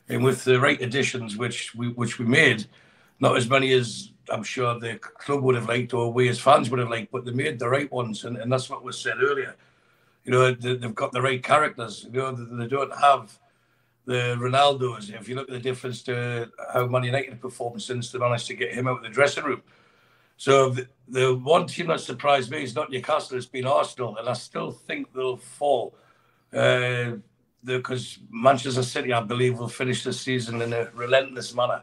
and 0.09 0.25
with 0.25 0.45
the 0.45 0.61
right 0.61 0.81
additions 0.81 1.37
which 1.37 1.75
we 1.75 1.89
which 1.91 2.19
we 2.19 2.25
made, 2.25 2.67
not 3.21 3.37
as 3.37 3.49
many 3.49 3.73
as 3.73 4.13
I'm 4.31 4.43
sure 4.43 4.79
the 4.79 4.99
club 4.99 5.43
would 5.43 5.55
have 5.55 5.69
liked 5.69 5.95
or 5.95 6.13
we 6.13 6.29
as 6.29 6.39
fans 6.39 6.71
would 6.71 6.81
have 6.81 6.91
liked, 6.91 7.13
but 7.13 7.25
they 7.25 7.33
made 7.33 7.59
the 7.59 7.69
right 7.69 7.91
ones, 7.91 8.25
and, 8.25 8.37
and 8.37 8.53
that's 8.53 8.69
what 8.69 8.85
was 8.85 8.99
said 8.99 9.23
earlier. 9.23 9.57
You 10.25 10.33
know, 10.33 10.53
they, 10.53 10.79
have 10.79 10.95
got 10.95 11.13
the 11.13 11.23
right 11.23 11.43
characters. 11.43 12.07
You 12.13 12.21
know, 12.21 12.33
they, 12.33 12.57
they 12.57 12.69
don't 12.69 12.95
have 12.95 13.39
the 14.05 14.37
Ronaldo's. 14.39 15.11
If 15.11 15.29
you 15.29 15.35
look 15.35 15.49
at 15.49 15.55
the 15.55 15.61
difference 15.61 16.03
to 16.05 16.51
how 16.73 16.87
Man 16.87 17.05
United 17.05 17.41
performed 17.41 17.83
since 17.83 18.11
they 18.11 18.19
managed 18.19 18.47
to 18.49 18.55
get 18.55 18.75
him 18.75 18.89
out 18.89 18.99
of 18.99 19.03
the 19.03 19.09
dressing 19.09 19.45
room. 19.45 19.63
So 20.37 20.71
the, 20.71 20.89
the 21.09 21.35
one 21.35 21.67
team 21.67 21.89
that 21.89 22.01
surprised 22.01 22.51
me 22.51 22.63
is 22.63 22.75
not 22.75 22.91
Newcastle, 22.91 23.37
it's 23.37 23.47
been 23.47 23.67
Arsenal, 23.67 24.17
and 24.17 24.29
I 24.29 24.35
still 24.35 24.71
think 24.71 25.13
they'll 25.13 25.37
fall. 25.37 25.95
Uh, 26.53 27.17
because 27.65 28.19
Manchester 28.31 28.83
City, 28.83 29.13
I 29.13 29.21
believe, 29.21 29.59
will 29.59 29.69
finish 29.69 30.05
the 30.05 30.13
season 30.13 30.63
in 30.63 30.73
a 30.73 30.91
relentless 30.95 31.55
manner. 31.55 31.83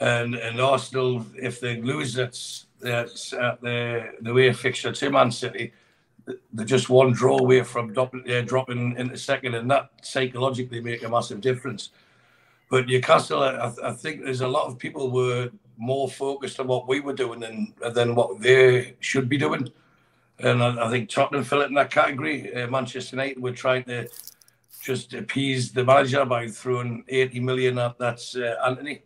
And 0.00 0.34
and 0.34 0.60
Arsenal, 0.60 1.24
if 1.36 1.60
they 1.60 1.80
lose 1.80 2.18
at, 2.18 2.38
at 2.84 3.60
the 3.60 4.12
the 4.20 4.32
way 4.32 4.52
fixture 4.52 4.92
to 4.92 5.10
Man 5.10 5.30
City, 5.30 5.72
they're 6.52 6.66
just 6.66 6.88
one 6.88 7.12
draw 7.12 7.38
away 7.38 7.62
from 7.62 7.92
dropping, 7.92 8.24
uh, 8.30 8.42
dropping 8.42 8.96
into 8.96 9.16
second, 9.16 9.54
and 9.54 9.70
that 9.70 9.90
psychologically 10.02 10.80
make 10.80 11.02
a 11.02 11.08
massive 11.08 11.40
difference. 11.40 11.90
But 12.70 12.86
Newcastle, 12.86 13.42
I, 13.42 13.72
I 13.84 13.92
think 13.92 14.24
there's 14.24 14.40
a 14.40 14.48
lot 14.48 14.66
of 14.66 14.78
people 14.78 15.10
were 15.10 15.50
more 15.76 16.08
focused 16.08 16.60
on 16.60 16.66
what 16.66 16.88
we 16.88 17.00
were 17.00 17.12
doing 17.12 17.40
than 17.40 17.74
than 17.92 18.14
what 18.14 18.40
they 18.40 18.94
should 19.00 19.28
be 19.28 19.38
doing. 19.38 19.68
And 20.40 20.62
I, 20.62 20.86
I 20.86 20.90
think 20.90 21.08
Tottenham 21.08 21.44
fell 21.44 21.62
in 21.62 21.74
that 21.74 21.90
category. 21.90 22.52
Uh, 22.54 22.66
Manchester 22.68 23.16
United 23.16 23.40
were 23.40 23.52
trying 23.52 23.84
to 23.84 24.08
just 24.84 25.14
appease 25.14 25.72
the 25.72 25.82
manager 25.82 26.24
by 26.26 26.46
throwing 26.46 27.04
80 27.08 27.40
million 27.40 27.78
at 27.78 27.98
that's 27.98 28.36
uh, 28.36 28.56
Antony. 28.66 29.02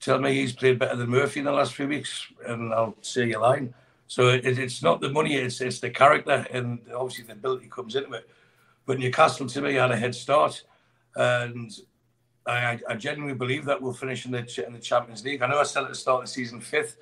Tell 0.00 0.18
me 0.18 0.34
he's 0.34 0.52
played 0.52 0.80
better 0.80 0.96
than 0.96 1.08
Murphy 1.08 1.38
in 1.38 1.46
the 1.46 1.52
last 1.52 1.74
few 1.74 1.86
weeks, 1.86 2.26
and 2.46 2.74
I'll 2.74 2.96
say 3.00 3.28
your 3.28 3.40
line. 3.40 3.72
So 4.08 4.28
it, 4.28 4.44
it's 4.44 4.82
not 4.82 5.00
the 5.00 5.10
money; 5.10 5.36
it's 5.36 5.60
it's 5.60 5.78
the 5.78 5.88
character, 5.88 6.44
and 6.50 6.80
obviously 6.94 7.24
the 7.24 7.32
ability 7.32 7.68
comes 7.70 7.94
into 7.94 8.12
it. 8.12 8.28
But 8.86 8.98
Newcastle 8.98 9.46
to 9.46 9.62
me 9.62 9.74
had 9.74 9.92
a 9.92 9.96
head 9.96 10.14
start, 10.14 10.62
and 11.14 11.70
I, 12.44 12.80
I 12.88 12.94
genuinely 12.96 13.38
believe 13.38 13.64
that 13.66 13.80
we'll 13.80 13.94
finish 13.94 14.26
in 14.26 14.32
the 14.32 14.66
in 14.66 14.72
the 14.72 14.80
Champions 14.80 15.24
League. 15.24 15.42
I 15.42 15.46
know 15.46 15.60
I 15.60 15.62
said 15.62 15.84
at 15.84 15.90
the 15.90 15.94
start 15.94 16.24
of 16.24 16.26
the 16.26 16.32
season 16.32 16.60
fifth, 16.60 16.96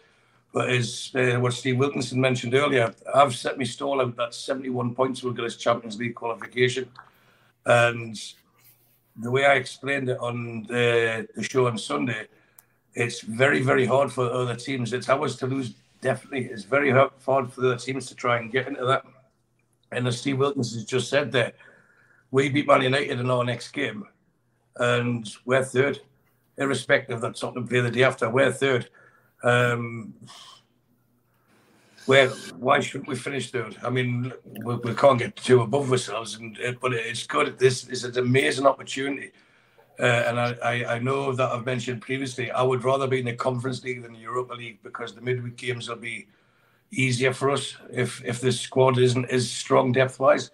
but 0.53 0.69
as 0.69 1.11
uh, 1.15 1.41
what 1.41 1.55
Steve 1.55 1.79
Wilkinson 1.79 2.21
mentioned 2.21 2.55
earlier, 2.55 2.95
I've 3.15 3.35
set 3.35 3.59
my 3.59 3.65
stall 3.65 4.03
out 4.03 4.17
that 4.17 4.35
71 4.35 4.95
points 4.95 5.23
will 5.23 5.33
get 5.33 5.47
us 5.47 5.57
Champions 5.57 5.99
League 5.99 6.15
qualification. 6.15 6.89
And 7.67 8.21
the 9.17 9.31
way 9.31 9.45
I 9.45 9.55
explained 9.55 10.09
it 10.09 10.19
on 10.19 10.65
the, 10.69 11.29
the 11.35 11.43
show 11.43 11.67
on 11.67 11.79
Sunday, 11.79 12.27
it's 12.95 13.21
very, 13.21 13.63
very 13.63 13.87
hard 13.87 14.13
for 14.13 14.31
other 14.31 14.57
teams. 14.57 14.93
It's 14.93 15.09
ours 15.09 15.37
to 15.37 15.47
lose 15.47 15.75
definitely 16.03 16.47
It's 16.47 16.65
very 16.65 16.91
hard 16.91 17.13
for 17.53 17.61
the 17.61 17.77
teams 17.77 18.07
to 18.07 18.15
try 18.15 18.39
and 18.39 18.53
get 18.53 18.69
into 18.69 18.85
that. 18.85 19.05
And 19.93 20.07
as 20.07 20.19
Steve 20.19 20.39
Wilkins 20.39 20.75
has 20.75 20.85
just 20.85 21.09
said 21.09 21.33
there, 21.33 21.53
we 22.31 22.49
beat 22.49 22.67
Man 22.67 22.83
United 22.83 23.21
in 23.21 23.31
our 23.31 23.45
next 23.45 23.71
game, 23.71 24.05
and 24.77 25.31
we're 25.45 25.65
third, 25.65 26.01
irrespective 26.59 27.17
of 27.17 27.21
that 27.23 27.37
Tottenham 27.37 27.69
play 27.69 27.81
the 27.81 27.91
day 27.91 28.03
after. 28.03 28.29
We're 28.29 28.53
third. 28.53 28.89
Um, 29.43 30.15
where 32.07 32.29
why 32.59 32.81
shouldn't 32.81 33.09
we 33.09 33.17
finish 33.17 33.51
third? 33.51 33.77
I 33.83 33.91
mean, 33.91 34.33
we, 34.65 34.77
we 34.77 34.95
can't 34.95 35.19
get 35.19 35.37
too 35.37 35.63
above 35.63 35.91
ourselves, 35.91 36.37
and 36.37 36.59
but 36.81 36.93
it's 36.93 37.27
good. 37.27 37.59
This 37.59 37.89
is 37.89 38.05
an 38.05 38.19
amazing 38.19 38.67
opportunity 38.67 39.33
uh, 40.01 40.25
and 40.27 40.41
I, 40.41 40.57
I, 40.63 40.95
I, 40.95 40.99
know 40.99 41.33
that 41.33 41.51
I've 41.51 41.67
mentioned 41.67 42.01
previously, 42.01 42.51
I 42.51 42.63
would 42.63 42.83
rather 42.83 43.07
be 43.07 43.21
in 43.21 43.27
the 43.27 43.35
Conference 43.35 43.85
League 43.85 44.03
than 44.03 44.15
the 44.15 44.19
Europa 44.19 44.55
League 44.55 44.83
because 44.83 45.15
the 45.15 45.21
midweek 45.21 45.57
games 45.57 45.89
will 45.89 45.97
be 45.97 46.27
easier 46.91 47.33
for 47.33 47.51
us 47.51 47.77
if 47.91 48.23
if 48.25 48.41
the 48.41 48.53
squad 48.53 48.99
isn't 48.99 49.31
as 49.31 49.51
strong 49.51 49.93
depth 49.93 50.19
wise. 50.19 50.51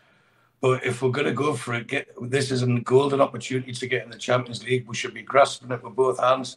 But 0.61 0.85
if 0.85 1.03
we're 1.03 1.11
going 1.11 1.29
to 1.29 1.33
go 1.33 1.55
for 1.55 1.75
it, 1.75 1.87
get 1.87 2.09
this 2.21 2.51
is 2.51 2.63
a 2.63 2.81
golden 2.81 3.21
opportunity 3.21 3.73
to 3.73 3.87
get 3.87 4.03
in 4.03 4.11
the 4.11 4.19
Champions 4.19 4.65
League. 4.65 4.89
We 4.89 4.97
should 4.97 5.15
be 5.15 5.23
grasping 5.23 5.71
it 5.71 5.85
with 5.85 5.95
both 5.95 6.19
hands, 6.19 6.57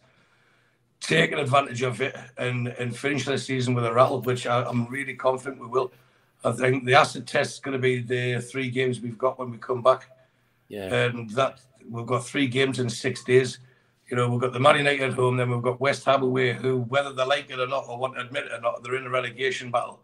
taking 1.02 1.40
advantage 1.40 1.82
of 1.82 2.00
it, 2.02 2.16
and 2.38 2.68
and 2.68 2.96
finish 2.96 3.26
the 3.26 3.38
season 3.38 3.74
with 3.74 3.86
a 3.86 3.94
rattle, 3.94 4.22
which 4.22 4.48
I, 4.48 4.64
I'm 4.64 4.88
really 4.88 5.16
confident 5.16 5.62
we 5.62 5.68
will. 5.68 5.92
I 6.44 6.52
think 6.52 6.86
the 6.86 6.96
acid 6.96 7.28
test 7.28 7.56
is 7.56 7.60
going 7.60 7.74
to 7.74 7.80
be 7.80 8.02
the 8.02 8.42
three 8.42 8.70
games 8.70 9.00
we've 9.00 9.18
got 9.18 9.38
when 9.38 9.52
we 9.52 9.58
come 9.58 9.84
back. 9.84 10.10
Yeah. 10.70 10.94
And 10.94 11.30
that 11.32 11.60
we've 11.90 12.06
got 12.06 12.26
three 12.26 12.48
games 12.48 12.80
in 12.80 12.90
six 12.90 13.24
days. 13.24 13.60
You 14.10 14.18
know, 14.18 14.30
we've 14.30 14.42
got 14.42 14.54
the 14.54 14.60
Man 14.60 14.78
United 14.78 15.12
at 15.12 15.14
home, 15.14 15.38
then 15.38 15.50
we've 15.50 15.62
got 15.62 15.80
West 15.80 16.04
Ham 16.06 16.24
away, 16.24 16.54
who, 16.54 16.82
whether 16.82 17.14
they 17.14 17.24
like 17.24 17.50
it 17.50 17.60
or 17.60 17.68
not, 17.68 17.86
or 17.88 17.98
want 17.98 18.16
to 18.16 18.22
admit 18.22 18.46
it 18.46 18.52
or 18.52 18.60
not, 18.60 18.84
they're 18.84 18.96
in 18.96 19.06
a 19.06 19.10
relegation 19.10 19.72
battle. 19.72 20.02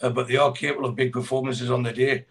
Uh, 0.00 0.08
but 0.08 0.28
they 0.28 0.36
are 0.36 0.52
capable 0.52 0.88
of 0.88 0.96
big 0.96 1.12
performances 1.12 1.70
on 1.70 1.82
the 1.82 1.92
day. 1.92 2.24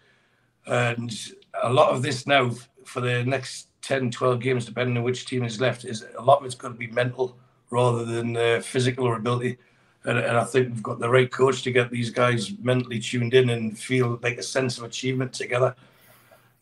And 0.66 1.14
a 1.62 1.72
lot 1.72 1.90
of 1.90 2.02
this 2.02 2.26
now, 2.26 2.50
for 2.84 3.00
the 3.00 3.22
next 3.24 3.68
10, 3.82 4.10
12 4.10 4.40
games, 4.40 4.64
depending 4.64 4.96
on 4.96 5.04
which 5.04 5.26
team 5.26 5.44
is 5.44 5.60
left, 5.60 5.84
is 5.84 6.04
a 6.18 6.22
lot 6.22 6.40
of 6.40 6.46
it's 6.46 6.54
going 6.54 6.72
to 6.72 6.78
be 6.78 6.88
mental 6.88 7.38
rather 7.74 8.04
than 8.04 8.36
uh, 8.36 8.60
physical 8.60 9.04
or 9.04 9.16
ability. 9.16 9.58
And, 10.04 10.18
and, 10.18 10.36
I 10.36 10.44
think 10.44 10.68
we've 10.68 10.82
got 10.82 11.00
the 11.00 11.08
right 11.08 11.30
coach 11.30 11.62
to 11.62 11.72
get 11.72 11.90
these 11.90 12.10
guys 12.10 12.52
mentally 12.62 13.00
tuned 13.00 13.34
in 13.34 13.48
and 13.50 13.76
feel 13.76 14.20
like 14.22 14.38
a 14.38 14.44
sense 14.44 14.78
of 14.78 14.84
achievement 14.84 15.32
together. 15.32 15.74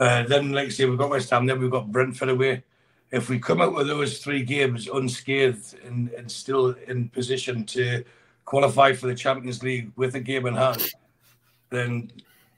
Uh, 0.00 0.22
then, 0.22 0.52
like 0.52 0.68
I 0.68 0.70
say, 0.70 0.86
we've 0.86 0.98
got 0.98 1.10
West 1.10 1.28
Ham, 1.30 1.44
then 1.44 1.60
we've 1.60 1.70
got 1.70 1.92
Brentford 1.92 2.30
away. 2.30 2.62
If 3.10 3.28
we 3.28 3.38
come 3.38 3.60
out 3.60 3.74
with 3.74 3.88
those 3.88 4.20
three 4.20 4.42
games 4.42 4.88
unscathed 4.88 5.74
and, 5.84 6.08
and 6.16 6.30
still 6.30 6.74
in 6.88 7.10
position 7.10 7.66
to 7.66 8.04
qualify 8.46 8.94
for 8.94 9.06
the 9.06 9.14
Champions 9.14 9.62
League 9.62 9.92
with 9.96 10.14
a 10.14 10.20
game 10.20 10.46
in 10.46 10.54
hand, 10.54 10.90
then 11.68 12.10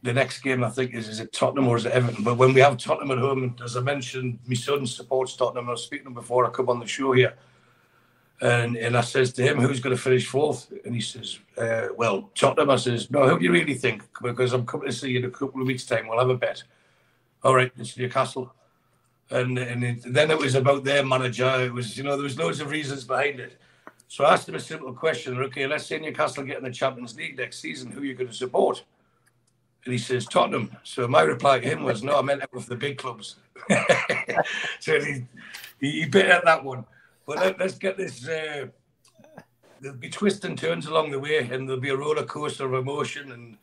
the 0.05 0.13
next 0.13 0.43
game 0.43 0.63
I 0.63 0.71
think 0.71 0.95
is 0.95 1.09
is 1.09 1.19
it 1.19 1.33
Tottenham 1.33 1.67
or 1.67 1.77
is 1.77 1.87
it 1.87 1.93
Everton? 1.93 2.23
But 2.23 2.37
when 2.37 2.55
we 2.55 2.61
have 2.61 2.77
Tottenham 2.77 3.11
at 3.11 3.19
home, 3.19 3.57
as 3.65 3.77
I 3.77 3.81
mentioned, 3.81 4.39
my 4.47 4.55
son 4.55 4.87
supports 4.87 5.35
Tottenham. 5.35 5.69
I 5.69 5.73
was 5.73 5.83
speaking 5.83 6.15
before 6.15 6.47
I 6.47 6.51
come 6.51 6.69
on 6.69 6.79
the 6.79 6.87
show 6.87 7.13
here, 7.13 7.35
and 8.45 8.77
and 8.77 8.97
I 8.97 9.01
says 9.01 9.33
to 9.33 9.43
him, 9.43 9.59
"Who's 9.59 9.81
going 9.81 9.97
to 9.97 10.01
finish 10.01 10.27
fourth? 10.27 10.73
And 10.85 10.95
he 10.95 11.01
says, 11.01 11.41
uh, 11.59 11.89
"Well, 11.97 12.31
Tottenham." 12.37 12.71
I 12.71 12.77
says, 12.77 13.11
"No, 13.11 13.29
who 13.29 13.39
do 13.39 13.45
you 13.45 13.53
really 13.53 13.75
think? 13.75 14.05
Because 14.23 14.53
I'm 14.53 14.67
coming 14.67 14.87
to 14.87 14.93
see 14.93 15.11
you 15.11 15.19
in 15.19 15.25
a 15.25 15.31
couple 15.31 15.61
of 15.61 15.67
weeks' 15.67 15.87
time. 15.87 16.07
We'll 16.07 16.21
have 16.21 16.31
a 16.31 16.37
bet." 16.37 16.63
all 17.45 17.55
right, 17.55 17.71
it's 17.79 17.97
Newcastle. 17.97 18.53
And, 19.31 19.59
and 19.59 19.85
it, 19.85 20.03
then 20.07 20.31
it 20.31 20.39
was 20.39 20.55
about 20.55 20.85
their 20.85 21.05
manager. 21.05 21.65
It 21.65 21.73
was, 21.73 21.97
you 21.97 22.05
know, 22.05 22.17
there 22.17 22.25
was 22.25 22.39
loads 22.39 22.61
of 22.61 22.71
reasons 22.71 23.05
behind 23.05 23.39
it. 23.39 23.57
So 24.09 24.25
I 24.25 24.35
asked 24.35 24.49
him 24.49 24.55
a 24.55 24.61
simple 24.61 24.93
question. 24.93 25.39
Okay, 25.39 25.67
let's 25.67 25.87
say 25.87 25.99
Newcastle 25.99 26.45
get 26.45 26.59
in 26.59 26.65
the 26.65 26.71
Champions 26.71 27.17
League 27.17 27.37
next 27.37 27.61
season. 27.61 27.91
Who 27.91 28.01
are 28.01 28.05
you 28.05 28.15
going 28.15 28.29
to 28.29 28.35
support? 28.35 28.85
And 29.85 29.93
he 29.93 29.99
says 29.99 30.27
Tottenham. 30.27 30.75
So 30.83 31.07
my 31.07 31.23
reply 31.23 31.61
to 31.61 31.69
him 31.69 31.85
was, 31.85 32.03
no, 32.03 32.19
I 32.19 32.23
meant 32.23 32.43
it 32.43 32.51
with 32.53 32.67
the 32.67 32.77
big 32.77 32.97
clubs. 32.97 33.37
so 34.81 35.01
he, 35.01 35.27
he 35.81 36.07
bit 36.07 36.27
at 36.27 36.45
that 36.45 36.65
one. 36.65 36.85
But 37.27 37.39
let, 37.39 37.61
us 37.61 37.79
get 37.79 37.97
this. 37.97 38.27
Uh, 38.29 38.67
there'll 39.81 39.97
be 39.97 40.11
twists 40.11 40.45
and 40.45 40.59
turns 40.59 40.87
along 40.87 41.11
the 41.11 41.19
way, 41.19 41.39
and 41.39 41.69
there'll 41.69 41.81
be 41.81 41.91
a 41.91 41.97
roller 41.97 42.25
coaster 42.25 42.67
of 42.67 42.75
emotion, 42.75 43.33
and 43.33 43.57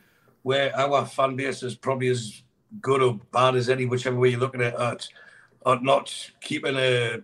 where 0.44 0.76
our 0.78 1.06
fan 1.06 1.36
base 1.36 1.64
is 1.64 1.76
probably 1.76 2.08
as 2.08 2.42
good 2.80 3.02
or 3.02 3.20
bad 3.32 3.56
as 3.56 3.70
any, 3.70 3.86
whichever 3.86 4.18
way 4.18 4.30
you're 4.30 4.40
looking 4.40 4.62
at 4.62 4.74
it, 4.74 5.08
at 5.66 5.84
not 5.84 6.32
keeping 6.42 6.76
a, 6.76 7.20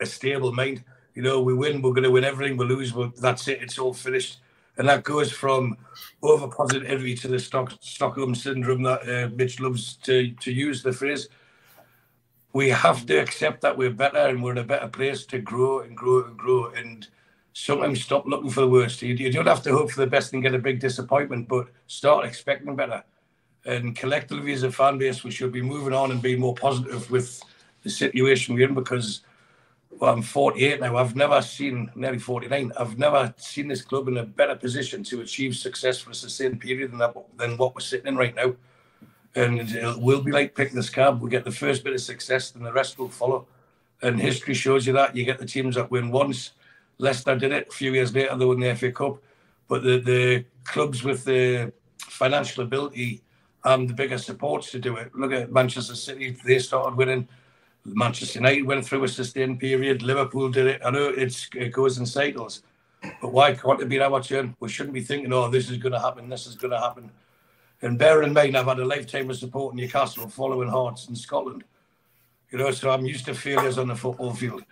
a 0.00 0.06
stable 0.06 0.52
mind. 0.52 0.82
You 1.14 1.22
know, 1.22 1.42
we 1.42 1.54
win, 1.54 1.82
we're 1.82 1.92
going 1.92 2.04
to 2.04 2.10
win 2.10 2.24
everything. 2.24 2.56
We 2.56 2.64
lose, 2.64 2.92
but 2.92 3.16
that's 3.16 3.46
it. 3.48 3.62
It's 3.62 3.78
all 3.78 3.92
finished. 3.92 4.38
And 4.78 4.88
that 4.88 5.04
goes 5.04 5.30
from 5.30 5.76
over 6.22 6.48
positivity 6.48 7.14
to 7.16 7.28
the 7.28 7.38
Stock, 7.38 7.74
Stockholm 7.80 8.34
syndrome 8.34 8.82
that 8.84 9.02
uh, 9.02 9.28
Mitch 9.34 9.60
loves 9.60 9.96
to, 10.04 10.30
to 10.32 10.52
use 10.52 10.82
the 10.82 10.92
phrase. 10.92 11.28
We 12.52 12.68
have 12.70 13.06
to 13.06 13.16
accept 13.16 13.62
that 13.62 13.76
we're 13.76 13.90
better 13.90 14.18
and 14.18 14.42
we're 14.42 14.52
in 14.52 14.58
a 14.58 14.64
better 14.64 14.88
place 14.88 15.24
to 15.26 15.38
grow 15.38 15.80
and 15.80 15.96
grow 15.96 16.24
and 16.24 16.36
grow. 16.36 16.66
And 16.72 17.06
sometimes 17.54 18.02
stop 18.02 18.26
looking 18.26 18.50
for 18.50 18.60
the 18.60 18.68
worst. 18.68 19.02
You, 19.02 19.14
you 19.14 19.32
don't 19.32 19.46
have 19.46 19.62
to 19.62 19.72
hope 19.72 19.90
for 19.90 20.00
the 20.00 20.06
best 20.06 20.32
and 20.32 20.42
get 20.42 20.54
a 20.54 20.58
big 20.58 20.80
disappointment, 20.80 21.48
but 21.48 21.68
start 21.86 22.26
expecting 22.26 22.76
better 22.76 23.02
and 23.64 23.94
collectively 23.94 24.52
as 24.52 24.62
a 24.62 24.72
fan 24.72 24.98
base, 24.98 25.22
we 25.22 25.30
should 25.30 25.52
be 25.52 25.62
moving 25.62 25.94
on 25.94 26.10
and 26.10 26.22
being 26.22 26.40
more 26.40 26.54
positive 26.54 27.10
with 27.10 27.42
the 27.82 27.90
situation 27.90 28.54
we're 28.54 28.68
in 28.68 28.74
because 28.74 29.22
well, 29.98 30.12
I'm 30.12 30.22
48 30.22 30.80
now. 30.80 30.96
I've 30.96 31.14
never 31.14 31.40
seen, 31.42 31.90
nearly 31.94 32.18
49, 32.18 32.72
I've 32.78 32.98
never 32.98 33.32
seen 33.36 33.68
this 33.68 33.82
club 33.82 34.08
in 34.08 34.16
a 34.16 34.24
better 34.24 34.56
position 34.56 35.04
to 35.04 35.20
achieve 35.20 35.54
success 35.54 35.98
for 36.00 36.10
a 36.10 36.14
sustained 36.14 36.60
period 36.60 36.92
than, 36.92 36.98
that, 36.98 37.14
than 37.36 37.56
what 37.56 37.74
we're 37.74 37.80
sitting 37.80 38.06
in 38.06 38.16
right 38.16 38.34
now. 38.34 38.54
And 39.34 39.60
it 39.60 39.98
will 39.98 40.20
be 40.20 40.32
like 40.32 40.54
picking 40.54 40.76
the 40.76 40.82
scab. 40.82 41.20
We'll 41.20 41.30
get 41.30 41.44
the 41.44 41.50
first 41.50 41.84
bit 41.84 41.94
of 41.94 42.00
success, 42.00 42.50
then 42.50 42.62
the 42.62 42.72
rest 42.72 42.98
will 42.98 43.08
follow. 43.08 43.46
And 44.02 44.20
history 44.20 44.54
shows 44.54 44.86
you 44.86 44.92
that. 44.94 45.16
You 45.16 45.24
get 45.24 45.38
the 45.38 45.46
teams 45.46 45.76
that 45.76 45.90
win 45.90 46.10
once. 46.10 46.52
Leicester 46.98 47.36
did 47.36 47.52
it 47.52 47.68
a 47.68 47.72
few 47.72 47.92
years 47.92 48.14
later, 48.14 48.36
they 48.36 48.44
won 48.44 48.60
the 48.60 48.74
FA 48.74 48.92
Cup. 48.92 49.22
But 49.68 49.82
the, 49.82 49.98
the 49.98 50.44
clubs 50.64 51.02
with 51.02 51.24
the 51.24 51.72
financial 51.98 52.62
ability 52.62 53.22
and 53.64 53.88
the 53.88 53.94
biggest 53.94 54.26
supports 54.26 54.70
to 54.72 54.78
do 54.78 54.96
it. 54.96 55.14
Look 55.14 55.32
at 55.32 55.52
Manchester 55.52 55.94
City; 55.94 56.36
they 56.44 56.58
started 56.58 56.96
winning. 56.96 57.28
Manchester 57.84 58.38
United 58.38 58.64
went 58.64 58.84
through 58.84 59.04
a 59.04 59.08
sustained 59.08 59.58
period. 59.58 60.02
Liverpool 60.02 60.50
did 60.50 60.66
it. 60.66 60.82
I 60.84 60.90
know 60.90 61.08
it's 61.08 61.48
it 61.54 61.72
goes 61.72 61.98
in 61.98 62.06
cycles, 62.06 62.62
but 63.20 63.32
why 63.32 63.54
can't 63.54 63.80
it 63.80 63.88
be 63.88 64.00
our 64.00 64.22
turn? 64.22 64.56
We 64.60 64.68
shouldn't 64.68 64.94
be 64.94 65.02
thinking, 65.02 65.32
"Oh, 65.32 65.48
this 65.48 65.70
is 65.70 65.78
going 65.78 65.92
to 65.92 66.00
happen. 66.00 66.28
This 66.28 66.46
is 66.46 66.54
going 66.54 66.72
to 66.72 66.80
happen." 66.80 67.10
And 67.82 67.98
bear 67.98 68.22
in 68.22 68.32
mind, 68.32 68.56
I've 68.56 68.66
had 68.66 68.78
a 68.78 68.84
lifetime 68.84 69.28
of 69.28 69.36
support 69.36 69.74
in 69.74 69.80
Newcastle, 69.80 70.28
following 70.28 70.68
Hearts 70.68 71.08
in 71.08 71.16
Scotland. 71.16 71.64
You 72.50 72.58
know, 72.58 72.70
so 72.70 72.90
I'm 72.90 73.04
used 73.04 73.24
to 73.26 73.34
failures 73.34 73.78
on 73.78 73.88
the 73.88 73.96
football 73.96 74.32
field 74.32 74.62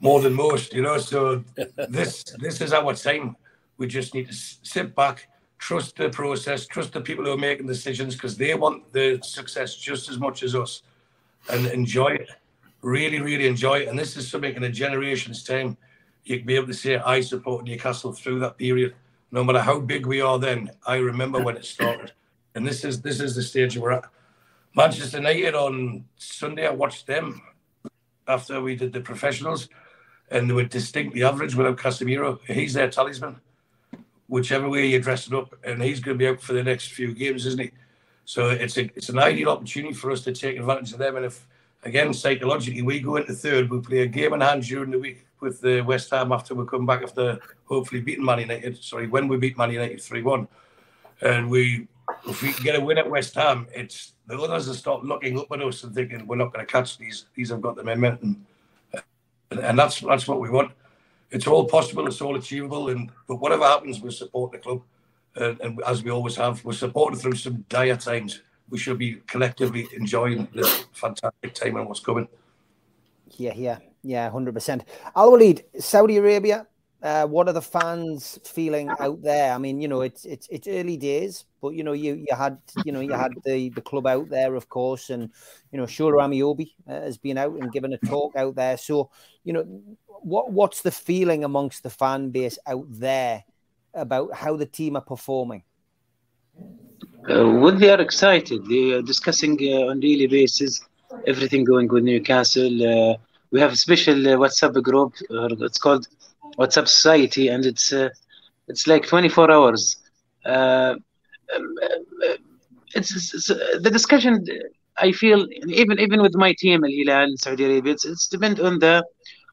more 0.00 0.20
than 0.20 0.34
most. 0.34 0.74
You 0.74 0.82
know, 0.82 0.98
so 0.98 1.44
this 1.88 2.24
this 2.38 2.60
is 2.60 2.72
our 2.72 2.94
time. 2.94 3.36
We 3.78 3.86
just 3.86 4.14
need 4.14 4.28
to 4.28 4.34
sit 4.34 4.94
back 4.94 5.26
trust 5.60 5.96
the 5.96 6.08
process, 6.08 6.66
trust 6.66 6.92
the 6.94 7.00
people 7.00 7.24
who 7.24 7.32
are 7.32 7.36
making 7.36 7.66
decisions 7.66 8.14
because 8.14 8.36
they 8.36 8.54
want 8.54 8.90
the 8.92 9.20
success 9.22 9.76
just 9.76 10.08
as 10.08 10.18
much 10.18 10.42
as 10.42 10.54
us 10.54 10.82
and 11.50 11.66
enjoy 11.66 12.08
it. 12.08 12.30
Really, 12.80 13.20
really 13.20 13.46
enjoy 13.46 13.80
it. 13.80 13.88
And 13.88 13.98
this 13.98 14.16
is 14.16 14.28
something 14.28 14.56
in 14.56 14.64
a 14.64 14.70
generation's 14.70 15.44
time 15.44 15.76
you 16.24 16.38
can 16.38 16.46
be 16.46 16.56
able 16.56 16.66
to 16.66 16.74
say, 16.74 16.96
I 16.96 17.20
support 17.20 17.64
Newcastle 17.64 18.12
through 18.12 18.40
that 18.40 18.56
period. 18.56 18.94
No 19.32 19.44
matter 19.44 19.60
how 19.60 19.80
big 19.80 20.06
we 20.06 20.20
are 20.20 20.38
then, 20.38 20.70
I 20.86 20.96
remember 20.96 21.42
when 21.42 21.56
it 21.56 21.64
started. 21.64 22.12
And 22.54 22.66
this 22.66 22.84
is 22.84 23.00
this 23.02 23.20
is 23.20 23.34
the 23.34 23.42
stage 23.42 23.76
we're 23.76 23.92
at. 23.92 24.04
Manchester 24.74 25.18
United 25.18 25.54
on 25.54 26.04
Sunday, 26.16 26.66
I 26.66 26.70
watched 26.70 27.06
them. 27.06 27.42
after 28.30 28.60
we 28.60 28.76
did 28.76 28.92
the 28.92 29.00
professionals, 29.00 29.68
and 30.30 30.48
they 30.48 30.54
were 30.54 30.64
distinctly 30.64 31.24
average 31.24 31.54
without 31.54 31.76
Casemiro. 31.76 32.38
He's 32.46 32.74
their 32.74 32.88
talisman, 32.88 33.40
whichever 34.28 34.68
way 34.68 34.86
you 34.86 35.00
dress 35.00 35.26
it 35.26 35.34
up, 35.34 35.54
and 35.64 35.82
he's 35.82 36.00
going 36.00 36.16
to 36.16 36.18
be 36.18 36.28
out 36.28 36.40
for 36.40 36.52
the 36.52 36.62
next 36.62 36.92
few 36.92 37.12
games, 37.12 37.46
isn't 37.46 37.60
he? 37.60 37.70
So 38.24 38.50
it's 38.50 38.76
a 38.78 38.82
it's 38.94 39.08
an 39.08 39.18
ideal 39.18 39.50
opportunity 39.50 39.94
for 39.94 40.12
us 40.12 40.22
to 40.22 40.32
take 40.32 40.56
advantage 40.56 40.92
of 40.92 40.98
them. 40.98 41.16
And 41.16 41.26
if 41.26 41.46
again 41.82 42.14
psychologically 42.14 42.82
we 42.82 43.00
go 43.00 43.16
into 43.16 43.32
third, 43.32 43.68
we 43.68 43.80
play 43.80 44.00
a 44.00 44.06
game 44.06 44.32
in 44.32 44.40
hand 44.40 44.62
during 44.62 44.92
the 44.92 44.98
week 44.98 45.26
with 45.40 45.60
the 45.60 45.80
West 45.80 46.10
Ham 46.10 46.30
after 46.30 46.54
we 46.54 46.64
come 46.66 46.86
back 46.86 47.02
after 47.02 47.40
hopefully 47.64 48.00
beating 48.00 48.24
Man 48.24 48.38
United. 48.38 48.82
Sorry, 48.82 49.08
when 49.08 49.26
we 49.26 49.36
beat 49.36 49.58
Man 49.58 49.72
United 49.72 50.00
three 50.00 50.22
one, 50.22 50.46
and 51.20 51.50
we 51.50 51.88
if 52.28 52.42
we 52.42 52.52
can 52.52 52.64
get 52.64 52.76
a 52.76 52.80
win 52.80 52.98
at 52.98 53.08
West 53.08 53.34
Ham, 53.34 53.66
it's 53.74 54.12
the 54.26 54.38
others 54.38 54.66
will 54.66 54.74
stop 54.74 55.02
looking 55.02 55.38
up 55.38 55.46
at 55.52 55.60
us 55.60 55.82
and 55.84 55.94
thinking 55.94 56.26
we're 56.26 56.36
not 56.36 56.52
going 56.52 56.64
to 56.64 56.72
catch 56.72 56.98
these. 56.98 57.26
These 57.34 57.50
have 57.50 57.60
got 57.60 57.76
the 57.76 57.84
momentum, 57.84 58.46
and, 59.50 59.60
and 59.60 59.78
that's 59.78 60.00
that's 60.00 60.28
what 60.28 60.40
we 60.40 60.50
want. 60.50 60.72
It's 61.30 61.46
all 61.46 61.64
possible. 61.66 62.06
It's 62.06 62.20
all 62.20 62.36
achievable. 62.36 62.90
And 62.90 63.10
but 63.28 63.36
whatever 63.36 63.64
happens, 63.64 64.00
we 64.00 64.10
support 64.10 64.52
the 64.52 64.58
club, 64.58 64.82
and, 65.36 65.60
and 65.60 65.82
as 65.86 66.02
we 66.02 66.10
always 66.10 66.36
have, 66.36 66.64
we're 66.64 66.72
supported 66.72 67.20
through 67.20 67.36
some 67.36 67.64
dire 67.68 67.96
times. 67.96 68.42
We 68.68 68.78
should 68.78 68.98
be 68.98 69.14
collectively 69.26 69.88
enjoying 69.96 70.46
this 70.54 70.86
fantastic 70.92 71.54
time 71.54 71.76
and 71.76 71.88
what's 71.88 72.00
coming. 72.00 72.28
Yeah, 73.36 73.54
yeah, 73.56 73.78
yeah, 74.02 74.30
hundred 74.30 74.54
percent. 74.54 74.84
Al 75.16 75.32
Walid, 75.32 75.64
Saudi 75.78 76.16
Arabia. 76.16 76.66
Uh, 77.02 77.26
what 77.26 77.48
are 77.48 77.54
the 77.54 77.62
fans 77.62 78.38
feeling 78.44 78.90
out 79.00 79.22
there? 79.22 79.54
I 79.54 79.58
mean, 79.58 79.80
you 79.80 79.88
know, 79.88 80.02
it's 80.02 80.24
it's 80.26 80.46
it's 80.50 80.68
early 80.68 80.98
days, 80.98 81.46
but 81.60 81.74
you 81.74 81.84
know, 81.84 81.92
you 81.92 82.14
you 82.14 82.34
had 82.34 82.58
you 82.84 82.92
know 82.92 83.00
you 83.00 83.12
had 83.12 83.32
the 83.44 83.70
the 83.70 83.80
club 83.80 84.06
out 84.06 84.28
there, 84.28 84.54
of 84.54 84.68
course, 84.68 85.10
and 85.10 85.30
you 85.72 85.78
know, 85.78 85.84
Shola 85.84 86.22
Ameobi 86.22 86.72
uh, 86.88 87.00
has 87.02 87.18
been 87.18 87.38
out 87.38 87.54
and 87.54 87.72
given 87.72 87.92
a 87.92 87.98
talk 87.98 88.34
out 88.36 88.54
there. 88.54 88.76
So, 88.76 89.10
you 89.44 89.52
know, 89.52 89.64
what 90.06 90.52
what's 90.52 90.82
the 90.82 90.90
feeling 90.90 91.44
amongst 91.44 91.82
the 91.82 91.90
fan 91.90 92.30
base 92.30 92.58
out 92.66 92.86
there 92.88 93.44
about 93.94 94.34
how 94.34 94.56
the 94.56 94.66
team 94.66 94.96
are 94.96 95.02
performing? 95.02 95.64
Uh, 97.28 97.48
well, 97.60 97.76
they 97.76 97.90
are 97.90 98.00
excited. 98.00 98.64
They 98.66 98.92
are 98.92 99.02
discussing 99.02 99.58
uh, 99.60 99.90
on 99.90 100.00
daily 100.00 100.26
basis 100.26 100.80
everything 101.26 101.64
going 101.64 101.88
with 101.88 102.04
Newcastle. 102.04 103.12
Uh, 103.12 103.16
we 103.50 103.60
have 103.60 103.72
a 103.72 103.76
special 103.76 104.14
uh, 104.26 104.36
WhatsApp 104.36 104.82
group. 104.82 105.14
it's 105.28 105.78
called 105.78 106.06
WhatsApp 106.58 106.88
Society, 106.88 107.48
and 107.48 107.66
it's 107.66 107.92
uh, 107.92 108.08
it's 108.68 108.86
like 108.86 109.06
24 109.06 109.50
hours. 109.50 109.96
Uh, 111.54 112.34
it's, 112.94 113.14
it's, 113.16 113.34
it's 113.34 113.46
the 113.82 113.90
discussion. 113.90 114.44
I 114.98 115.12
feel 115.12 115.46
even 115.68 115.98
even 116.00 116.22
with 116.22 116.34
my 116.34 116.54
team 116.58 116.84
Al 116.84 116.90
Hilal 116.90 117.24
in 117.30 117.36
Saudi 117.36 117.64
Arabia, 117.64 117.92
it's, 117.92 118.04
it's 118.04 118.26
depend 118.28 118.60
on 118.60 118.78
the 118.78 119.04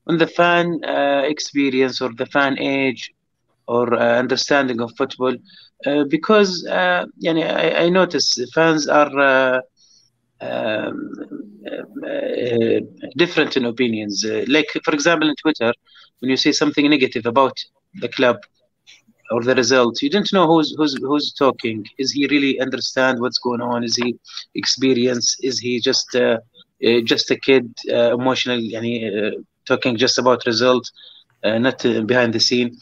on 0.08 0.18
the 0.18 0.28
fan 0.28 0.80
uh, 0.88 1.22
experience 1.26 2.02
or 2.02 2.10
the 2.18 2.26
fan 2.28 2.58
age 2.60 3.12
or 3.68 3.94
uh, 3.94 4.18
understanding 4.20 4.82
of 4.82 4.92
football 4.98 5.34
uh, 5.86 6.04
because 6.10 6.66
uh, 6.70 7.06
I, 7.28 7.74
I 7.86 7.90
notice 7.90 8.38
fans 8.54 8.88
are 8.88 9.62
um, 10.42 11.10
different 13.18 13.56
in 13.58 13.66
opinions 13.66 14.26
like 14.48 14.68
for 14.84 14.94
example 14.94 15.28
in 15.30 15.36
twitter 15.42 15.72
when 16.20 16.30
you 16.30 16.38
say 16.38 16.52
something 16.52 16.90
negative 16.90 17.26
about 17.26 17.56
the 18.02 18.10
club 18.10 18.38
or 19.32 19.44
the 19.44 19.56
result 19.56 20.02
you 20.02 20.10
don't 20.10 20.32
know 20.34 20.46
who's 20.48 20.74
who's 20.78 20.96
who's 21.02 21.34
talking 21.34 21.86
is 21.98 22.12
he 22.12 22.28
really 22.28 22.60
understand 22.60 23.20
what's 23.20 23.40
going 23.40 23.62
on 23.62 23.84
is 23.84 23.96
he 23.96 24.16
experience 24.56 25.36
is 25.42 25.60
he 25.60 25.80
just 25.80 26.16
uh, 26.16 26.38
uh, 26.86 27.02
just 27.02 27.32
a 27.32 27.36
kid 27.36 27.74
uh, 27.92 28.13
emotional 28.13 28.60
yani, 28.60 29.34
talking 29.66 29.98
just 29.98 30.20
about 30.20 30.46
result, 30.46 30.92
uh, 31.44 31.58
not 31.58 31.84
uh, 31.84 32.02
behind 32.02 32.34
the 32.34 32.40
scene. 32.40 32.78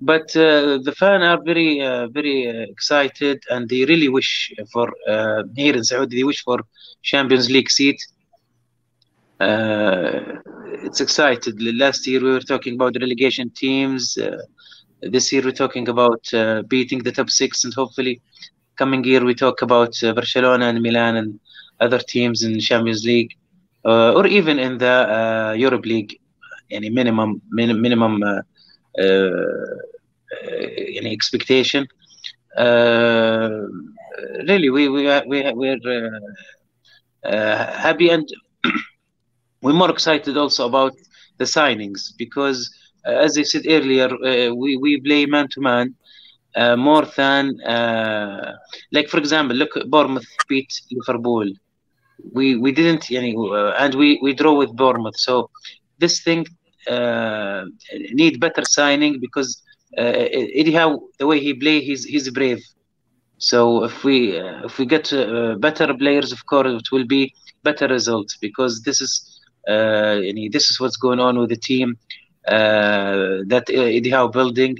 But 0.00 0.34
uh, 0.36 0.78
the 0.82 0.92
fans 0.98 1.22
are 1.22 1.40
very, 1.42 1.78
very 2.12 2.68
excited, 2.68 3.42
and 3.48 3.68
they 3.68 3.84
really 3.84 4.08
wish 4.08 4.52
for 4.72 4.92
here 5.54 5.74
in 5.76 5.84
Saudi. 5.84 6.16
They 6.16 6.24
wish 6.24 6.42
for 6.42 6.58
Champions 7.02 7.48
League 7.48 7.70
seat. 7.70 7.98
it's 9.40 11.00
excited. 11.00 11.54
Last 11.62 12.06
year 12.06 12.20
we 12.20 12.32
were 12.32 12.40
talking 12.52 12.74
about 12.74 12.96
relegation 13.00 13.48
teams 13.50 14.18
this 15.02 15.32
year 15.32 15.42
we're 15.44 15.52
talking 15.64 15.88
about 15.88 16.22
uh, 16.32 16.62
beating 16.68 17.00
the 17.02 17.12
top 17.12 17.30
six 17.30 17.64
and 17.64 17.74
hopefully 17.74 18.20
coming 18.76 19.04
year 19.04 19.24
we 19.24 19.34
talk 19.34 19.62
about 19.62 19.92
uh, 20.02 20.12
Barcelona 20.12 20.66
and 20.66 20.82
Milan 20.82 21.16
and 21.16 21.38
other 21.80 21.98
teams 21.98 22.42
in 22.42 22.58
Champions 22.60 23.04
League 23.04 23.32
uh, 23.84 24.12
or 24.12 24.26
even 24.26 24.58
in 24.58 24.78
the 24.78 24.94
uh, 25.18 25.52
Europe 25.56 25.84
League. 25.86 26.16
Any 26.70 26.90
minimum 26.90 27.40
min- 27.50 27.80
minimum 27.80 28.22
uh, 28.22 28.40
uh, 29.00 29.46
any 30.98 31.12
expectation? 31.12 31.86
Really 34.48 34.70
we 34.70 34.88
we 34.88 35.02
we 35.26 35.42
are, 35.42 35.54
we're 35.54 36.10
happy 37.24 38.08
and 38.10 38.26
we're 39.62 39.72
more 39.72 39.90
excited 39.90 40.36
also 40.36 40.66
about 40.66 40.92
the 41.38 41.44
signings 41.44 42.10
because 42.16 42.70
as 43.06 43.38
I 43.38 43.42
said 43.42 43.62
earlier 43.68 44.08
we 44.62 44.76
we 44.76 45.00
play 45.00 45.26
man 45.26 45.46
to 45.52 45.60
man 45.60 45.94
uh, 46.56 46.76
more 46.76 47.04
than 47.16 47.60
uh, 47.62 48.52
like 48.92 49.08
for 49.08 49.18
example 49.18 49.56
look 49.56 49.72
Bournemouth 49.88 50.26
beat 50.48 50.70
Liverpool. 50.90 51.46
We 52.32 52.56
we 52.56 52.72
didn't 52.72 53.02
yani, 53.14 53.32
uh, 53.58 53.72
and 53.82 53.94
we 53.94 54.18
we 54.22 54.32
draw 54.34 54.54
with 54.54 54.74
Bournemouth. 54.76 55.16
So 55.16 55.50
this 55.98 56.22
thing 56.22 56.46
uh, 56.88 57.64
need 58.12 58.40
better 58.40 58.62
signing 58.64 59.18
because 59.20 59.50
uh, 59.98 60.24
anyhow 60.62 60.98
the 61.18 61.26
way 61.26 61.38
he 61.40 61.52
play 61.54 61.80
he's 61.80 62.04
he's 62.04 62.28
brave. 62.30 62.60
So 63.38 63.84
if 63.84 64.04
we 64.04 64.38
uh, 64.38 64.64
if 64.64 64.78
we 64.78 64.86
get 64.86 65.12
uh, 65.12 65.54
better 65.58 65.88
players 65.94 66.32
of 66.32 66.40
course 66.46 66.72
it 66.82 66.88
will 66.92 67.06
be 67.06 67.32
better 67.62 67.86
results 67.88 68.36
because 68.40 68.82
this 68.86 69.00
is 69.00 69.12
uh, 69.68 70.16
this 70.52 70.70
is 70.70 70.80
what's 70.80 70.96
going 70.96 71.20
on 71.20 71.38
with 71.38 71.50
the 71.50 71.56
team. 71.70 71.88
uh, 71.96 72.25
that 72.46 73.64
Eddie 73.68 74.10
Howe 74.10 74.28
building 74.28 74.76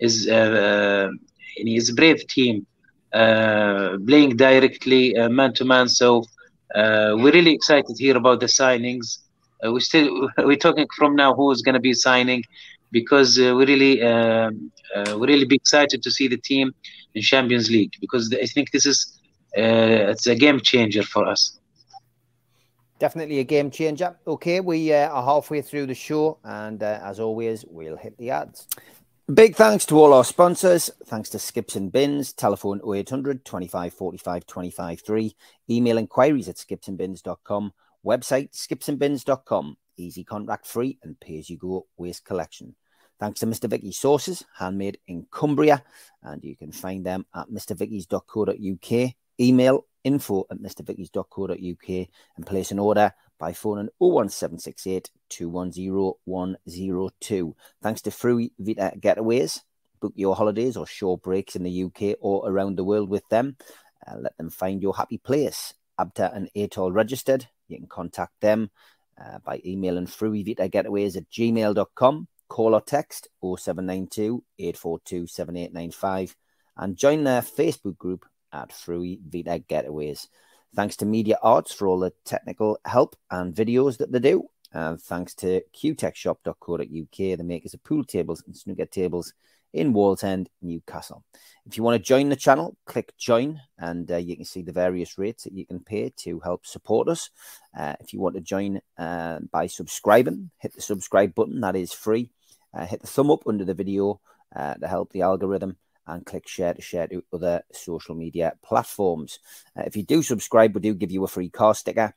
is 0.00 0.28
uh, 0.28 1.08
is 1.56 1.90
a 1.90 1.94
brave 1.94 2.26
team 2.28 2.66
playing 3.12 4.36
directly 4.36 5.14
man 5.28 5.52
to 5.54 5.64
man 5.64 5.88
so 5.88 6.24
we're 6.74 7.32
really 7.38 7.54
excited 7.54 7.96
here 7.98 8.16
about 8.16 8.40
the 8.40 8.46
signings 8.46 9.18
uh, 9.64 9.72
we 9.72 9.80
still 9.80 10.28
we're 10.38 10.56
talking 10.56 10.86
from 10.96 11.14
now 11.14 11.34
who 11.34 11.50
is 11.50 11.62
going 11.62 11.74
to 11.74 11.80
be 11.80 11.94
signing 11.94 12.42
because 12.90 13.38
uh, 13.38 13.54
we 13.56 13.64
really 13.66 14.02
um, 14.02 14.70
uh, 14.94 15.16
we 15.18 15.26
really 15.28 15.44
be 15.44 15.56
excited 15.56 16.02
to 16.02 16.10
see 16.10 16.28
the 16.28 16.36
team 16.38 16.72
in 17.14 17.22
Champions 17.22 17.70
League 17.70 17.92
because 18.00 18.32
I 18.34 18.46
think 18.46 18.70
this 18.70 18.86
is 18.86 19.20
it's 19.56 20.26
a 20.26 20.34
game 20.34 20.60
changer 20.60 21.02
for 21.02 21.26
us. 21.26 21.58
Definitely 23.04 23.40
a 23.40 23.44
game 23.44 23.70
changer. 23.70 24.16
Okay, 24.26 24.60
we 24.60 24.90
uh, 24.90 25.10
are 25.10 25.22
halfway 25.22 25.60
through 25.60 25.84
the 25.84 25.94
show, 25.94 26.38
and 26.42 26.82
uh, 26.82 27.00
as 27.02 27.20
always, 27.20 27.62
we'll 27.68 27.98
hit 27.98 28.16
the 28.16 28.30
ads. 28.30 28.66
Big 29.34 29.54
thanks 29.56 29.84
to 29.84 29.98
all 30.00 30.14
our 30.14 30.24
sponsors. 30.24 30.88
Thanks 31.04 31.28
to 31.28 31.38
Skips 31.38 31.76
and 31.76 31.92
Bins, 31.92 32.32
telephone 32.32 32.80
0800 32.80 33.44
25 33.44 33.92
45 33.92 34.46
25 34.46 35.00
3, 35.02 35.36
email 35.68 35.98
inquiries 35.98 36.48
at 36.48 36.56
skipsandbins.com 36.56 37.74
Website 38.06 38.52
skipsandbins.com. 38.52 39.76
Easy 39.98 40.24
contract 40.24 40.66
free 40.66 40.98
and 41.02 41.20
pay 41.20 41.38
as 41.38 41.50
you 41.50 41.58
go 41.58 41.84
waste 41.98 42.24
collection. 42.24 42.74
Thanks 43.20 43.40
to 43.40 43.46
Mr. 43.46 43.68
Vicky 43.68 43.92
Sauces, 43.92 44.42
handmade 44.56 44.96
in 45.08 45.26
Cumbria, 45.30 45.84
and 46.22 46.42
you 46.42 46.56
can 46.56 46.72
find 46.72 47.04
them 47.04 47.26
at 47.34 47.50
mrvickies.co.uk. 47.50 49.14
Email 49.38 49.84
info 50.04 50.46
at 50.50 50.58
mrvickies.co.uk 50.58 52.08
and 52.36 52.46
place 52.46 52.70
an 52.70 52.78
order 52.78 53.12
by 53.38 53.52
phone 53.52 53.76
phoning 53.76 53.90
01768 53.98 55.10
210 55.28 56.12
102. 56.24 57.56
Thanks 57.82 58.02
to 58.02 58.10
Free 58.10 58.52
Vita 58.58 58.92
Getaways. 58.98 59.60
Book 60.00 60.12
your 60.14 60.36
holidays 60.36 60.76
or 60.76 60.86
short 60.86 61.22
breaks 61.22 61.56
in 61.56 61.62
the 61.62 61.84
UK 61.84 62.16
or 62.20 62.48
around 62.48 62.76
the 62.76 62.84
world 62.84 63.08
with 63.08 63.26
them. 63.30 63.56
Uh, 64.06 64.16
let 64.18 64.36
them 64.36 64.50
find 64.50 64.82
your 64.82 64.94
happy 64.94 65.18
place. 65.18 65.74
Abta 65.98 66.34
and 66.36 66.50
ATOL 66.56 66.92
registered 66.92 67.46
you 67.68 67.78
can 67.78 67.86
contact 67.86 68.40
them 68.40 68.70
uh, 69.20 69.38
by 69.44 69.60
emailing 69.64 70.06
fruivitagetaways 70.06 71.16
at 71.16 71.30
gmail.com, 71.30 72.28
call 72.48 72.74
or 72.74 72.80
text 72.80 73.28
0792 73.42 74.42
842 74.58 75.26
7895, 75.26 76.36
and 76.76 76.96
join 76.96 77.24
their 77.24 77.42
Facebook 77.42 77.96
group 77.96 78.26
at 78.54 78.72
Fruy 78.72 79.18
Vita 79.28 79.62
Getaways. 79.68 80.28
Thanks 80.74 80.96
to 80.96 81.06
Media 81.06 81.38
Arts 81.42 81.74
for 81.74 81.86
all 81.86 81.98
the 81.98 82.12
technical 82.24 82.78
help 82.84 83.16
and 83.30 83.54
videos 83.54 83.98
that 83.98 84.12
they 84.12 84.18
do. 84.20 84.48
And 84.72 85.00
thanks 85.00 85.34
to 85.36 85.62
qtechshop.co.uk, 85.72 87.38
the 87.38 87.44
makers 87.44 87.74
of 87.74 87.84
pool 87.84 88.04
tables 88.04 88.42
and 88.46 88.56
snooker 88.56 88.86
tables 88.86 89.34
in 89.72 89.92
Wallsend, 89.92 90.46
Newcastle. 90.62 91.24
If 91.66 91.76
you 91.76 91.82
want 91.82 91.96
to 91.96 92.08
join 92.08 92.28
the 92.28 92.36
channel, 92.36 92.76
click 92.86 93.12
join 93.16 93.60
and 93.78 94.10
uh, 94.10 94.16
you 94.16 94.36
can 94.36 94.44
see 94.44 94.62
the 94.62 94.72
various 94.72 95.18
rates 95.18 95.44
that 95.44 95.52
you 95.52 95.66
can 95.66 95.80
pay 95.80 96.12
to 96.18 96.40
help 96.40 96.66
support 96.66 97.08
us. 97.08 97.30
Uh, 97.76 97.94
if 98.00 98.12
you 98.12 98.20
want 98.20 98.36
to 98.36 98.40
join 98.40 98.80
uh, 98.98 99.40
by 99.50 99.66
subscribing, 99.66 100.50
hit 100.58 100.74
the 100.74 100.82
subscribe 100.82 101.34
button, 101.34 101.60
that 101.60 101.76
is 101.76 101.92
free. 101.92 102.30
Uh, 102.72 102.86
hit 102.86 103.00
the 103.00 103.06
thumb 103.06 103.30
up 103.30 103.46
under 103.46 103.64
the 103.64 103.74
video 103.74 104.20
uh, 104.56 104.74
to 104.74 104.88
help 104.88 105.12
the 105.12 105.22
algorithm 105.22 105.76
and 106.06 106.26
click 106.26 106.46
share 106.46 106.74
to 106.74 106.82
share 106.82 107.06
to 107.08 107.24
other 107.32 107.62
social 107.72 108.14
media 108.14 108.54
platforms. 108.62 109.38
Uh, 109.76 109.82
if 109.86 109.96
you 109.96 110.02
do 110.02 110.22
subscribe, 110.22 110.74
we 110.74 110.80
do 110.80 110.94
give 110.94 111.10
you 111.10 111.24
a 111.24 111.28
free 111.28 111.50
car 111.50 111.74
sticker. 111.74 112.14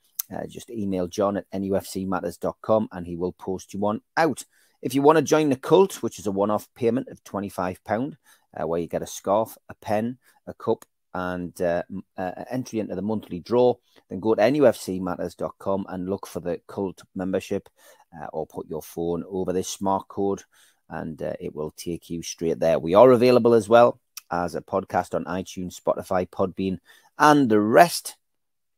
just 0.47 0.69
email 0.69 1.07
john 1.07 1.37
at 1.37 1.49
nufcmatters.com 1.51 2.89
and 2.91 3.07
he 3.07 3.15
will 3.15 3.33
post 3.33 3.73
you 3.73 3.79
one 3.79 4.01
out. 4.17 4.43
If 4.81 4.93
you 4.93 5.01
want 5.01 5.17
to 5.17 5.23
join 5.23 5.49
the 5.49 5.55
cult, 5.55 6.03
which 6.03 6.19
is 6.19 6.27
a 6.27 6.31
one 6.31 6.51
off 6.51 6.67
payment 6.75 7.07
of 7.07 7.23
£25, 7.23 8.17
uh, 8.59 8.67
where 8.67 8.79
you 8.79 8.87
get 8.87 9.01
a 9.01 9.07
scarf, 9.07 9.57
a 9.69 9.73
pen, 9.75 10.17
a 10.45 10.53
cup, 10.53 10.85
and 11.13 11.59
uh, 11.61 11.81
uh, 12.17 12.31
entry 12.49 12.79
into 12.79 12.93
the 12.93 13.01
monthly 13.01 13.39
draw, 13.39 13.73
then 14.09 14.19
go 14.19 14.35
to 14.35 14.41
nufcmatters.com 14.41 15.85
and 15.89 16.09
look 16.09 16.27
for 16.27 16.39
the 16.41 16.61
cult 16.67 17.01
membership 17.15 17.69
uh, 18.15 18.27
or 18.33 18.45
put 18.45 18.69
your 18.69 18.83
phone 18.83 19.23
over 19.27 19.51
this 19.51 19.69
smart 19.69 20.07
code 20.07 20.43
and 20.89 21.21
uh, 21.21 21.33
it 21.39 21.55
will 21.55 21.71
take 21.71 22.09
you 22.09 22.21
straight 22.21 22.59
there. 22.59 22.79
We 22.79 22.95
are 22.95 23.11
available 23.11 23.53
as 23.53 23.69
well 23.69 23.99
as 24.31 24.55
a 24.55 24.61
podcast 24.61 25.13
on 25.13 25.25
iTunes, 25.25 25.79
Spotify, 25.79 26.27
Podbean, 26.29 26.79
and 27.17 27.49
the 27.49 27.59
rest. 27.59 28.15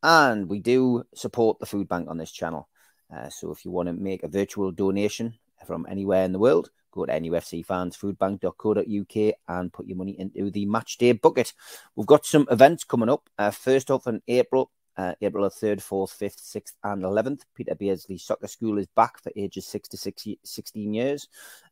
And 0.02 0.48
we 0.48 0.58
do 0.60 1.04
support 1.14 1.58
the 1.58 1.66
food 1.66 1.88
bank 1.88 2.08
on 2.08 2.16
this 2.18 2.32
channel. 2.32 2.68
Uh, 3.14 3.28
so 3.28 3.50
if 3.50 3.62
you 3.64 3.70
want 3.70 3.88
to 3.88 3.92
make 3.92 4.22
a 4.22 4.28
virtual 4.28 4.70
donation 4.70 5.34
from 5.66 5.86
anywhere 5.88 6.24
in 6.24 6.32
the 6.32 6.38
world, 6.38 6.70
go 6.92 7.06
to 7.06 7.12
nufcfansfoodbank.co.uk 7.12 9.34
and 9.48 9.72
put 9.72 9.86
your 9.86 9.96
money 9.96 10.14
into 10.18 10.50
the 10.50 10.66
match 10.66 10.98
day 10.98 11.12
bucket. 11.12 11.54
We've 11.96 12.06
got 12.06 12.26
some 12.26 12.46
events 12.50 12.84
coming 12.84 13.08
up. 13.08 13.30
Uh, 13.38 13.50
first 13.50 13.90
off 13.90 14.06
in 14.06 14.20
April, 14.28 14.70
uh, 15.00 15.14
April 15.20 15.48
3rd, 15.48 15.78
4th, 15.78 16.18
5th, 16.18 16.56
6th, 16.56 16.72
and 16.84 17.02
11th. 17.02 17.42
Peter 17.54 17.74
Beardsley 17.74 18.18
Soccer 18.18 18.48
School 18.48 18.78
is 18.78 18.86
back 18.86 19.22
for 19.22 19.32
ages 19.34 19.66
6 19.66 19.88
to 19.88 20.36
16 20.44 20.94
years. 20.94 21.28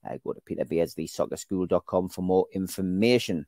Uh, 0.08 0.16
go 0.24 0.32
to 0.32 0.40
peterbeardsleysoccerschool.com 0.40 2.08
for 2.08 2.22
more 2.22 2.46
information. 2.52 3.46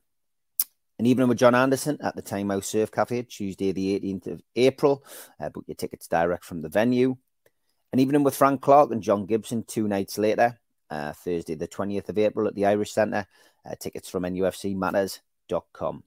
An 0.99 1.05
evening 1.07 1.29
with 1.29 1.39
John 1.39 1.55
Anderson 1.55 1.97
at 2.03 2.15
the 2.15 2.21
Tynemouth 2.21 2.63
Surf 2.63 2.91
Cafe, 2.91 3.23
Tuesday, 3.23 3.71
the 3.71 3.99
18th 3.99 4.27
of 4.27 4.41
April. 4.55 5.03
Uh, 5.39 5.49
book 5.49 5.63
your 5.65 5.75
tickets 5.75 6.07
direct 6.07 6.45
from 6.45 6.61
the 6.61 6.69
venue. 6.69 7.17
An 7.91 7.99
evening 7.99 8.23
with 8.23 8.35
Frank 8.35 8.61
Clark 8.61 8.91
and 8.91 9.01
John 9.01 9.25
Gibson 9.25 9.63
two 9.63 9.87
nights 9.87 10.17
later, 10.19 10.59
uh, 10.91 11.13
Thursday, 11.13 11.55
the 11.55 11.67
20th 11.67 12.09
of 12.09 12.19
April 12.19 12.47
at 12.47 12.53
the 12.53 12.67
Irish 12.67 12.91
Centre. 12.91 13.25
Uh, 13.65 13.75
tickets 13.79 14.09
from 14.09 14.23
nufcmatters.com. 14.23 16.03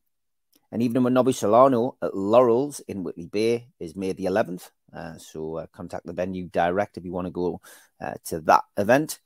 And 0.74 0.82
evening 0.82 1.04
with 1.04 1.12
Nobby 1.12 1.32
Solano 1.32 1.96
at 2.02 2.16
Laurels 2.16 2.80
in 2.88 3.04
Whitley 3.04 3.26
Bay 3.26 3.68
is 3.78 3.94
May 3.94 4.12
the 4.12 4.24
11th. 4.24 4.72
Uh, 4.92 5.16
so 5.18 5.58
uh, 5.58 5.66
contact 5.68 6.04
the 6.04 6.12
venue 6.12 6.48
direct 6.48 6.96
if 6.96 7.04
you 7.04 7.12
want 7.12 7.28
to 7.28 7.30
go 7.30 7.60
uh, 8.00 8.14
to 8.24 8.40
that 8.40 8.64
event. 8.76 9.20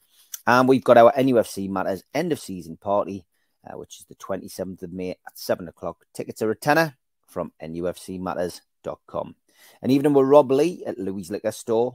And 0.46 0.68
we've 0.68 0.84
got 0.84 0.98
our 0.98 1.10
NUFC 1.12 1.70
Matters 1.70 2.04
end 2.12 2.32
of 2.32 2.38
season 2.38 2.76
party, 2.76 3.24
uh, 3.66 3.78
which 3.78 3.98
is 3.98 4.04
the 4.04 4.14
27th 4.16 4.82
of 4.82 4.92
May 4.92 5.12
at 5.12 5.38
7 5.38 5.66
o'clock. 5.68 6.04
Tickets 6.12 6.42
are 6.42 6.50
a 6.50 6.54
tenner 6.54 6.98
from 7.26 7.52
nufcmatters.com. 7.62 9.34
And 9.80 9.90
evening 9.90 10.12
with 10.12 10.26
Rob 10.26 10.50
Lee 10.50 10.84
at 10.84 10.98
Louis 10.98 11.30
Liquor 11.30 11.52
Store, 11.52 11.94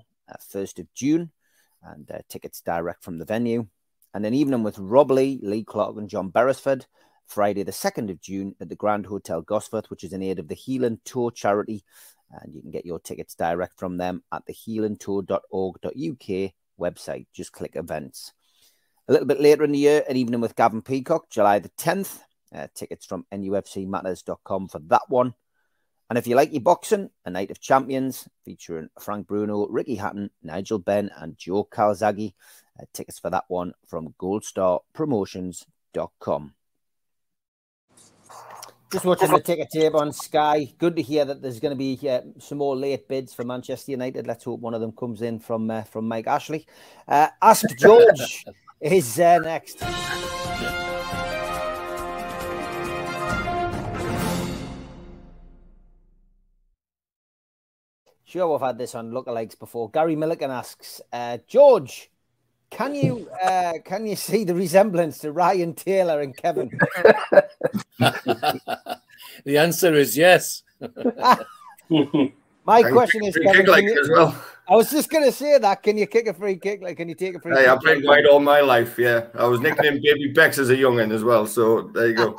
1st 0.52 0.80
of 0.80 0.92
June, 0.96 1.30
and 1.84 2.10
uh, 2.10 2.22
tickets 2.28 2.60
direct 2.62 3.04
from 3.04 3.20
the 3.20 3.26
venue. 3.26 3.68
And 4.16 4.26
an 4.26 4.34
evening 4.34 4.63
with 4.63 4.80
Rob 4.80 5.12
Lee, 5.12 5.39
Lee 5.44 5.63
Clark, 5.63 5.96
and 5.98 6.10
John 6.10 6.30
Beresford 6.30 6.88
Friday, 7.28 7.64
the 7.64 7.72
2nd 7.72 8.10
of 8.10 8.22
June 8.22 8.56
at 8.60 8.70
the 8.70 8.76
Grand 8.76 9.06
Hotel 9.06 9.42
Gosforth, 9.42 9.90
which 9.90 10.04
is 10.04 10.14
in 10.14 10.22
aid 10.22 10.40
of 10.40 10.48
the 10.48 10.56
Healing 10.56 11.00
Tour 11.06 11.32
charity. 11.32 11.84
And 12.32 12.54
you 12.54 12.62
can 12.62 12.72
get 12.72 12.86
your 12.86 13.00
tickets 13.00 13.36
direct 13.36 13.78
from 13.78 13.98
them 13.98 14.24
at 14.32 14.46
the 14.46 14.54
healingtour.org.uk 14.54 16.54
website. 16.80 17.28
Just 17.34 17.52
click 17.52 17.76
events. 17.76 18.34
A 19.08 19.12
little 19.12 19.28
bit 19.28 19.42
later 19.42 19.64
in 19.64 19.72
the 19.72 19.80
year, 19.80 20.04
an 20.08 20.18
evening 20.18 20.42
with 20.42 20.56
Gavin 20.56 20.82
Peacock, 20.82 21.30
July 21.30 21.60
the 21.60 21.70
10th. 21.70 22.20
Uh, 22.54 22.68
tickets 22.76 23.06
from 23.06 23.26
nufcmatters.com 23.34 24.68
for 24.68 24.80
that 24.80 25.10
one. 25.10 25.34
And 26.10 26.20
if 26.20 26.28
you 26.28 26.36
like 26.36 26.54
your 26.54 26.62
boxing, 26.62 27.10
a 27.26 27.32
night 27.32 27.50
of 27.50 27.60
champions 27.60 28.28
featuring 28.46 28.90
Frank 29.00 29.26
Bruno, 29.26 29.66
Ricky 29.68 29.96
Hatton, 29.96 30.30
Nigel 30.44 30.78
Benn, 30.78 31.10
and 31.18 31.36
Joe 31.38 31.64
Calzaghe. 31.64 32.34
Uh, 32.80 32.86
tickets 32.94 33.18
for 33.20 33.32
that 33.32 33.46
one 33.48 33.74
from 33.88 34.14
goldstarpromotions.com. 34.20 36.54
Just 38.94 39.06
watching 39.06 39.32
the 39.32 39.40
ticket 39.40 39.72
tape 39.72 39.96
on 39.96 40.14
Sky. 40.14 40.72
Good 40.78 40.96
to 40.98 41.02
hear 41.02 41.26
that 41.26 41.42
there's 41.42 41.60
going 41.60 41.72
to 41.72 41.76
be 41.76 41.98
uh, 42.08 42.22
some 42.38 42.60
more 42.60 42.76
late 42.76 43.08
bids 43.08 43.34
for 43.34 43.44
Manchester 43.44 43.90
United. 43.90 44.28
Let's 44.28 44.44
hope 44.44 44.60
one 44.60 44.76
of 44.76 44.82
them 44.82 44.92
comes 44.92 45.24
in 45.24 45.40
from 45.40 45.72
uh, 45.72 45.82
from 45.82 46.08
Mike 46.08 46.28
Ashley. 46.28 46.68
Uh, 47.08 47.30
Ask 47.42 47.66
George 47.80 48.46
is 48.80 49.20
uh, 49.20 49.40
next. 49.40 49.80
Sure, 58.24 58.48
we've 58.52 58.62
had 58.62 58.78
this 58.78 58.94
on 58.94 59.10
lookalikes 59.10 59.58
before. 59.58 59.90
Gary 59.90 60.16
Milliken 60.16 60.52
asks, 60.52 61.02
uh, 61.12 61.40
George, 61.48 62.12
can 62.74 62.96
you 62.96 63.30
uh, 63.44 63.74
can 63.86 64.08
you 64.08 64.16
see 64.16 64.44
the 64.44 64.56
resemblance 64.56 65.20
to 65.20 65.32
Ryan 65.32 65.74
Taylor 65.76 66.22
and 66.22 66.36
Kevin? 66.36 66.72
the 68.00 69.58
answer 69.58 69.94
is 69.94 70.18
yes. 70.18 70.64
My 72.66 72.82
question 72.82 73.26
is, 73.26 73.38
Kevin, 73.38 73.66
like 73.68 73.84
you, 73.84 74.02
as 74.02 74.10
well. 74.10 74.42
I 74.68 74.76
was 74.76 74.90
just 74.90 75.10
going 75.10 75.26
to 75.26 75.32
say 75.32 75.58
that. 75.58 75.84
Can 75.84 75.98
you 75.98 76.08
kick 76.08 76.28
a 76.28 76.34
free 76.34 76.56
kick? 76.56 76.82
Like, 76.82 76.98
can 76.98 77.10
you 77.10 77.16
take 77.16 77.36
a 77.36 77.40
free? 77.40 77.54
Hey, 77.54 77.64
kick? 77.64 77.70
I 77.70 77.76
played 77.78 78.06
wide 78.06 78.26
all 78.26 78.40
my 78.40 78.62
life. 78.62 78.98
Yeah, 78.98 79.26
I 79.36 79.46
was 79.46 79.60
nicknamed 79.60 80.02
Baby 80.02 80.32
Bex 80.34 80.58
as 80.58 80.70
a 80.70 80.76
youngin 80.76 81.12
as 81.12 81.24
well. 81.24 81.46
So 81.46 81.82
there 81.94 82.08
you 82.08 82.16
go. 82.16 82.38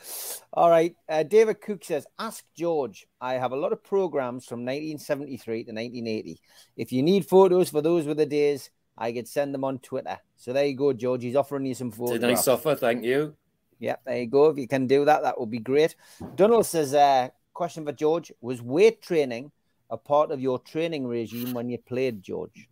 all 0.54 0.70
right. 0.70 0.96
Uh, 1.08 1.22
David 1.22 1.60
Cook 1.60 1.84
says, 1.84 2.06
"Ask 2.18 2.44
George. 2.56 3.06
I 3.20 3.34
have 3.34 3.52
a 3.52 3.56
lot 3.56 3.72
of 3.72 3.84
programs 3.84 4.46
from 4.46 4.60
1973 4.60 5.64
to 5.64 5.72
1980. 5.72 6.40
If 6.76 6.90
you 6.90 7.02
need 7.02 7.26
photos 7.26 7.68
for 7.68 7.82
those 7.82 8.06
were 8.06 8.14
the 8.14 8.26
days, 8.26 8.70
I 8.98 9.12
could 9.12 9.28
send 9.28 9.54
them 9.54 9.64
on 9.64 9.78
Twitter. 9.78 10.18
So 10.36 10.52
there 10.52 10.66
you 10.66 10.74
go, 10.74 10.92
George. 10.92 11.22
He's 11.22 11.36
offering 11.36 11.64
you 11.66 11.74
some 11.74 11.90
photos. 11.90 12.16
It's 12.16 12.24
a 12.24 12.26
nice 12.26 12.48
offer, 12.48 12.74
thank 12.74 13.04
you. 13.04 13.34
Yeah, 13.78 13.96
there 14.04 14.18
you 14.18 14.26
go. 14.26 14.46
If 14.46 14.58
you 14.58 14.66
can 14.66 14.88
do 14.88 15.04
that, 15.04 15.22
that 15.22 15.38
would 15.38 15.50
be 15.50 15.60
great. 15.60 15.94
Donald 16.34 16.66
says, 16.66 16.94
uh, 16.94 17.28
question 17.54 17.84
for 17.84 17.92
George 17.92 18.32
Was 18.40 18.60
weight 18.60 19.00
training 19.00 19.52
a 19.90 19.96
part 19.96 20.30
of 20.30 20.40
your 20.40 20.58
training 20.58 21.06
regime 21.06 21.54
when 21.54 21.68
you 21.68 21.78
played, 21.78 22.22
George? 22.22 22.68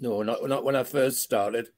No, 0.00 0.22
not, 0.22 0.48
not 0.48 0.64
when 0.64 0.76
I 0.76 0.82
first 0.82 1.22
started. 1.22 1.68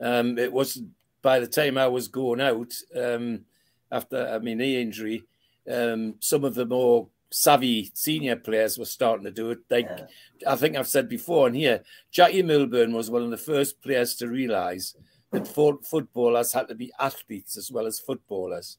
Um, 0.00 0.38
it 0.38 0.52
was 0.52 0.82
by 1.20 1.38
the 1.38 1.46
time 1.46 1.78
I 1.78 1.86
was 1.86 2.08
going 2.08 2.40
out 2.40 2.72
um, 2.96 3.44
after 3.90 4.28
I 4.28 4.38
mean 4.38 4.58
knee 4.58 4.80
injury. 4.80 5.24
Um, 5.70 6.16
some 6.18 6.44
of 6.44 6.54
the 6.54 6.66
more 6.66 7.08
savvy 7.32 7.90
senior 7.94 8.36
players 8.36 8.78
were 8.78 8.84
starting 8.84 9.24
to 9.24 9.30
do 9.30 9.50
it. 9.50 9.60
Like 9.70 9.88
yeah. 9.90 10.52
I 10.52 10.56
think 10.56 10.76
I've 10.76 10.88
said 10.88 11.08
before, 11.08 11.46
and 11.46 11.56
here 11.56 11.82
Jackie 12.10 12.42
Milburn 12.42 12.92
was 12.92 13.10
one 13.10 13.22
of 13.22 13.30
the 13.30 13.36
first 13.36 13.82
players 13.82 14.14
to 14.16 14.28
realise 14.28 14.94
that 15.32 15.48
footballers 15.48 16.52
had 16.52 16.68
to 16.68 16.74
be 16.74 16.92
athletes 17.00 17.56
as 17.56 17.70
well 17.72 17.86
as 17.86 17.98
footballers. 17.98 18.78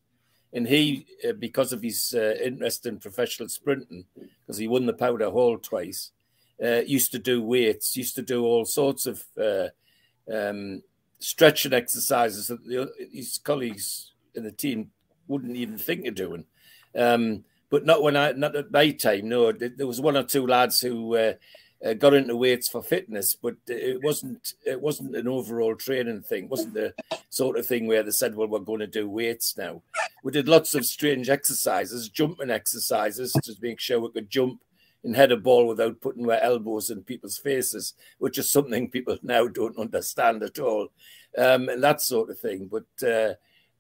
And 0.53 0.67
he, 0.67 1.07
uh, 1.27 1.33
because 1.33 1.73
of 1.73 1.81
his 1.81 2.13
uh, 2.15 2.35
interest 2.43 2.85
in 2.85 2.99
professional 2.99 3.49
sprinting, 3.49 4.05
because 4.13 4.59
he 4.59 4.67
won 4.67 4.85
the 4.85 4.93
Powderhall 4.93 5.61
twice, 5.61 6.11
uh, 6.63 6.81
used 6.85 7.11
to 7.13 7.19
do 7.19 7.41
weights, 7.41 7.97
used 7.97 8.15
to 8.15 8.21
do 8.21 8.45
all 8.45 8.63
sorts 8.63 9.07
of 9.07 9.23
uh, 9.41 9.69
um, 10.31 10.83
stretching 11.17 11.73
exercises 11.73 12.47
that 12.47 12.63
the, 12.65 12.91
his 13.11 13.39
colleagues 13.43 14.13
in 14.35 14.43
the 14.43 14.51
team 14.51 14.91
wouldn't 15.27 15.55
even 15.55 15.79
think 15.79 16.05
of 16.05 16.13
doing. 16.13 16.45
Um, 16.95 17.43
but 17.73 17.87
not 17.87 18.03
when 18.03 18.15
I 18.15 18.33
not 18.33 18.55
at 18.55 18.71
my 18.71 18.91
time. 18.91 19.29
No, 19.29 19.51
there 19.51 19.87
was 19.87 19.99
one 19.99 20.15
or 20.15 20.21
two 20.21 20.45
lads 20.45 20.79
who 20.79 21.17
uh, 21.17 21.33
uh, 21.83 21.93
got 21.93 22.13
into 22.13 22.35
weights 22.35 22.69
for 22.69 22.83
fitness, 22.83 23.33
but 23.33 23.55
it 23.65 23.99
wasn't 24.03 24.53
it 24.63 24.79
wasn't 24.79 25.15
an 25.15 25.27
overall 25.27 25.75
training 25.75 26.21
thing. 26.21 26.43
It 26.43 26.49
wasn't 26.51 26.75
the 26.75 26.93
sort 27.29 27.57
of 27.57 27.65
thing 27.65 27.87
where 27.87 28.03
they 28.03 28.11
said, 28.11 28.35
"Well, 28.35 28.47
we're 28.47 28.59
going 28.59 28.81
to 28.81 28.85
do 28.85 29.09
weights 29.09 29.57
now." 29.57 29.81
We 30.23 30.31
did 30.31 30.47
lots 30.47 30.75
of 30.75 30.85
strange 30.85 31.29
exercises, 31.31 32.09
jumping 32.09 32.51
exercises 32.51 33.33
to 33.33 33.55
make 33.59 33.79
sure 33.79 33.99
we 33.99 34.11
could 34.11 34.29
jump 34.29 34.61
and 35.03 35.15
head 35.15 35.31
a 35.31 35.37
ball 35.37 35.65
without 35.65 35.99
putting 35.99 36.29
our 36.29 36.37
elbows 36.37 36.91
in 36.91 37.01
people's 37.01 37.39
faces, 37.39 37.95
which 38.19 38.37
is 38.37 38.51
something 38.51 38.87
people 38.91 39.17
now 39.23 39.47
don't 39.47 39.79
understand 39.79 40.43
at 40.43 40.59
all, 40.59 40.89
um, 41.39 41.69
and 41.69 41.83
that 41.83 42.01
sort 42.01 42.29
of 42.29 42.37
thing. 42.37 42.69
But 42.71 42.85
uh, 43.03 43.33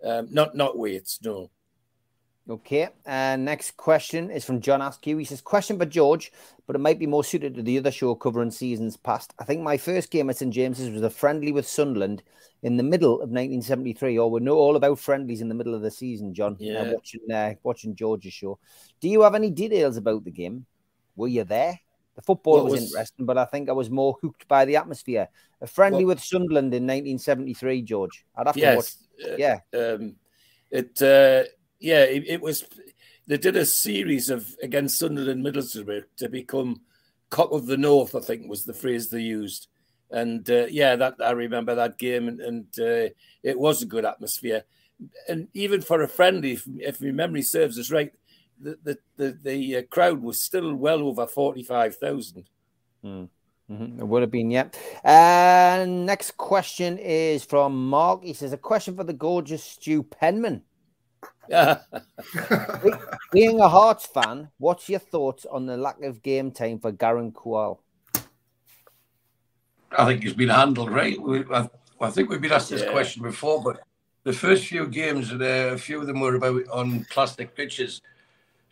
um, 0.03 0.29
not 0.31 0.55
not 0.55 0.79
weights, 0.79 1.19
no. 1.21 1.51
Okay. 2.49 2.89
And 3.05 3.41
uh, 3.41 3.51
next 3.51 3.77
question 3.77 4.29
is 4.29 4.43
from 4.43 4.59
John 4.59 4.81
Askew. 4.81 5.17
He 5.17 5.23
says, 5.23 5.39
Question 5.41 5.77
for 5.79 5.85
George, 5.85 6.31
but 6.67 6.75
it 6.75 6.79
might 6.79 6.99
be 6.99 7.07
more 7.07 7.23
suited 7.23 7.55
to 7.55 7.61
the 7.63 7.77
other 7.77 7.91
show 7.91 8.15
covering 8.15 8.51
seasons 8.51 8.97
past. 8.97 9.33
I 9.39 9.45
think 9.45 9.61
my 9.61 9.77
first 9.77 10.11
game 10.11 10.29
at 10.29 10.37
St 10.37 10.53
James's 10.53 10.89
was 10.89 11.03
a 11.03 11.09
friendly 11.09 11.53
with 11.53 11.65
Sunderland 11.67 12.21
in 12.61 12.75
the 12.75 12.83
middle 12.83 13.13
of 13.15 13.29
1973, 13.29 14.17
or 14.17 14.29
we 14.29 14.41
know 14.41 14.55
all 14.57 14.75
about 14.75 14.99
friendlies 14.99 15.39
in 15.41 15.47
the 15.47 15.55
middle 15.55 15.73
of 15.73 15.81
the 15.81 15.91
season, 15.91 16.33
John. 16.33 16.53
uh, 16.53 16.57
Yeah. 16.59 16.91
watching 16.93 17.31
uh, 17.31 17.53
watching 17.63 17.95
George's 17.95 18.33
show. 18.33 18.59
Do 18.99 19.07
you 19.07 19.21
have 19.21 19.35
any 19.35 19.49
details 19.49 19.95
about 19.97 20.25
the 20.25 20.31
game? 20.31 20.65
Were 21.15 21.29
you 21.29 21.45
there? 21.45 21.79
The 22.15 22.21
football 22.21 22.63
was, 22.65 22.73
was- 22.73 22.83
interesting, 22.83 23.25
but 23.25 23.37
I 23.37 23.45
think 23.45 23.69
I 23.69 23.73
was 23.73 23.89
more 23.89 24.17
hooked 24.21 24.47
by 24.49 24.65
the 24.65 24.75
atmosphere. 24.75 25.29
A 25.61 25.67
friendly 25.67 26.03
What- 26.03 26.15
with 26.17 26.23
Sunderland 26.23 26.73
in 26.73 26.83
1973, 26.85 27.81
George. 27.83 28.25
I'd 28.35 28.47
have 28.47 28.55
to 28.55 28.59
Yes. 28.61 28.97
watch. 29.21 29.29
uh, 29.31 29.35
Yeah, 29.37 29.59
um, 29.73 30.15
it 30.71 31.01
uh, 31.01 31.43
yeah, 31.83 32.03
it, 32.03 32.23
it 32.27 32.41
was. 32.41 32.65
They 33.27 33.37
did 33.37 33.55
a 33.55 33.65
series 33.65 34.29
of 34.29 34.55
against 34.61 34.99
Sunderland 34.99 35.45
Middlesbrough 35.45 36.03
to 36.17 36.29
become 36.29 36.81
cock 37.29 37.51
of 37.51 37.67
the 37.67 37.77
north. 37.77 38.15
I 38.15 38.19
think 38.19 38.49
was 38.49 38.63
the 38.65 38.73
phrase 38.73 39.09
they 39.09 39.21
used, 39.21 39.67
and 40.11 40.49
uh, 40.49 40.65
yeah, 40.69 40.95
that 40.95 41.15
I 41.19 41.31
remember 41.31 41.75
that 41.75 41.97
game, 41.97 42.27
and, 42.27 42.39
and 42.41 42.65
uh, 42.79 43.13
it 43.43 43.59
was 43.59 43.81
a 43.81 43.85
good 43.85 44.05
atmosphere, 44.05 44.63
and 45.29 45.47
even 45.53 45.81
for 45.81 46.01
a 46.01 46.07
friendly, 46.07 46.53
if, 46.53 46.67
if 46.79 47.01
my 47.01 47.11
memory 47.11 47.41
serves 47.43 47.77
us 47.79 47.91
right, 47.91 48.11
the 48.59 48.77
the 48.83 48.97
the, 49.17 49.39
the 49.43 49.77
uh, 49.77 49.81
crowd 49.83 50.21
was 50.21 50.41
still 50.41 50.73
well 50.75 51.01
over 51.01 51.27
forty 51.27 51.63
five 51.63 51.95
thousand. 51.97 52.49
Mhm, 53.05 53.99
It 53.99 54.07
would 54.07 54.21
have 54.21 54.31
been, 54.31 54.51
yeah. 54.51 54.67
Uh, 55.03 55.85
next 55.87 56.35
question 56.37 56.97
is 56.97 57.45
from 57.45 57.89
Mark. 57.89 58.23
He 58.23 58.33
says, 58.33 58.51
A 58.51 58.57
question 58.57 58.95
for 58.95 59.05
the 59.05 59.13
gorgeous 59.13 59.63
Stu 59.63 60.03
Penman. 60.03 60.61
Yeah, 61.49 61.79
Being 63.31 63.59
a 63.59 63.67
Hearts 63.67 64.05
fan, 64.05 64.49
what's 64.57 64.87
your 64.87 64.99
thoughts 64.99 65.45
on 65.45 65.65
the 65.65 65.75
lack 65.75 66.01
of 66.01 66.23
game 66.23 66.51
time 66.51 66.79
for 66.79 66.91
Garang 66.91 67.33
Kuol? 67.33 67.79
I 69.97 70.05
think 70.05 70.23
he's 70.23 70.33
been 70.33 70.49
handled 70.49 70.91
right. 70.91 71.21
We, 71.21 71.43
I, 71.51 71.69
I 72.01 72.09
think 72.09 72.29
we've 72.29 72.41
been 72.41 72.51
asked 72.51 72.69
this 72.69 72.81
Yeah. 72.81 72.91
question 72.91 73.23
before, 73.23 73.61
but 73.61 73.83
the 74.23 74.33
first 74.33 74.67
few 74.67 74.87
games, 74.87 75.31
uh, 75.31 75.71
a 75.73 75.77
few 75.77 75.99
of 75.99 76.07
them 76.07 76.21
were 76.21 76.35
about 76.35 76.67
on 76.69 77.05
plastic 77.11 77.55
pitches, 77.55 78.01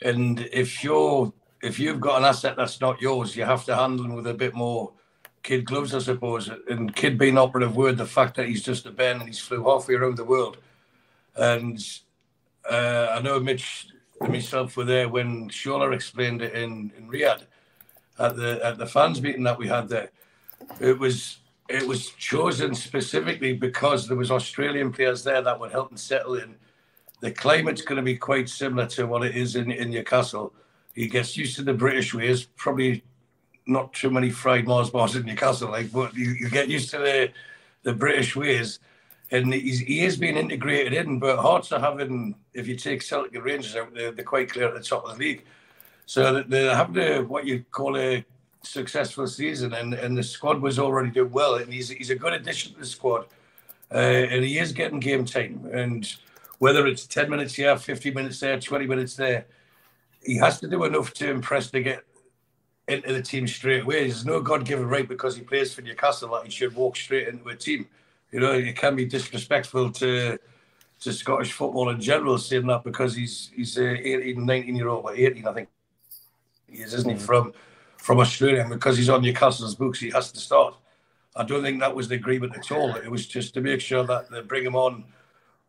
and 0.01 0.39
if 0.53 0.84
you're 0.84 1.32
if 1.61 1.78
you've 1.78 1.99
got 1.99 2.17
an 2.17 2.26
asset 2.26 2.55
that's 2.57 2.82
not 2.82 2.99
yours, 3.01 3.36
you 3.36 3.43
have 3.43 3.65
to 3.65 3.76
handle 3.76 4.03
them 4.03 4.15
with 4.15 4.26
a 4.26 4.34
bit 4.34 4.55
more 4.55 4.93
kid 5.43 5.65
gloves, 5.65 5.93
I 5.93 5.99
suppose. 5.99 6.49
And 6.69 6.95
kid 6.95 7.19
being 7.19 7.38
operative 7.38 7.76
word, 7.76 7.97
the 7.97 8.05
fact 8.05 8.36
that 8.38 8.47
he's 8.47 8.63
just 8.63 8.88
a 8.88 8.91
Ben 8.91 9.17
and 9.17 9.28
he's 9.28 9.39
flew 9.39 9.63
halfway 9.63 9.93
around 9.95 10.17
the 10.17 10.24
world, 10.26 10.57
and 11.36 11.80
uh, 12.70 13.16
I 13.18 13.22
know 13.22 13.39
Mitch 13.39 13.88
and 14.20 14.32
myself 14.32 14.78
were 14.78 14.86
there 14.86 15.09
when 15.09 15.49
Shola 15.49 15.93
explained 15.93 16.41
it 16.41 16.53
in 16.53 16.91
in 16.97 17.09
Riyadh 17.09 17.45
at 18.20 18.36
the 18.36 18.59
at 18.64 18.78
the 18.78 18.86
fans 18.86 19.22
meeting 19.22 19.43
that 19.43 19.57
we 19.57 19.68
had 19.68 19.88
there 19.88 20.12
it 20.80 20.97
was 20.97 21.38
it 21.70 21.88
was 21.88 22.09
chosen 22.12 22.76
specifically 22.76 23.53
because 23.53 24.07
there 24.07 24.18
was 24.18 24.32
Australian 24.32 24.91
players 24.91 25.24
there 25.24 25.41
that 25.41 25.59
would 25.59 25.72
help 25.72 25.91
him 25.91 25.97
settle 25.97 26.36
in. 26.36 26.55
The 27.22 27.32
climate's 27.32 27.82
going 27.82 27.97
to 27.97 28.03
be 28.03 28.18
quite 28.18 28.49
similar 28.49 28.88
to 28.88 29.07
what 29.07 29.24
it 29.24 29.38
is 29.38 29.55
in, 29.55 29.72
in 29.72 29.91
Newcastle. 29.91 30.53
He 30.95 31.07
gets 31.07 31.38
used 31.38 31.55
to 31.57 31.62
the 31.62 31.74
British 31.74 32.14
ways. 32.14 32.43
Probably 32.43 33.03
not 33.68 33.93
too 33.93 34.09
many 34.09 34.30
fried 34.30 34.68
Mars 34.68 34.89
bars 34.89 35.16
in 35.16 35.26
Newcastle, 35.26 35.70
like, 35.70 35.91
but 35.91 36.14
you, 36.14 36.32
you 36.32 36.49
get 36.49 36.68
used 36.68 36.89
to 36.91 36.97
the 36.97 37.32
the 37.84 37.93
British 37.93 38.36
ways, 38.36 38.80
and 39.32 39.53
he 39.53 40.03
is 40.03 40.17
being 40.17 40.38
integrated 40.38 40.93
in. 40.93 41.19
But 41.19 41.39
Hearts 41.39 41.71
are 41.71 41.79
having, 41.79 42.36
if 42.53 42.67
you 42.67 42.75
take 42.75 43.01
Celtic 43.01 43.34
and 43.36 43.43
Rangers 43.43 43.75
out, 43.75 43.93
they're, 43.93 44.11
they're 44.11 44.25
quite 44.25 44.51
clear 44.51 44.67
at 44.67 44.73
the 44.73 44.82
top 44.82 45.05
of 45.05 45.17
the 45.17 45.23
league. 45.23 45.45
So 46.05 46.43
they're 46.43 46.75
having 46.75 47.27
what 47.29 47.45
you 47.45 47.63
call 47.71 47.97
a 47.97 48.25
successful 48.63 49.27
season, 49.27 49.73
and, 49.73 49.93
and 49.93 50.17
the 50.17 50.23
squad 50.23 50.61
was 50.61 50.77
already 50.77 51.09
doing 51.09 51.32
well, 51.32 51.55
and 51.55 51.71
he's 51.73 51.89
he's 51.89 52.09
a 52.09 52.15
good 52.15 52.34
addition 52.34 52.73
to 52.73 52.79
the 52.79 52.86
squad, 52.86 53.25
uh, 53.91 53.97
and 53.97 54.43
he 54.43 54.59
is 54.59 54.71
getting 54.71 54.99
game 54.99 55.25
time. 55.25 55.69
And 55.71 56.11
whether 56.59 56.86
it's 56.86 57.07
ten 57.07 57.29
minutes 57.29 57.53
here, 57.53 57.77
fifty 57.77 58.11
minutes 58.11 58.39
there, 58.39 58.59
twenty 58.59 58.86
minutes 58.86 59.15
there, 59.15 59.45
he 60.21 60.36
has 60.38 60.59
to 60.59 60.67
do 60.67 60.84
enough 60.84 61.13
to 61.15 61.32
impress 61.32 61.71
to 61.71 61.82
get 61.82 62.03
into 62.88 63.13
the 63.13 63.21
team 63.21 63.47
straight 63.47 63.84
away. 63.84 64.01
There's 64.01 64.25
no 64.25 64.41
God 64.41 64.65
given 64.65 64.88
right 64.88 65.07
because 65.07 65.36
he 65.36 65.43
plays 65.43 65.73
for 65.73 65.82
Newcastle 65.82 66.32
that 66.32 66.43
he 66.43 66.51
should 66.51 66.75
walk 66.75 66.97
straight 66.97 67.29
into 67.29 67.47
a 67.47 67.55
team. 67.55 67.88
You 68.32 68.39
know, 68.39 68.53
it 68.53 68.75
can 68.75 68.95
be 68.95 69.05
disrespectful 69.05 69.91
to 69.91 70.38
to 71.01 71.11
Scottish 71.11 71.51
football 71.51 71.89
in 71.89 71.99
general 71.99 72.38
saying 72.38 72.67
that 72.67 72.84
because 72.84 73.15
he's 73.15 73.51
he's 73.55 73.77
a 73.77 73.89
18, 73.89 74.45
19 74.45 74.75
year 74.75 74.88
old, 74.88 75.05
or 75.05 75.15
18, 75.15 75.47
I 75.47 75.53
think 75.53 75.69
he 76.69 76.82
is, 76.82 76.93
isn't 76.93 77.09
he, 77.09 77.17
from 77.17 77.53
from 77.97 78.19
Australia, 78.19 78.61
and 78.61 78.69
because 78.69 78.97
he's 78.97 79.09
on 79.09 79.21
Newcastle's 79.21 79.75
books, 79.75 79.99
he 79.99 80.09
has 80.11 80.32
to 80.32 80.39
start. 80.39 80.75
I 81.36 81.43
don't 81.43 81.63
think 81.63 81.79
that 81.79 81.95
was 81.95 82.07
the 82.07 82.15
agreement 82.15 82.57
at 82.57 82.71
all. 82.71 82.95
It 82.95 83.09
was 83.09 83.27
just 83.27 83.53
to 83.53 83.61
make 83.61 83.79
sure 83.79 84.03
that 84.03 84.29
they 84.29 84.41
bring 84.41 84.65
him 84.65 84.75
on. 84.75 85.05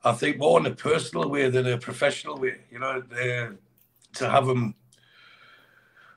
I 0.04 0.12
think 0.12 0.38
more 0.38 0.58
in 0.58 0.66
a 0.66 0.74
personal 0.74 1.28
way 1.28 1.48
than 1.50 1.66
a 1.66 1.78
professional 1.78 2.36
way. 2.36 2.58
You 2.70 2.78
know, 2.78 3.02
to 4.14 4.28
have 4.28 4.48
him 4.48 4.74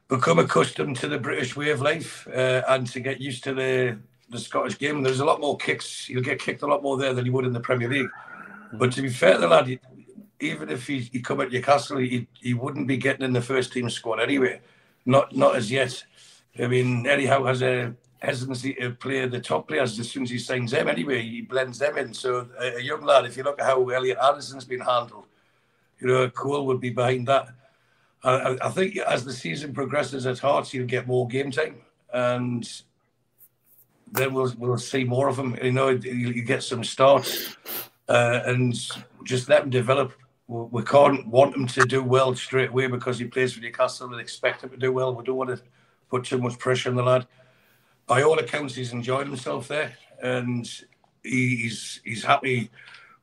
become 0.07 0.39
accustomed 0.39 0.97
to 0.97 1.07
the 1.07 1.17
British 1.17 1.55
way 1.55 1.69
of 1.71 1.81
life 1.81 2.27
uh, 2.27 2.61
and 2.67 2.87
to 2.87 2.99
get 2.99 3.19
used 3.19 3.43
to 3.43 3.53
the 3.53 3.97
the 4.29 4.39
Scottish 4.39 4.77
game. 4.77 5.01
There's 5.03 5.19
a 5.19 5.25
lot 5.25 5.39
more 5.41 5.57
kicks. 5.57 6.05
He'll 6.05 6.21
get 6.21 6.39
kicked 6.39 6.61
a 6.63 6.67
lot 6.67 6.83
more 6.83 6.97
there 6.97 7.13
than 7.13 7.25
he 7.25 7.31
would 7.31 7.45
in 7.45 7.53
the 7.53 7.59
Premier 7.59 7.89
League. 7.89 8.09
But 8.73 8.91
to 8.93 9.01
be 9.01 9.09
fair 9.09 9.37
the 9.37 9.47
lad, 9.47 9.79
even 10.39 10.69
if 10.69 10.87
he, 10.87 10.99
he 10.99 11.21
come 11.21 11.41
at 11.41 11.51
Newcastle, 11.51 11.97
he, 11.97 12.27
he 12.33 12.53
wouldn't 12.53 12.87
be 12.87 12.97
getting 12.97 13.23
in 13.25 13.33
the 13.33 13.41
first 13.41 13.71
team 13.71 13.89
squad 13.89 14.19
anyway. 14.19 14.61
Not 15.05 15.35
not 15.35 15.55
as 15.55 15.71
yet. 15.71 16.03
I 16.59 16.67
mean, 16.67 17.05
Eddie 17.05 17.27
Howe 17.27 17.45
has 17.45 17.61
a 17.61 17.93
hesitancy 18.19 18.73
to 18.75 18.91
play 18.91 19.25
the 19.27 19.39
top 19.39 19.67
players 19.67 19.99
as 19.99 20.09
soon 20.09 20.23
as 20.23 20.29
he 20.31 20.39
signs 20.39 20.71
them 20.71 20.87
anyway. 20.87 21.21
He 21.21 21.41
blends 21.41 21.77
them 21.77 21.97
in. 21.97 22.13
So 22.13 22.47
a, 22.59 22.77
a 22.77 22.81
young 22.81 23.03
lad, 23.05 23.25
if 23.25 23.37
you 23.37 23.43
look 23.43 23.59
at 23.59 23.65
how 23.67 23.87
Elliot 23.89 24.17
Anderson's 24.23 24.65
been 24.65 24.79
handled, 24.79 25.25
you 25.99 26.07
know, 26.07 26.29
Cole 26.29 26.65
would 26.65 26.79
be 26.81 26.89
behind 26.89 27.27
that. 27.27 27.49
I, 28.23 28.31
I- 28.31 28.67
I 28.67 28.69
think 28.69 28.97
as 28.97 29.23
the 29.23 29.33
season 29.33 29.73
progresses 29.73 30.25
at 30.25 30.39
Hearts, 30.39 30.71
he'll 30.71 30.85
get 30.87 31.07
more 31.07 31.27
game 31.27 31.51
time, 31.51 31.75
and 32.11 32.67
then 34.15 34.33
we'll 34.33 34.53
we'll 34.57 34.77
see 34.77 35.03
more 35.03 35.27
of 35.27 35.37
him. 35.37 35.57
You 35.61 35.71
know, 35.71 35.89
you, 35.89 36.43
get 36.43 36.63
some 36.63 36.83
starts, 36.83 37.55
uh, 38.07 38.41
and 38.45 38.73
just 39.23 39.49
let 39.49 39.63
him 39.63 39.69
develop. 39.69 40.13
We, 40.47 40.83
can't 40.83 41.25
want 41.25 41.55
him 41.55 41.65
to 41.65 41.85
do 41.85 42.03
well 42.03 42.35
straight 42.35 42.69
away 42.69 42.85
because 42.85 43.17
he 43.17 43.25
plays 43.25 43.53
for 43.53 43.61
Newcastle 43.61 44.11
and 44.11 44.21
expect 44.21 44.63
him 44.63 44.69
to 44.69 44.77
do 44.77 44.91
well. 44.91 45.15
We 45.15 45.23
don't 45.23 45.37
want 45.37 45.49
to 45.49 45.61
put 46.07 46.23
too 46.23 46.37
much 46.37 46.59
pressure 46.59 46.89
on 46.89 46.95
the 46.95 47.01
lad. 47.01 47.25
By 48.05 48.21
all 48.21 48.37
accounts, 48.37 48.75
he's 48.75 48.93
enjoyed 48.93 49.25
himself 49.25 49.67
there, 49.67 49.93
and 50.21 50.69
he's 51.23 51.99
he's 52.03 52.23
happy 52.23 52.69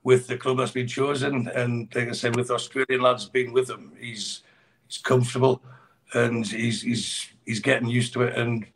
with 0.03 0.27
the 0.27 0.37
club 0.37 0.59
that's 0.59 0.73
been 0.73 0.89
chosen. 0.89 1.49
And 1.49 1.95
like 1.95 2.09
I 2.09 2.13
said, 2.13 2.37
with 2.37 2.51
Australian 2.51 3.03
lads 3.03 3.27
being 3.27 3.53
with 3.53 3.71
him, 3.71 3.93
he's 4.01 4.43
he's 4.89 4.99
comfortable 4.99 5.63
and 6.15 6.47
he's 6.47 6.83
he's 6.83 7.29
he's 7.45 7.61
getting 7.61 7.89
used 7.89 8.13
to 8.15 8.23
it. 8.23 8.37
And 8.37 8.67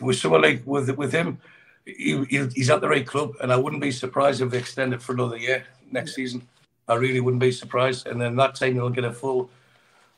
with 0.00 0.16
someone 0.16 0.42
like 0.42 0.62
with 0.64 0.90
with 0.96 1.12
him, 1.12 1.38
he, 1.86 2.16
hmm. 2.16 2.24
he- 2.24 2.48
he's 2.54 2.70
at 2.70 2.80
the 2.80 2.88
right 2.88 3.06
club, 3.06 3.34
and 3.40 3.52
I 3.52 3.56
wouldn't 3.56 3.82
be 3.82 3.90
surprised 3.90 4.40
if 4.40 4.50
they 4.50 4.58
extend 4.58 4.94
it 4.94 5.02
for 5.02 5.12
another 5.12 5.36
year 5.36 5.64
next 5.90 6.14
season. 6.14 6.46
I 6.88 6.94
really 6.94 7.20
wouldn't 7.20 7.40
be 7.40 7.52
surprised. 7.52 8.06
And 8.06 8.20
then 8.20 8.36
that 8.36 8.54
time 8.54 8.74
they'll 8.74 8.90
get 8.90 9.04
a 9.04 9.12
full 9.12 9.50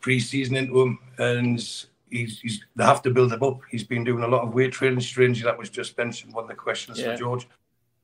pre-season 0.00 0.56
into 0.56 0.80
him, 0.80 0.98
and 1.18 1.58
he's, 2.10 2.40
he's 2.40 2.64
they 2.74 2.84
have 2.84 3.02
to 3.02 3.10
build 3.10 3.32
him 3.32 3.42
up. 3.42 3.60
He's 3.70 3.84
been 3.84 4.04
doing 4.04 4.24
a 4.24 4.28
lot 4.28 4.42
of 4.42 4.54
weight 4.54 4.72
training. 4.72 5.00
Strangely, 5.00 5.44
that 5.44 5.58
was 5.58 5.70
just 5.70 5.96
mentioned 5.96 6.32
one 6.32 6.44
of 6.44 6.48
the 6.48 6.56
questions 6.56 6.98
Yeah. 6.98 7.12
for 7.12 7.18
George. 7.18 7.48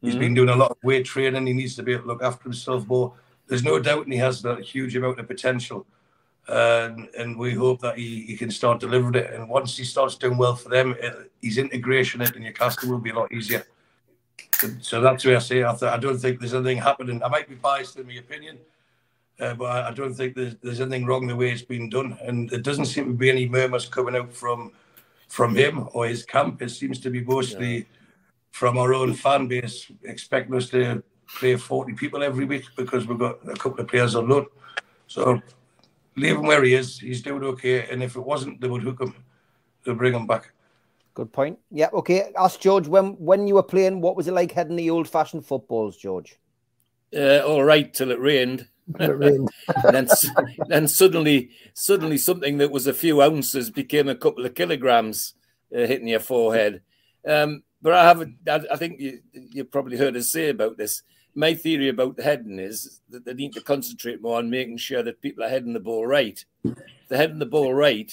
He's 0.01 0.13
mm-hmm. 0.13 0.21
been 0.21 0.35
doing 0.35 0.49
a 0.49 0.57
lot 0.57 0.73
of 0.73 0.79
weight 0.83 1.07
training. 1.07 1.47
He 1.47 1.53
needs 1.53 1.77
to 1.77 1.83
be 1.83 1.93
able 1.93 2.03
to 2.03 2.09
look 2.09 2.23
after 2.23 2.45
himself 2.45 2.87
more. 2.89 3.15
There's 3.47 3.63
no 3.63 3.79
doubt 3.79 4.05
and 4.05 4.13
he 4.13 4.19
has 4.19 4.43
that 4.43 4.61
huge 4.61 4.97
amount 4.97 5.21
of 5.21 5.29
potential. 5.29 5.87
And, 6.49 7.09
and 7.16 7.38
we 7.38 7.55
hope 7.55 7.80
that 7.80 7.97
he, 7.97 8.22
he 8.22 8.36
can 8.36 8.51
start 8.51 8.80
delivering 8.80 9.14
it. 9.14 9.32
And 9.32 9.49
once 9.49 9.76
he 9.76 9.84
starts 9.84 10.16
doing 10.16 10.36
well 10.36 10.57
for 10.57 10.68
them, 10.68 10.97
it, 11.01 11.30
his 11.40 11.59
integration 11.59 12.20
into 12.20 12.40
Newcastle 12.40 12.90
will 12.90 12.99
be 12.99 13.11
a 13.11 13.14
lot 13.14 13.32
easier. 13.32 13.64
So, 14.55 14.68
so 14.80 15.01
that's 15.01 15.24
where 15.24 15.36
I 15.36 15.40
say 15.40 15.64
I, 15.64 15.72
th- 15.72 15.93
I 15.93 15.99
don't 15.99 16.18
think 16.18 16.40
there's 16.40 16.55
anything 16.55 16.78
happening. 16.78 17.22
I 17.22 17.28
might 17.28 17.49
be 17.49 17.55
biased 17.55 17.97
in 17.97 18.07
my 18.07 18.14
opinion, 18.14 18.59
uh, 19.38 19.55
but 19.55 19.66
I, 19.66 19.88
I 19.88 19.90
don't 19.93 20.14
think 20.14 20.34
there's, 20.34 20.57
there's 20.62 20.80
anything 20.80 21.07
wrong 21.07 21.26
the 21.26 21.36
way 21.36 21.53
it's 21.53 21.62
been 21.62 21.88
done. 21.88 22.18
And 22.22 22.51
there 22.51 22.61
doesn't 22.61 22.86
seem 22.86 23.07
to 23.07 23.12
be 23.12 23.30
any 23.30 23.49
murmurs 23.49 23.86
coming 23.86 24.16
out 24.16 24.32
from 24.32 24.72
from 25.32 25.57
him 25.57 25.88
or 25.95 26.07
his 26.07 26.26
camp. 26.26 26.61
It 26.61 26.68
seems 26.68 27.01
to 27.01 27.09
be 27.09 27.22
mostly 27.22 27.86
from 28.51 28.76
our 28.76 28.93
own 28.93 29.14
fan 29.14 29.49
base 29.49 29.90
expecting 30.05 30.55
us 30.55 30.68
to 30.68 31.03
play 31.26 31.57
40 31.57 31.95
people 31.95 32.22
every 32.22 32.45
week 32.45 32.64
because 32.76 33.07
we've 33.07 33.18
got 33.18 33.38
a 33.49 33.55
couple 33.55 33.80
of 33.80 33.88
players 33.88 34.14
on 34.14 34.28
loan. 34.28 34.45
So 35.07 35.40
leave 36.17 36.37
him 36.37 36.47
where 36.47 36.63
he 36.63 36.75
is. 36.75 36.99
He's 36.99 37.23
doing 37.23 37.43
okay. 37.45 37.89
And 37.91 38.03
if 38.03 38.17
it 38.17 38.21
wasn't, 38.21 38.61
they 38.61 38.69
would 38.69 38.83
hook 38.83 39.01
him. 39.01 39.15
They'll 39.85 39.95
bring 39.95 40.15
him 40.15 40.27
back. 40.27 40.53
Good 41.15 41.33
point. 41.33 41.59
Yeah, 41.71 41.91
okay. 41.93 42.33
Ask 42.39 42.61
George 42.61 42.89
when 42.89 43.13
when 43.19 43.47
you 43.47 43.55
were 43.55 43.63
playing, 43.63 44.01
what 44.01 44.17
was 44.17 44.29
it 44.29 44.35
like 44.35 44.53
heading 44.53 44.77
the 44.77 44.91
old 44.91 45.09
fashioned 45.09 45.45
footballs, 45.45 45.97
George? 45.97 46.39
Uh, 47.15 47.41
all 47.41 47.63
right 47.63 47.93
till 47.93 48.11
it 48.11 48.21
rained. 48.21 48.69
It 48.99 49.17
rained. 49.17 49.49
then, 49.93 50.09
then 50.67 50.89
suddenly, 50.89 51.51
suddenly 51.73 52.19
something 52.19 52.59
that 52.59 52.73
was 52.73 52.87
a 52.87 52.95
few 52.95 53.23
ounces 53.23 53.71
became 53.71 54.09
a 54.09 54.15
couple 54.15 54.45
of 54.45 54.55
kilograms 54.55 55.35
uh, 55.75 55.87
hitting 55.87 56.09
your 56.09 56.21
forehead. 56.21 56.83
Um, 57.27 57.63
but 57.81 57.93
I 57.95 58.05
haven't. 58.05 58.37
I, 58.49 58.61
I 58.73 58.77
think 58.77 59.01
you 59.01 59.21
you 59.33 59.65
probably 59.65 59.99
heard 59.99 60.17
us 60.17 60.33
say 60.33 60.49
about 60.49 60.79
this. 60.79 61.03
My 61.35 61.55
theory 61.55 61.89
about 61.89 62.16
the 62.16 62.22
heading 62.22 62.59
is 62.59 63.01
that 63.11 63.24
they 63.24 63.35
need 63.35 63.53
to 63.55 63.61
concentrate 63.61 64.20
more 64.22 64.39
on 64.39 64.51
making 64.51 64.76
sure 64.78 65.03
that 65.03 65.22
people 65.22 65.45
are 65.45 65.49
heading 65.49 65.72
the 65.72 65.80
ball 65.80 66.07
right. 66.07 66.45
If 66.64 66.74
they're 67.09 67.18
heading 67.18 67.39
the 67.39 67.47
ball 67.47 67.72
right, 67.72 68.12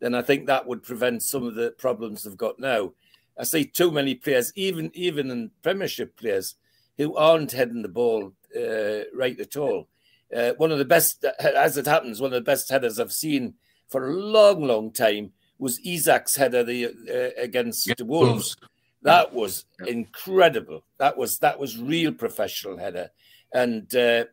then 0.00 0.14
I 0.14 0.22
think 0.22 0.46
that 0.46 0.66
would 0.66 0.82
prevent 0.82 1.22
some 1.22 1.44
of 1.44 1.54
the 1.54 1.70
problems 1.78 2.22
they've 2.22 2.36
got 2.36 2.58
now. 2.58 2.92
I 3.38 3.44
see 3.44 3.64
too 3.64 3.90
many 3.90 4.14
players, 4.14 4.52
even 4.54 4.90
even 4.94 5.30
in 5.30 5.50
Premiership 5.62 6.16
players, 6.16 6.54
who 6.96 7.16
aren't 7.16 7.52
heading 7.52 7.82
the 7.82 7.88
ball 7.88 8.32
uh, 8.56 9.04
right 9.14 9.38
at 9.38 9.56
all. 9.56 9.88
Uh, 10.34 10.52
one 10.56 10.72
of 10.72 10.78
the 10.78 10.84
best, 10.84 11.24
as 11.40 11.76
it 11.76 11.86
happens, 11.86 12.20
one 12.20 12.32
of 12.32 12.44
the 12.44 12.50
best 12.50 12.70
headers 12.70 12.98
I've 12.98 13.12
seen 13.12 13.54
for 13.88 14.08
a 14.08 14.14
long, 14.14 14.64
long 14.64 14.92
time 14.92 15.32
was 15.58 15.80
Isak's 15.80 16.36
header 16.36 16.64
the, 16.64 16.86
uh, 16.86 17.40
against 17.40 17.86
yeah, 17.86 17.94
Wolves. 18.00 18.56
That 19.04 19.34
was 19.34 19.66
incredible. 19.86 20.82
That 20.98 21.16
was 21.16 21.38
that 21.38 21.58
was 21.58 21.78
real 21.78 22.12
professional 22.12 22.78
header, 22.78 23.10
and 23.52 23.94
uh, 23.94 24.24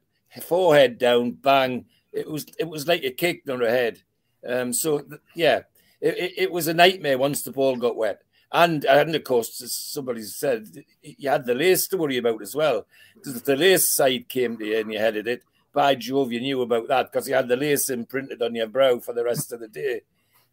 forehead 0.41 0.97
down, 0.97 1.31
bang. 1.31 1.85
It 2.13 2.29
was 2.29 2.45
it 2.57 2.67
was 2.67 2.87
like 2.87 3.03
a 3.03 3.11
kick 3.11 3.43
on 3.49 3.59
her 3.59 3.69
head. 3.69 4.01
Um, 4.47 4.73
so 4.73 5.05
yeah, 5.35 5.61
it, 5.99 6.33
it, 6.37 6.51
was 6.51 6.67
a 6.67 6.73
nightmare 6.73 7.17
once 7.17 7.43
the 7.43 7.51
ball 7.51 7.75
got 7.75 7.95
wet. 7.95 8.21
And 8.51 8.83
and 8.85 9.13
of 9.13 9.23
course, 9.23 9.61
as 9.61 9.75
somebody 9.75 10.23
said, 10.23 10.83
you 11.01 11.29
had 11.29 11.45
the 11.45 11.53
lace 11.53 11.87
to 11.89 11.97
worry 11.97 12.17
about 12.17 12.41
as 12.41 12.55
well. 12.55 12.85
If 13.25 13.43
the 13.43 13.55
lace 13.55 13.91
side 13.91 14.27
came 14.29 14.57
to 14.57 14.65
you 14.65 14.77
and 14.77 14.91
you 14.91 14.99
headed 14.99 15.27
it, 15.27 15.43
by 15.73 15.95
Jove, 15.95 16.31
you 16.31 16.41
knew 16.41 16.61
about 16.61 16.87
that 16.87 17.11
because 17.11 17.27
you 17.27 17.35
had 17.35 17.47
the 17.47 17.55
lace 17.55 17.89
imprinted 17.89 18.41
on 18.41 18.55
your 18.55 18.67
brow 18.67 18.99
for 18.99 19.13
the 19.13 19.23
rest 19.23 19.51
of 19.51 19.59
the 19.59 19.67
day. 19.67 20.01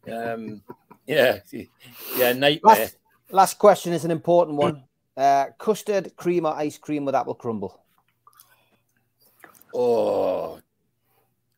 Um, 0.09 0.61
yeah, 1.05 1.39
yeah, 2.17 2.33
nightmare. 2.33 2.75
Last, 2.75 2.97
last, 3.31 3.57
question 3.57 3.93
is 3.93 4.05
an 4.05 4.11
important 4.11 4.57
one. 4.57 4.83
Uh, 5.15 5.47
custard, 5.57 6.15
cream, 6.15 6.45
or 6.45 6.55
ice 6.55 6.77
cream 6.77 7.05
with 7.05 7.15
apple 7.15 7.35
crumble? 7.35 7.81
Oh, 9.73 10.59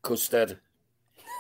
custard. 0.02 0.60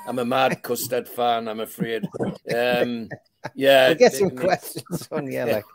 I'm 0.07 0.19
a 0.19 0.25
mad 0.25 0.61
custard 0.63 1.07
fan. 1.07 1.47
I'm 1.47 1.59
afraid. 1.59 2.07
Um, 2.55 3.09
yeah, 3.55 3.89
we'll 3.89 3.97
get 3.97 4.13
some 4.13 4.31
questions 4.31 5.07
on 5.11 5.31
you. 5.31 5.41
Like. 5.45 5.65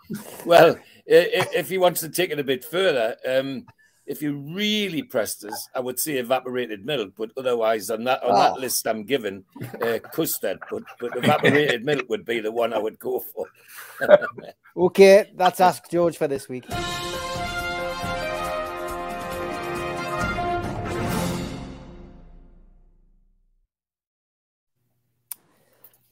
Well, 0.44 0.78
if, 1.04 1.54
if 1.54 1.68
he 1.68 1.78
wants 1.78 2.00
to 2.00 2.08
take 2.08 2.30
it 2.30 2.38
a 2.38 2.44
bit 2.44 2.64
further, 2.64 3.16
um, 3.28 3.66
if 4.06 4.22
you 4.22 4.36
really 4.36 5.02
pressed 5.02 5.44
us, 5.44 5.68
I 5.74 5.80
would 5.80 5.98
say 5.98 6.18
evaporated 6.18 6.86
milk, 6.86 7.14
but 7.16 7.32
otherwise 7.36 7.90
on 7.90 8.04
that 8.04 8.22
on 8.22 8.30
oh. 8.32 8.38
that 8.38 8.60
list 8.60 8.86
I'm 8.86 9.04
given 9.04 9.44
uh, 9.82 9.98
custard, 10.12 10.60
but 10.70 10.84
but 11.00 11.16
evaporated 11.16 11.84
milk 11.84 12.08
would 12.08 12.24
be 12.24 12.40
the 12.40 12.52
one 12.52 12.72
I 12.72 12.78
would 12.78 12.98
go 12.98 13.20
for. 13.20 13.46
okay, 14.76 15.30
that's 15.34 15.60
Ask 15.60 15.90
George 15.90 16.16
for 16.16 16.28
this 16.28 16.48
week. 16.48 16.64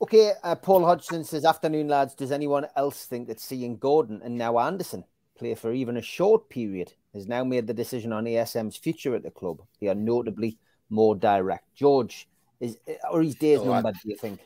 Okay, 0.01 0.32
uh, 0.42 0.55
Paul 0.57 0.84
Hodgson 0.84 1.24
says, 1.24 1.47
Afternoon, 1.47 1.88
lads. 1.88 2.14
Does 2.14 2.30
anyone 2.30 2.66
else 2.76 3.07
think 3.07 3.26
that 3.28 3.40
seeing 3.40 3.78
Gordon 3.78 4.20
and 4.22 4.36
now 4.36 4.59
Anderson 4.59 5.05
play 5.34 5.55
for 5.55 5.72
even 5.72 5.97
a 5.97 6.03
short 6.03 6.51
period 6.51 6.92
has 7.14 7.28
now 7.28 7.44
made 7.44 7.66
the 7.66 7.74
decision 7.74 8.12
on 8.12 8.24
ASM's 8.24 8.76
future 8.76 9.14
at 9.14 9.22
the 9.22 9.30
club. 9.30 9.62
They 9.80 9.88
are 9.88 9.94
notably 9.94 10.58
more 10.90 11.14
direct. 11.16 11.74
George, 11.74 12.28
is 12.60 12.76
or 13.10 13.22
his 13.22 13.36
days 13.36 13.60
oh, 13.60 13.72
numbered, 13.72 13.94
I, 13.96 14.00
do 14.02 14.10
you 14.10 14.16
think? 14.16 14.40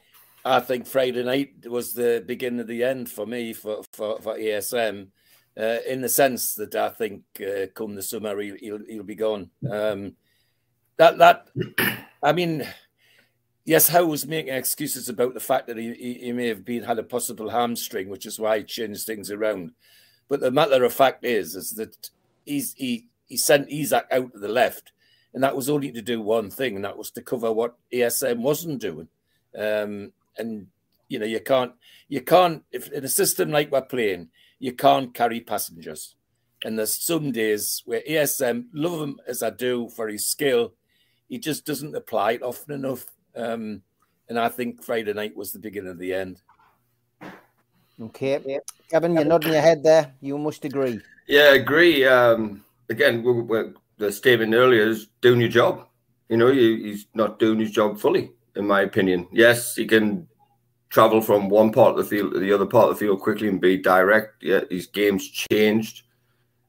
I 0.44 0.60
think 0.60 0.86
Friday 0.86 1.22
night 1.24 1.66
was 1.66 1.92
the 1.92 2.22
beginning 2.26 2.60
of 2.60 2.66
the 2.66 2.84
end 2.84 3.10
for 3.10 3.26
me 3.26 3.52
for, 3.52 3.82
for, 3.92 4.20
for 4.20 4.36
ASM. 4.36 5.08
Uh, 5.58 5.78
in 5.88 6.00
the 6.00 6.08
sense 6.08 6.54
that 6.54 6.76
I 6.76 6.88
think 6.88 7.22
uh, 7.40 7.66
come 7.74 7.96
the 7.96 8.02
summer 8.02 8.38
he'll, 8.38 8.56
he'll, 8.60 8.78
he'll 8.88 9.02
be 9.02 9.16
gone. 9.16 9.50
Um, 9.68 10.14
that 10.98 11.18
that 11.18 11.48
I 12.22 12.32
mean, 12.32 12.64
yes, 13.64 13.88
Howe 13.88 14.06
was 14.06 14.24
making 14.24 14.54
excuses 14.54 15.08
about 15.08 15.34
the 15.34 15.40
fact 15.40 15.66
that 15.66 15.76
he, 15.76 15.94
he, 15.94 16.14
he, 16.14 16.32
may 16.32 16.46
have 16.46 16.64
been 16.64 16.84
had 16.84 17.00
a 17.00 17.02
possible 17.02 17.50
hamstring, 17.50 18.08
which 18.08 18.24
is 18.24 18.38
why 18.38 18.58
he 18.58 18.64
changed 18.64 19.04
things 19.04 19.32
around. 19.32 19.72
But 20.28 20.40
the 20.40 20.52
matter 20.52 20.84
of 20.84 20.92
fact 20.92 21.24
is, 21.24 21.56
is 21.56 21.72
that 21.72 22.10
he's 22.48 22.72
he 22.74 23.06
he 23.26 23.36
sent 23.36 23.70
Isak 23.70 24.06
out 24.10 24.32
to 24.32 24.38
the 24.38 24.48
left, 24.48 24.92
and 25.34 25.42
that 25.42 25.54
was 25.54 25.68
only 25.68 25.92
to 25.92 26.02
do 26.02 26.20
one 26.20 26.50
thing, 26.50 26.76
and 26.76 26.84
that 26.84 26.96
was 26.96 27.10
to 27.12 27.22
cover 27.22 27.52
what 27.52 27.76
ASM 27.92 28.38
wasn't 28.38 28.80
doing. 28.80 29.08
Um, 29.56 30.12
and 30.36 30.66
you 31.08 31.18
know, 31.18 31.26
you 31.26 31.40
can't 31.40 31.72
you 32.08 32.22
can't 32.22 32.64
if 32.72 32.90
in 32.90 33.04
a 33.04 33.08
system 33.08 33.50
like 33.50 33.70
we're 33.70 33.82
playing, 33.82 34.30
you 34.58 34.72
can't 34.72 35.14
carry 35.14 35.40
passengers. 35.40 36.14
And 36.64 36.76
there's 36.76 36.96
some 36.96 37.30
days 37.30 37.82
where 37.84 38.02
ASM 38.08 38.64
love 38.72 39.00
him 39.00 39.20
as 39.28 39.44
I 39.44 39.50
do 39.50 39.88
for 39.90 40.08
his 40.08 40.26
skill, 40.26 40.72
he 41.28 41.38
just 41.38 41.64
doesn't 41.64 41.94
apply 41.94 42.32
it 42.32 42.42
often 42.42 42.74
enough. 42.74 43.06
Um, 43.36 43.82
and 44.28 44.38
I 44.40 44.48
think 44.48 44.82
Friday 44.82 45.12
night 45.12 45.36
was 45.36 45.52
the 45.52 45.60
beginning 45.60 45.90
of 45.90 45.98
the 45.98 46.12
end. 46.12 46.42
Okay, 48.00 48.60
Kevin, 48.90 49.14
you're 49.14 49.24
nodding 49.24 49.52
your 49.52 49.62
head 49.62 49.84
there. 49.84 50.14
You 50.20 50.36
must 50.36 50.64
agree. 50.64 51.00
Yeah, 51.28 51.42
I 51.42 51.54
agree. 51.56 52.06
Um, 52.06 52.64
again, 52.88 53.22
we're, 53.22 53.42
we're, 53.42 53.74
the 53.98 54.10
statement 54.10 54.54
earlier 54.54 54.88
is 54.88 55.08
doing 55.20 55.40
your 55.40 55.50
job. 55.50 55.86
You 56.30 56.38
know, 56.38 56.50
he's 56.50 57.06
not 57.14 57.38
doing 57.38 57.60
his 57.60 57.70
job 57.70 57.98
fully, 57.98 58.32
in 58.56 58.66
my 58.66 58.80
opinion. 58.80 59.28
Yes, 59.30 59.76
he 59.76 59.86
can 59.86 60.26
travel 60.88 61.20
from 61.20 61.50
one 61.50 61.70
part 61.70 61.90
of 61.90 61.96
the 61.96 62.04
field 62.04 62.32
to 62.32 62.40
the 62.40 62.52
other 62.52 62.64
part 62.66 62.88
of 62.88 62.94
the 62.94 63.04
field 63.04 63.20
quickly 63.20 63.48
and 63.48 63.60
be 63.60 63.76
direct. 63.76 64.42
Yeah, 64.42 64.60
his 64.70 64.86
game's 64.86 65.28
changed, 65.28 66.02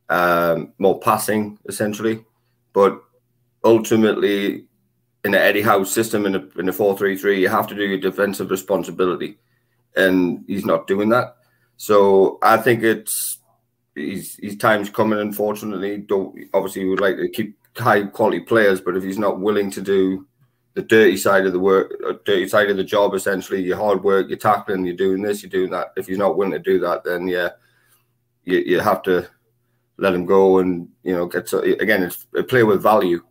um, 0.09 0.73
more 0.77 0.99
passing 0.99 1.57
essentially, 1.67 2.25
but 2.73 3.01
ultimately, 3.63 4.65
in 5.23 5.31
the 5.31 5.41
Eddie 5.41 5.61
Howe 5.61 5.83
system 5.83 6.25
in 6.25 6.35
a 6.35 6.59
in 6.59 6.69
a 6.69 6.73
four 6.73 6.97
three 6.97 7.17
three, 7.17 7.41
you 7.41 7.49
have 7.49 7.67
to 7.67 7.75
do 7.75 7.83
your 7.83 7.99
defensive 7.99 8.51
responsibility, 8.51 9.37
and 9.95 10.43
he's 10.47 10.65
not 10.65 10.87
doing 10.87 11.09
that. 11.09 11.37
So 11.77 12.39
I 12.41 12.57
think 12.57 12.83
it's 12.83 13.38
his 13.99 14.39
his 14.41 14.57
time's 14.57 14.89
coming. 14.89 15.19
Unfortunately, 15.19 15.97
don't 15.97 16.37
obviously 16.53 16.85
would 16.85 17.01
like 17.01 17.17
to 17.17 17.29
keep 17.29 17.57
high 17.77 18.03
quality 18.03 18.39
players, 18.39 18.81
but 18.81 18.95
if 18.95 19.03
he's 19.03 19.19
not 19.19 19.39
willing 19.39 19.69
to 19.71 19.81
do 19.81 20.27
the 20.73 20.81
dirty 20.81 21.17
side 21.17 21.45
of 21.45 21.53
the 21.53 21.59
work, 21.59 21.93
uh, 22.07 22.13
dirty 22.25 22.47
side 22.47 22.69
of 22.69 22.77
the 22.77 22.83
job, 22.83 23.13
essentially 23.13 23.61
your 23.61 23.77
hard 23.77 24.03
work, 24.03 24.29
you're 24.29 24.37
tackling, 24.37 24.85
you're 24.85 24.95
doing 24.95 25.21
this, 25.21 25.41
you're 25.43 25.49
doing 25.49 25.71
that. 25.71 25.87
If 25.97 26.07
he's 26.07 26.17
not 26.17 26.37
willing 26.37 26.53
to 26.53 26.59
do 26.59 26.79
that, 26.79 27.03
then 27.03 27.27
yeah, 27.27 27.49
you 28.43 28.59
you 28.59 28.79
have 28.79 29.01
to 29.03 29.27
let 29.97 30.13
him 30.13 30.25
go 30.25 30.59
and 30.59 30.87
you 31.03 31.13
know 31.13 31.25
get 31.25 31.47
to 31.47 31.59
again 31.81 32.03
it's 32.03 32.25
a 32.35 32.43
play 32.43 32.63
with 32.63 32.81
value 32.81 33.21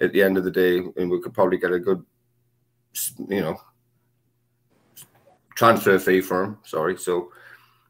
at 0.00 0.12
the 0.12 0.22
end 0.22 0.36
of 0.36 0.44
the 0.44 0.50
day, 0.50 0.78
and 0.96 1.10
we 1.10 1.20
could 1.20 1.34
probably 1.34 1.58
get 1.58 1.72
a 1.72 1.78
good 1.78 2.04
you 3.28 3.40
know 3.40 3.60
transfer 5.56 5.98
fee 5.98 6.20
for 6.20 6.44
him. 6.44 6.58
Sorry, 6.64 6.96
so 6.96 7.30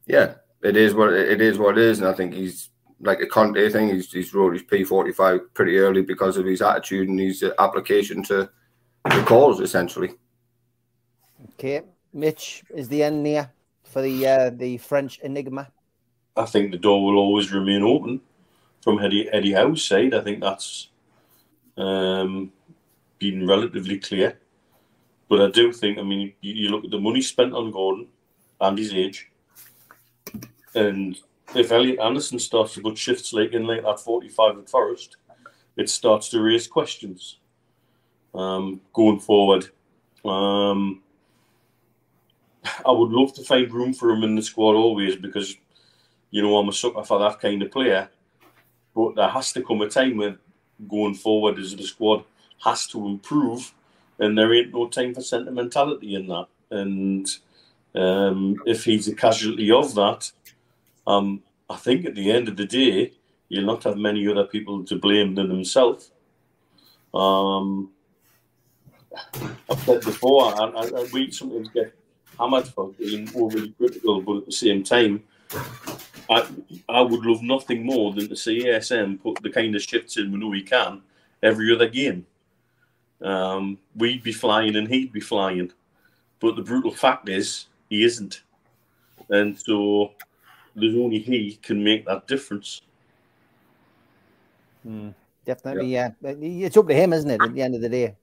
yeah, 0.06 0.34
it 0.64 0.76
is 0.76 0.94
what 0.94 1.12
it 1.12 1.40
is 1.40 1.58
what 1.58 1.78
it 1.78 1.84
is, 1.84 2.00
and 2.00 2.08
I 2.08 2.14
think 2.14 2.34
he's 2.34 2.70
like 3.00 3.20
a 3.20 3.26
Conte 3.26 3.68
thing. 3.70 3.90
He's 3.90 4.10
he's 4.10 4.34
wrote 4.34 4.54
his 4.54 4.62
P 4.62 4.82
forty 4.82 5.12
five 5.12 5.52
pretty 5.54 5.76
early 5.78 6.02
because 6.02 6.36
of 6.36 6.46
his 6.46 6.62
attitude 6.62 7.08
and 7.08 7.20
his 7.20 7.44
application 7.58 8.22
to 8.24 8.50
the 9.04 9.22
cause, 9.24 9.60
essentially. 9.60 10.14
Okay, 11.50 11.82
Mitch, 12.12 12.64
is 12.74 12.88
the 12.88 13.02
end 13.02 13.22
near 13.22 13.50
for 13.84 14.00
the 14.02 14.26
uh, 14.26 14.50
the 14.50 14.78
French 14.78 15.20
enigma? 15.20 15.70
I 16.36 16.46
think 16.46 16.72
the 16.72 16.78
door 16.78 17.04
will 17.04 17.18
always 17.18 17.52
remain 17.52 17.82
open 17.82 18.20
from 18.82 18.98
Eddie 18.98 19.28
Eddie 19.30 19.52
Howe's 19.52 19.84
side. 19.84 20.14
I 20.14 20.20
think 20.22 20.40
that's 20.40 20.88
um, 21.76 22.52
been 23.18 23.46
relatively 23.46 23.98
clear. 23.98 24.38
But 25.28 25.40
I 25.40 25.50
do 25.50 25.72
think, 25.72 25.98
I 25.98 26.02
mean, 26.02 26.34
you, 26.42 26.52
you 26.54 26.68
look 26.70 26.84
at 26.84 26.90
the 26.90 27.00
money 27.00 27.22
spent 27.22 27.54
on 27.54 27.70
Gordon 27.70 28.08
and 28.60 28.78
his 28.78 28.92
age 28.92 29.30
and 30.74 31.18
if 31.54 31.70
Elliot 31.70 32.00
Anderson 32.00 32.38
starts 32.38 32.74
to 32.74 32.80
put 32.80 32.98
shifts 32.98 33.32
late 33.32 33.54
in 33.54 33.66
late 33.66 33.84
at 33.84 34.00
45 34.00 34.58
at 34.58 34.70
Forest, 34.70 35.16
it 35.76 35.88
starts 35.88 36.28
to 36.30 36.40
raise 36.40 36.66
questions 36.66 37.38
um, 38.34 38.80
going 38.92 39.20
forward. 39.20 39.68
Um, 40.24 41.02
I 42.84 42.90
would 42.90 43.10
love 43.10 43.34
to 43.34 43.44
find 43.44 43.72
room 43.72 43.92
for 43.92 44.10
him 44.10 44.24
in 44.24 44.34
the 44.34 44.42
squad 44.42 44.74
always 44.74 45.16
because, 45.16 45.56
you 46.30 46.42
know, 46.42 46.56
I'm 46.56 46.68
a 46.68 46.72
sucker 46.72 47.04
for 47.04 47.18
that 47.20 47.40
kind 47.40 47.62
of 47.62 47.70
player. 47.70 48.08
But 48.94 49.16
there 49.16 49.28
has 49.28 49.52
to 49.52 49.62
come 49.62 49.82
a 49.82 49.88
time 49.88 50.16
when 50.16 50.38
going 50.88 51.14
forward 51.14 51.58
as 51.58 51.74
the 51.74 51.82
squad 51.82 52.24
has 52.62 52.86
to 52.88 53.06
improve, 53.06 53.74
and 54.18 54.38
there 54.38 54.54
ain't 54.54 54.72
no 54.72 54.88
time 54.88 55.14
for 55.14 55.20
sentimentality 55.20 56.14
in 56.14 56.26
that. 56.28 56.46
And 56.70 57.28
um, 57.94 58.56
if 58.66 58.84
he's 58.84 59.08
a 59.08 59.14
casualty 59.14 59.70
of 59.70 59.94
that, 59.96 60.30
um, 61.06 61.42
I 61.68 61.76
think 61.76 62.04
at 62.04 62.14
the 62.14 62.30
end 62.30 62.48
of 62.48 62.56
the 62.56 62.66
day, 62.66 63.12
you'll 63.48 63.66
not 63.66 63.84
have 63.84 63.96
many 63.96 64.26
other 64.28 64.44
people 64.44 64.84
to 64.84 64.96
blame 64.96 65.34
than 65.34 65.50
himself. 65.50 66.10
Um, 67.12 67.90
I've 69.70 69.80
said 69.80 70.00
before, 70.00 70.60
I, 70.60 70.64
I, 70.64 70.86
I, 70.86 71.06
we 71.12 71.30
sometimes 71.30 71.68
get 71.68 71.94
hammered 72.38 72.66
for 72.68 72.90
being 72.90 73.28
overly 73.34 73.70
critical, 73.72 74.20
but 74.20 74.38
at 74.38 74.46
the 74.46 74.52
same 74.52 74.82
time, 74.82 75.22
I, 75.52 75.60
I, 76.30 76.46
I 76.88 77.00
would 77.00 77.24
love 77.24 77.42
nothing 77.42 77.84
more 77.84 78.12
than 78.12 78.28
to 78.28 78.36
see 78.36 78.64
ASM 78.64 79.22
put 79.22 79.40
the 79.42 79.50
kind 79.50 79.74
of 79.74 79.82
shifts 79.82 80.16
in 80.16 80.32
we 80.32 80.38
know 80.38 80.50
he 80.52 80.62
can 80.62 81.02
every 81.42 81.72
other 81.72 81.88
game. 81.88 82.26
Um, 83.20 83.78
we'd 83.94 84.22
be 84.22 84.32
flying 84.32 84.76
and 84.76 84.88
he'd 84.88 85.12
be 85.12 85.20
flying. 85.20 85.70
But 86.40 86.56
the 86.56 86.62
brutal 86.62 86.90
fact 86.90 87.28
is, 87.28 87.66
he 87.88 88.04
isn't. 88.04 88.42
And 89.30 89.58
so 89.58 90.12
there's 90.74 90.94
only 90.96 91.18
he 91.18 91.58
can 91.62 91.82
make 91.82 92.04
that 92.06 92.26
difference. 92.26 92.82
Mm, 94.86 95.14
definitely, 95.44 95.92
yeah. 95.92 96.10
It's 96.22 96.76
up 96.76 96.88
to 96.88 96.94
him, 96.94 97.12
isn't 97.12 97.30
it? 97.30 97.42
At 97.42 97.54
the 97.54 97.62
end 97.62 97.74
of 97.74 97.80
the 97.80 97.88
day, 97.88 98.16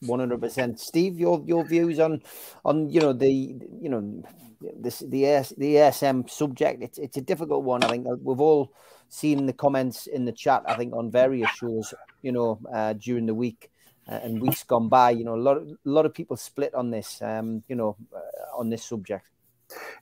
one 0.00 0.20
hundred 0.20 0.40
percent. 0.40 0.80
Steve, 0.80 1.18
your 1.18 1.42
your 1.46 1.64
views 1.64 1.98
on 1.98 2.22
on 2.64 2.90
you 2.90 3.00
know 3.00 3.12
the 3.12 3.30
you 3.30 3.88
know 3.88 4.22
this 4.60 5.00
the 5.00 5.26
AS, 5.26 5.50
the 5.56 5.76
ASM 5.76 6.28
subject. 6.28 6.82
It's 6.82 6.98
it's 6.98 7.16
a 7.16 7.22
difficult 7.22 7.64
one. 7.64 7.84
I 7.84 7.88
think 7.88 8.06
uh, 8.06 8.16
we've 8.22 8.40
all 8.40 8.72
seen 9.08 9.46
the 9.46 9.52
comments 9.52 10.06
in 10.06 10.24
the 10.24 10.32
chat. 10.32 10.62
I 10.66 10.74
think 10.74 10.94
on 10.94 11.10
various 11.10 11.50
shows, 11.50 11.94
you 12.22 12.32
know, 12.32 12.58
uh, 12.72 12.94
during 12.94 13.26
the 13.26 13.34
week 13.34 13.70
uh, 14.08 14.20
and 14.22 14.40
weeks 14.40 14.62
gone 14.64 14.88
by. 14.88 15.10
You 15.10 15.24
know, 15.24 15.34
a 15.34 15.40
lot 15.40 15.56
of, 15.56 15.68
a 15.68 15.76
lot 15.84 16.06
of 16.06 16.14
people 16.14 16.36
split 16.36 16.74
on 16.74 16.90
this. 16.90 17.22
Um, 17.22 17.62
you 17.68 17.76
know, 17.76 17.96
uh, 18.14 18.58
on 18.58 18.70
this 18.70 18.84
subject. 18.84 19.26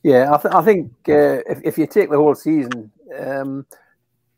Yeah, 0.03 0.35
I, 0.35 0.39
th- 0.39 0.55
I 0.55 0.62
think 0.62 0.93
uh, 1.09 1.43
if, 1.49 1.61
if 1.64 1.79
you 1.79 1.87
take 1.87 2.11
the 2.11 2.16
whole 2.16 2.35
season, 2.35 2.91
um, 3.18 3.66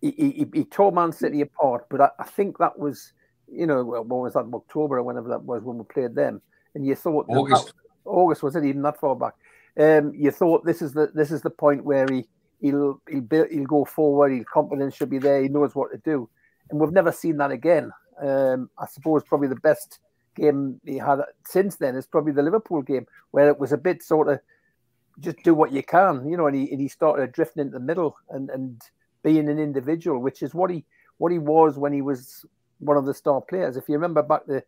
he, 0.00 0.10
he, 0.10 0.46
he 0.52 0.64
tore 0.64 0.92
Man 0.92 1.12
City 1.12 1.40
apart, 1.40 1.86
but 1.88 2.00
I, 2.00 2.10
I, 2.18 2.24
think 2.24 2.58
that 2.58 2.78
was, 2.78 3.12
you 3.50 3.66
know, 3.66 3.82
what 3.82 4.06
was 4.06 4.34
that, 4.34 4.46
October 4.52 4.98
or 4.98 5.02
whenever 5.02 5.28
that 5.30 5.42
was 5.42 5.62
when 5.62 5.78
we 5.78 5.84
played 5.84 6.14
them, 6.14 6.42
and 6.74 6.86
you 6.86 6.94
thought 6.94 7.26
August, 7.28 7.66
that, 7.66 7.72
August 8.04 8.42
was 8.42 8.56
it? 8.56 8.64
Even 8.64 8.82
that 8.82 9.00
far 9.00 9.16
back? 9.16 9.34
Um, 9.80 10.12
you 10.14 10.30
thought 10.30 10.64
this 10.64 10.82
is 10.82 10.92
the 10.92 11.10
this 11.14 11.30
is 11.30 11.40
the 11.40 11.50
point 11.50 11.84
where 11.84 12.06
he 12.10 12.26
he'll 12.60 13.00
he'll, 13.08 13.22
build, 13.22 13.48
he'll 13.50 13.64
go 13.64 13.84
forward, 13.84 14.32
his 14.32 14.44
confidence 14.52 14.94
should 14.94 15.10
be 15.10 15.18
there, 15.18 15.42
he 15.42 15.48
knows 15.48 15.74
what 15.74 15.90
to 15.92 15.98
do, 15.98 16.28
and 16.70 16.78
we've 16.78 16.92
never 16.92 17.12
seen 17.12 17.38
that 17.38 17.50
again. 17.50 17.90
Um, 18.20 18.68
I 18.78 18.86
suppose 18.86 19.22
probably 19.24 19.48
the 19.48 19.56
best 19.56 19.98
game 20.36 20.80
he 20.84 20.98
had 20.98 21.20
since 21.46 21.76
then 21.76 21.96
is 21.96 22.06
probably 22.06 22.32
the 22.32 22.42
Liverpool 22.42 22.82
game, 22.82 23.06
where 23.30 23.48
it 23.48 23.58
was 23.58 23.72
a 23.72 23.78
bit 23.78 24.02
sort 24.02 24.28
of 24.28 24.40
just 25.20 25.38
do 25.44 25.54
what 25.54 25.72
you 25.72 25.82
can, 25.82 26.28
you 26.28 26.36
know, 26.36 26.46
and 26.46 26.56
he, 26.56 26.70
and 26.70 26.80
he 26.80 26.88
started 26.88 27.32
drifting 27.32 27.62
into 27.62 27.78
the 27.78 27.84
middle 27.84 28.16
and, 28.30 28.50
and 28.50 28.82
being 29.22 29.48
an 29.48 29.58
individual, 29.58 30.20
which 30.20 30.42
is 30.42 30.54
what 30.54 30.70
he 30.70 30.84
what 31.18 31.30
he 31.30 31.38
was 31.38 31.78
when 31.78 31.92
he 31.92 32.02
was 32.02 32.44
one 32.80 32.96
of 32.96 33.04
the 33.06 33.14
star 33.14 33.40
players. 33.40 33.76
If 33.76 33.88
you 33.88 33.94
remember 33.94 34.22
back 34.22 34.46
the 34.46 34.64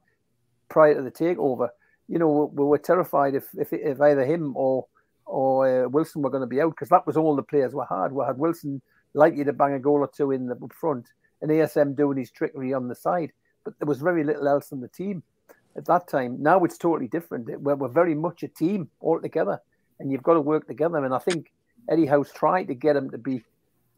prior 0.68 0.94
to 0.94 1.02
the 1.02 1.10
takeover, 1.10 1.68
you 2.08 2.18
know, 2.18 2.28
we, 2.28 2.62
we 2.62 2.68
were 2.68 2.78
terrified 2.78 3.34
if, 3.34 3.48
if 3.54 3.72
if 3.72 4.00
either 4.00 4.24
him 4.24 4.56
or 4.56 4.86
or 5.26 5.84
uh, 5.84 5.88
Wilson 5.88 6.22
were 6.22 6.30
going 6.30 6.42
to 6.42 6.46
be 6.46 6.60
out 6.60 6.70
because 6.70 6.88
that 6.90 7.06
was 7.06 7.16
all 7.16 7.34
the 7.34 7.42
players 7.42 7.74
were 7.74 7.86
had. 7.90 8.12
We 8.12 8.24
had 8.24 8.38
Wilson 8.38 8.80
likely 9.14 9.44
to 9.44 9.52
bang 9.52 9.74
a 9.74 9.80
goal 9.80 9.98
or 9.98 10.10
two 10.14 10.30
in 10.30 10.46
the 10.46 10.56
front, 10.78 11.08
and 11.42 11.50
ASM 11.50 11.96
doing 11.96 12.18
his 12.18 12.30
trickery 12.30 12.72
on 12.72 12.88
the 12.88 12.94
side. 12.94 13.32
But 13.64 13.78
there 13.78 13.86
was 13.86 13.98
very 13.98 14.22
little 14.22 14.46
else 14.46 14.70
in 14.70 14.80
the 14.80 14.88
team 14.88 15.24
at 15.76 15.86
that 15.86 16.06
time. 16.06 16.40
Now 16.40 16.62
it's 16.62 16.78
totally 16.78 17.08
different. 17.08 17.60
We're, 17.60 17.74
we're 17.74 17.88
very 17.88 18.14
much 18.14 18.44
a 18.44 18.48
team 18.48 18.88
altogether 19.02 19.60
and 19.98 20.10
you've 20.10 20.22
got 20.22 20.34
to 20.34 20.40
work 20.40 20.66
together. 20.66 21.04
And 21.04 21.14
I 21.14 21.18
think 21.18 21.52
Eddie 21.88 22.06
Howe's 22.06 22.32
tried 22.32 22.68
to 22.68 22.74
get 22.74 22.96
him 22.96 23.10
to 23.10 23.18
be 23.18 23.42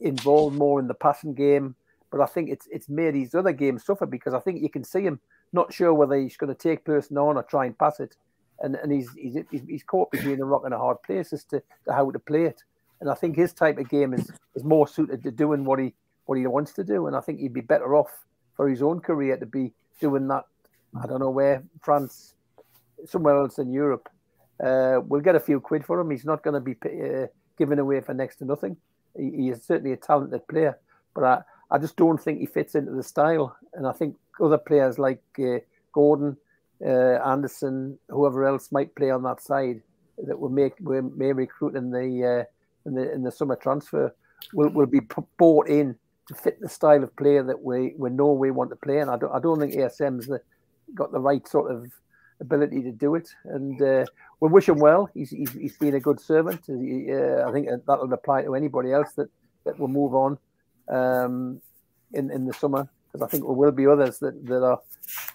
involved 0.00 0.56
more 0.56 0.78
in 0.80 0.86
the 0.86 0.94
passing 0.94 1.34
game, 1.34 1.74
but 2.10 2.20
I 2.20 2.26
think 2.26 2.50
it's 2.50 2.66
it's 2.70 2.88
made 2.88 3.14
his 3.14 3.34
other 3.34 3.52
games 3.52 3.84
suffer 3.84 4.06
because 4.06 4.34
I 4.34 4.40
think 4.40 4.62
you 4.62 4.70
can 4.70 4.84
see 4.84 5.02
him 5.02 5.20
not 5.52 5.72
sure 5.72 5.94
whether 5.94 6.16
he's 6.16 6.36
going 6.36 6.54
to 6.54 6.58
take 6.60 6.84
person 6.84 7.16
on 7.18 7.36
or 7.36 7.42
try 7.42 7.66
and 7.66 7.78
pass 7.78 8.00
it, 8.00 8.16
and 8.60 8.76
and 8.76 8.92
he's 8.92 9.10
he's 9.12 9.36
he's 9.50 9.82
caught 9.82 10.10
between 10.10 10.40
a 10.40 10.44
rock 10.44 10.62
and 10.64 10.74
a 10.74 10.78
hard 10.78 11.02
place 11.02 11.32
as 11.32 11.44
to, 11.44 11.62
to 11.84 11.92
how 11.92 12.10
to 12.10 12.18
play 12.18 12.44
it. 12.44 12.62
And 13.00 13.10
I 13.10 13.14
think 13.14 13.36
his 13.36 13.52
type 13.52 13.78
of 13.78 13.88
game 13.88 14.14
is 14.14 14.30
is 14.54 14.64
more 14.64 14.88
suited 14.88 15.22
to 15.22 15.30
doing 15.30 15.64
what 15.64 15.78
he 15.78 15.94
what 16.26 16.38
he 16.38 16.46
wants 16.46 16.72
to 16.74 16.84
do, 16.84 17.06
and 17.06 17.16
I 17.16 17.20
think 17.20 17.40
he'd 17.40 17.54
be 17.54 17.60
better 17.60 17.96
off 17.96 18.24
for 18.54 18.68
his 18.68 18.82
own 18.82 19.00
career 19.00 19.36
to 19.36 19.46
be 19.46 19.72
doing 20.00 20.28
that. 20.28 20.44
I 21.00 21.06
don't 21.06 21.20
know 21.20 21.30
where 21.30 21.62
France, 21.82 22.34
somewhere 23.06 23.38
else 23.38 23.58
in 23.58 23.72
Europe, 23.72 24.08
uh, 24.62 25.00
we'll 25.04 25.20
get 25.20 25.36
a 25.36 25.40
few 25.40 25.60
quid 25.60 25.84
for 25.84 26.00
him. 26.00 26.10
He's 26.10 26.24
not 26.24 26.42
going 26.42 26.54
to 26.54 26.60
be 26.60 26.76
uh, 26.84 27.26
given 27.56 27.78
away 27.78 28.00
for 28.00 28.14
next 28.14 28.36
to 28.36 28.44
nothing. 28.44 28.76
He, 29.16 29.30
he, 29.30 29.48
is 29.50 29.64
certainly 29.64 29.92
a 29.92 29.96
talented 29.96 30.46
player, 30.48 30.78
but 31.14 31.24
I, 31.24 31.42
I 31.70 31.78
just 31.78 31.96
don't 31.96 32.20
think 32.20 32.40
he 32.40 32.46
fits 32.46 32.74
into 32.74 32.92
the 32.92 33.02
style. 33.02 33.56
And 33.74 33.86
I 33.86 33.92
think 33.92 34.16
other 34.40 34.58
players 34.58 34.98
like 34.98 35.22
uh, 35.38 35.58
Gordon, 35.92 36.36
uh, 36.84 37.18
Anderson, 37.24 37.98
whoever 38.08 38.46
else 38.46 38.72
might 38.72 38.94
play 38.94 39.10
on 39.10 39.22
that 39.24 39.42
side 39.42 39.82
that 40.26 40.38
will 40.38 40.48
make 40.48 40.74
we 40.80 41.00
may 41.00 41.32
recruit 41.32 41.76
in 41.76 41.90
the 41.90 42.44
uh, 42.44 42.88
in 42.88 42.94
the 42.94 43.12
in 43.12 43.22
the 43.22 43.30
summer 43.30 43.56
transfer 43.56 44.12
will 44.52 44.70
will 44.70 44.86
be 44.86 45.00
bought 45.36 45.68
in 45.68 45.96
to 46.26 46.34
fit 46.34 46.60
the 46.60 46.68
style 46.68 47.02
of 47.02 47.14
player 47.16 47.42
that 47.42 47.62
we 47.62 47.94
we 47.96 48.10
know 48.10 48.32
we 48.32 48.50
want 48.50 48.70
to 48.70 48.76
play. 48.76 48.98
And 48.98 49.10
I 49.10 49.16
don't 49.16 49.32
I 49.32 49.40
don't 49.40 49.60
think 49.60 49.74
ASM's 49.74 50.26
the, 50.26 50.40
got 50.94 51.12
the 51.12 51.20
right 51.20 51.46
sort 51.46 51.70
of 51.70 51.90
ability 52.40 52.82
to 52.82 52.92
do 52.92 53.14
it. 53.14 53.28
And 53.44 53.80
uh, 53.80 54.04
we 54.40 54.48
wish 54.48 54.68
him 54.68 54.78
well. 54.78 55.08
He's, 55.14 55.30
he's, 55.30 55.52
he's 55.52 55.76
been 55.76 55.94
a 55.94 56.00
good 56.00 56.20
servant. 56.20 56.60
He, 56.66 57.12
uh, 57.12 57.48
I 57.48 57.52
think 57.52 57.68
that 57.68 57.86
will 57.86 58.12
apply 58.12 58.42
to 58.42 58.54
anybody 58.54 58.92
else 58.92 59.12
that, 59.16 59.28
that 59.64 59.78
will 59.78 59.88
move 59.88 60.14
on 60.14 60.38
um, 60.88 61.60
in, 62.12 62.30
in 62.30 62.46
the 62.46 62.52
summer. 62.52 62.88
Because 63.10 63.26
I 63.26 63.30
think 63.30 63.44
there 63.44 63.52
will 63.52 63.72
be 63.72 63.86
others 63.86 64.18
that, 64.18 64.44
that 64.46 64.62
are 64.62 64.80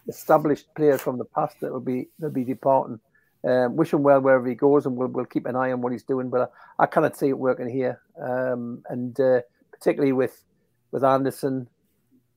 established 0.08 0.68
players 0.76 1.02
from 1.02 1.18
the 1.18 1.26
past 1.26 1.60
that 1.62 1.72
will 1.72 1.80
be 1.80 2.10
that 2.20 2.28
will 2.28 2.34
be 2.34 2.44
departing. 2.44 3.00
Um, 3.46 3.76
wish 3.76 3.92
him 3.92 4.04
well 4.04 4.22
wherever 4.22 4.48
he 4.48 4.56
goes, 4.56 4.86
and 4.86 4.96
we'll, 4.96 5.10
we'll 5.10 5.26
keep 5.26 5.48
an 5.48 5.56
eye 5.56 5.72
on 5.72 5.82
what 5.82 5.92
he's 5.92 6.04
doing. 6.04 6.30
But 6.30 6.54
I, 6.80 6.84
I 6.84 6.86
cannot 6.86 7.18
see 7.18 7.30
it 7.30 7.38
working 7.38 7.68
here, 7.68 8.00
um, 8.22 8.84
and 8.90 9.20
uh, 9.20 9.42
particularly 9.72 10.14
with 10.14 10.44
with 10.92 11.04
Anderson. 11.04 11.68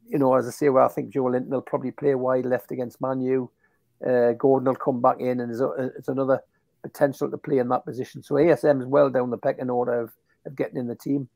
You 0.08 0.18
know, 0.18 0.34
as 0.34 0.48
I 0.48 0.50
say, 0.50 0.68
well, 0.68 0.86
I 0.86 0.88
think 0.88 1.12
Joelinton 1.12 1.48
will 1.48 1.62
probably 1.62 1.90
play 1.90 2.14
wide 2.14 2.46
left 2.46 2.70
against 2.70 3.00
Manu. 3.00 3.48
Uh, 4.04 4.32
Gordon 4.32 4.68
will 4.68 4.76
come 4.76 5.00
back 5.02 5.20
in, 5.20 5.40
and 5.40 5.52
it's 5.96 6.08
another 6.08 6.42
potential 6.88 7.30
to 7.30 7.38
play 7.38 7.58
in 7.58 7.68
that 7.68 7.84
position. 7.84 8.22
So 8.22 8.34
ASM 8.34 8.80
is 8.80 8.86
well 8.86 9.10
down 9.10 9.30
the 9.30 9.38
pecking 9.38 9.70
order 9.70 10.00
of, 10.00 10.12
of 10.44 10.56
getting 10.56 10.76
in 10.76 10.86
the 10.86 10.94
team, 10.94 11.28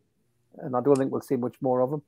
and 0.59 0.77
I 0.77 0.81
don't 0.81 0.97
think 0.97 1.11
we'll 1.11 1.21
see 1.21 1.37
much 1.37 1.57
more 1.61 1.81
of 1.81 1.93
him. 1.93 2.03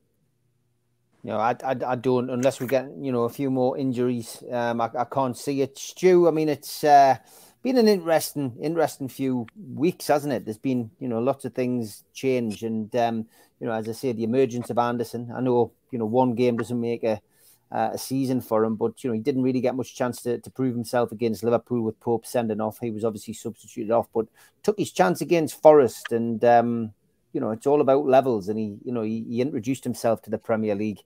No, 1.25 1.39
I, 1.39 1.55
I, 1.65 1.77
I 1.87 1.95
don't 1.95 2.31
unless 2.31 2.61
we 2.61 2.67
get 2.67 2.91
you 3.01 3.13
know 3.13 3.25
a 3.25 3.29
few 3.29 3.51
more 3.51 3.79
injuries. 3.79 4.43
Um, 4.51 4.81
I, 4.81 4.91
I 4.99 5.05
can't 5.05 5.37
see 5.37 5.63
it. 5.63 5.79
Stu, 5.79 6.27
I 6.27 6.33
mean, 6.33 6.49
it's 6.49 6.83
uh, 6.83 7.17
been 7.63 7.79
an 7.79 7.87
interesting, 7.87 8.57
interesting 8.61 9.09
few 9.09 9.47
weeks, 9.75 10.09
hasn't 10.09 10.33
it? 10.33 10.45
There's 10.45 10.59
been 10.59 10.91
you 10.99 11.09
know 11.09 11.21
lots 11.21 11.45
of 11.45 11.55
things 11.55 12.05
change, 12.13 12.63
and 12.65 12.95
um, 12.97 13.27
you 13.61 13.67
know, 13.67 13.73
as 13.73 13.89
I 13.89 13.93
say, 13.93 14.13
the 14.13 14.25
emergence 14.25 14.71
of 14.71 14.79
Anderson. 14.79 15.33
I 15.35 15.41
know 15.41 15.73
you 15.93 15.99
know 15.99 16.07
one 16.07 16.35
game 16.35 16.57
doesn't 16.57 16.81
make 16.81 17.05
a 17.05 17.21
uh, 17.73 17.91
a 17.93 17.99
season 17.99 18.41
for 18.41 18.65
him. 18.65 18.77
But 18.77 19.03
you 19.03 19.09
know, 19.09 19.15
he 19.15 19.21
didn't 19.21 19.43
really 19.43 19.61
get 19.61 19.75
much 19.75 19.95
chance 19.95 20.23
to, 20.23 20.39
to 20.39 20.51
prove 20.51 20.75
himself 20.75 21.11
against 21.11 21.43
Liverpool 21.43 21.83
with 21.83 21.99
Pope 22.01 22.27
sending 22.27 22.61
off. 22.61 22.79
He 22.81 22.91
was 22.91 23.05
obviously 23.05 23.35
substituted 23.35 23.91
off, 23.91 24.09
but 24.15 24.27
took 24.63 24.79
his 24.79 24.93
chance 24.93 25.21
against 25.21 25.61
Forest. 25.63 26.13
And 26.13 26.45
um, 26.45 26.93
you 27.33 27.41
know, 27.41 27.51
it's 27.51 27.67
all 27.67 27.81
about 27.81 28.07
levels. 28.07 28.49
And 28.49 28.59
he, 28.59 28.77
you 28.85 28.93
know, 28.93 29.03
he, 29.03 29.25
he 29.29 29.41
introduced 29.41 29.85
himself 29.85 30.23
to 30.23 30.31
the 30.31 30.39
Premier 30.39 30.75
League. 30.75 31.01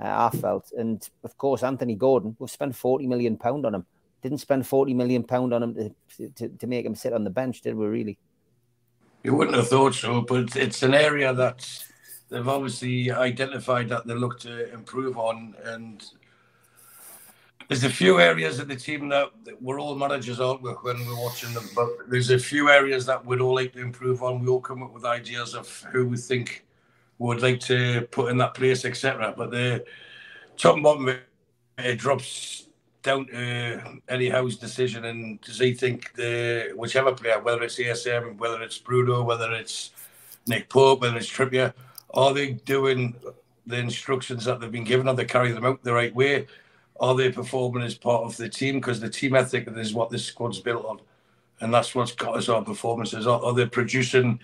Uh, 0.00 0.30
I 0.32 0.36
felt, 0.36 0.72
and 0.72 1.06
of 1.22 1.36
course, 1.36 1.62
Anthony 1.62 1.94
Gordon. 1.94 2.36
We've 2.38 2.50
spent 2.50 2.74
forty 2.74 3.06
million 3.06 3.36
pound 3.36 3.66
on 3.66 3.74
him. 3.74 3.86
Didn't 4.22 4.38
spend 4.38 4.66
forty 4.66 4.94
million 4.94 5.24
pound 5.24 5.52
on 5.52 5.62
him 5.62 5.94
to, 6.16 6.28
to 6.28 6.48
to 6.48 6.66
make 6.66 6.86
him 6.86 6.94
sit 6.94 7.12
on 7.12 7.24
the 7.24 7.30
bench, 7.30 7.60
did 7.60 7.74
we? 7.74 7.86
Really? 7.86 8.18
You 9.22 9.34
wouldn't 9.34 9.56
have 9.56 9.68
thought 9.68 9.94
so, 9.94 10.22
but 10.22 10.56
it's 10.56 10.82
an 10.82 10.94
area 10.94 11.32
that 11.34 11.84
they've 12.32 12.48
obviously 12.48 13.10
identified 13.10 13.88
that 13.90 14.06
they 14.06 14.14
look 14.14 14.40
to 14.40 14.72
improve 14.72 15.18
on. 15.18 15.54
And 15.64 16.02
there's 17.68 17.84
a 17.84 17.90
few 17.90 18.20
areas 18.20 18.58
of 18.58 18.68
the 18.68 18.76
team 18.76 19.08
that, 19.10 19.30
we're 19.60 19.78
all 19.78 19.94
managers, 19.94 20.40
aren't 20.40 20.62
we, 20.62 20.70
when 20.70 21.06
we're 21.06 21.22
watching 21.22 21.52
them? 21.52 21.68
But 21.76 21.88
there's 22.08 22.30
a 22.30 22.38
few 22.38 22.70
areas 22.70 23.04
that 23.06 23.24
we'd 23.24 23.40
all 23.40 23.54
like 23.54 23.74
to 23.74 23.80
improve 23.80 24.22
on. 24.22 24.40
We 24.40 24.48
all 24.48 24.60
come 24.60 24.82
up 24.82 24.94
with 24.94 25.04
ideas 25.04 25.54
of 25.54 25.68
who 25.92 26.08
we 26.08 26.16
think 26.16 26.64
would 27.18 27.42
like 27.42 27.60
to 27.60 28.08
put 28.10 28.30
in 28.30 28.38
that 28.38 28.54
place, 28.54 28.84
etc. 28.84 29.34
But 29.36 29.50
the 29.50 29.84
top 30.56 30.74
and 30.74 30.82
bottom, 30.82 31.16
it 31.78 31.96
drops 31.98 32.66
down 33.02 33.26
to 33.26 34.00
Eddie 34.08 34.30
Howe's 34.30 34.56
decision. 34.56 35.04
And 35.04 35.40
does 35.42 35.58
he 35.58 35.74
think 35.74 36.14
the 36.14 36.72
whichever 36.74 37.12
player, 37.12 37.40
whether 37.40 37.62
it's 37.62 37.78
ASM, 37.78 38.38
whether 38.38 38.62
it's 38.62 38.78
Bruno, 38.78 39.22
whether 39.22 39.52
it's 39.52 39.90
Nick 40.46 40.68
Pope, 40.68 41.02
whether 41.02 41.16
it's 41.16 41.30
Trippier, 41.30 41.74
are 42.14 42.34
they 42.34 42.52
doing 42.52 43.16
the 43.66 43.78
instructions 43.78 44.44
that 44.44 44.60
they've 44.60 44.72
been 44.72 44.84
given? 44.84 45.08
Are 45.08 45.14
they 45.14 45.24
carrying 45.24 45.54
them 45.54 45.64
out 45.64 45.82
the 45.82 45.92
right 45.92 46.14
way? 46.14 46.46
Are 47.00 47.14
they 47.14 47.30
performing 47.32 47.82
as 47.82 47.94
part 47.94 48.24
of 48.24 48.36
the 48.36 48.48
team? 48.48 48.76
Because 48.76 49.00
the 49.00 49.08
team 49.08 49.34
ethic 49.34 49.68
is 49.68 49.94
what 49.94 50.10
this 50.10 50.24
squad's 50.24 50.60
built 50.60 50.84
on, 50.84 51.00
and 51.60 51.72
that's 51.72 51.94
what's 51.94 52.12
got 52.12 52.36
us 52.36 52.48
our 52.48 52.62
performances. 52.62 53.26
Are, 53.26 53.42
are 53.42 53.54
they 53.54 53.66
producing 53.66 54.40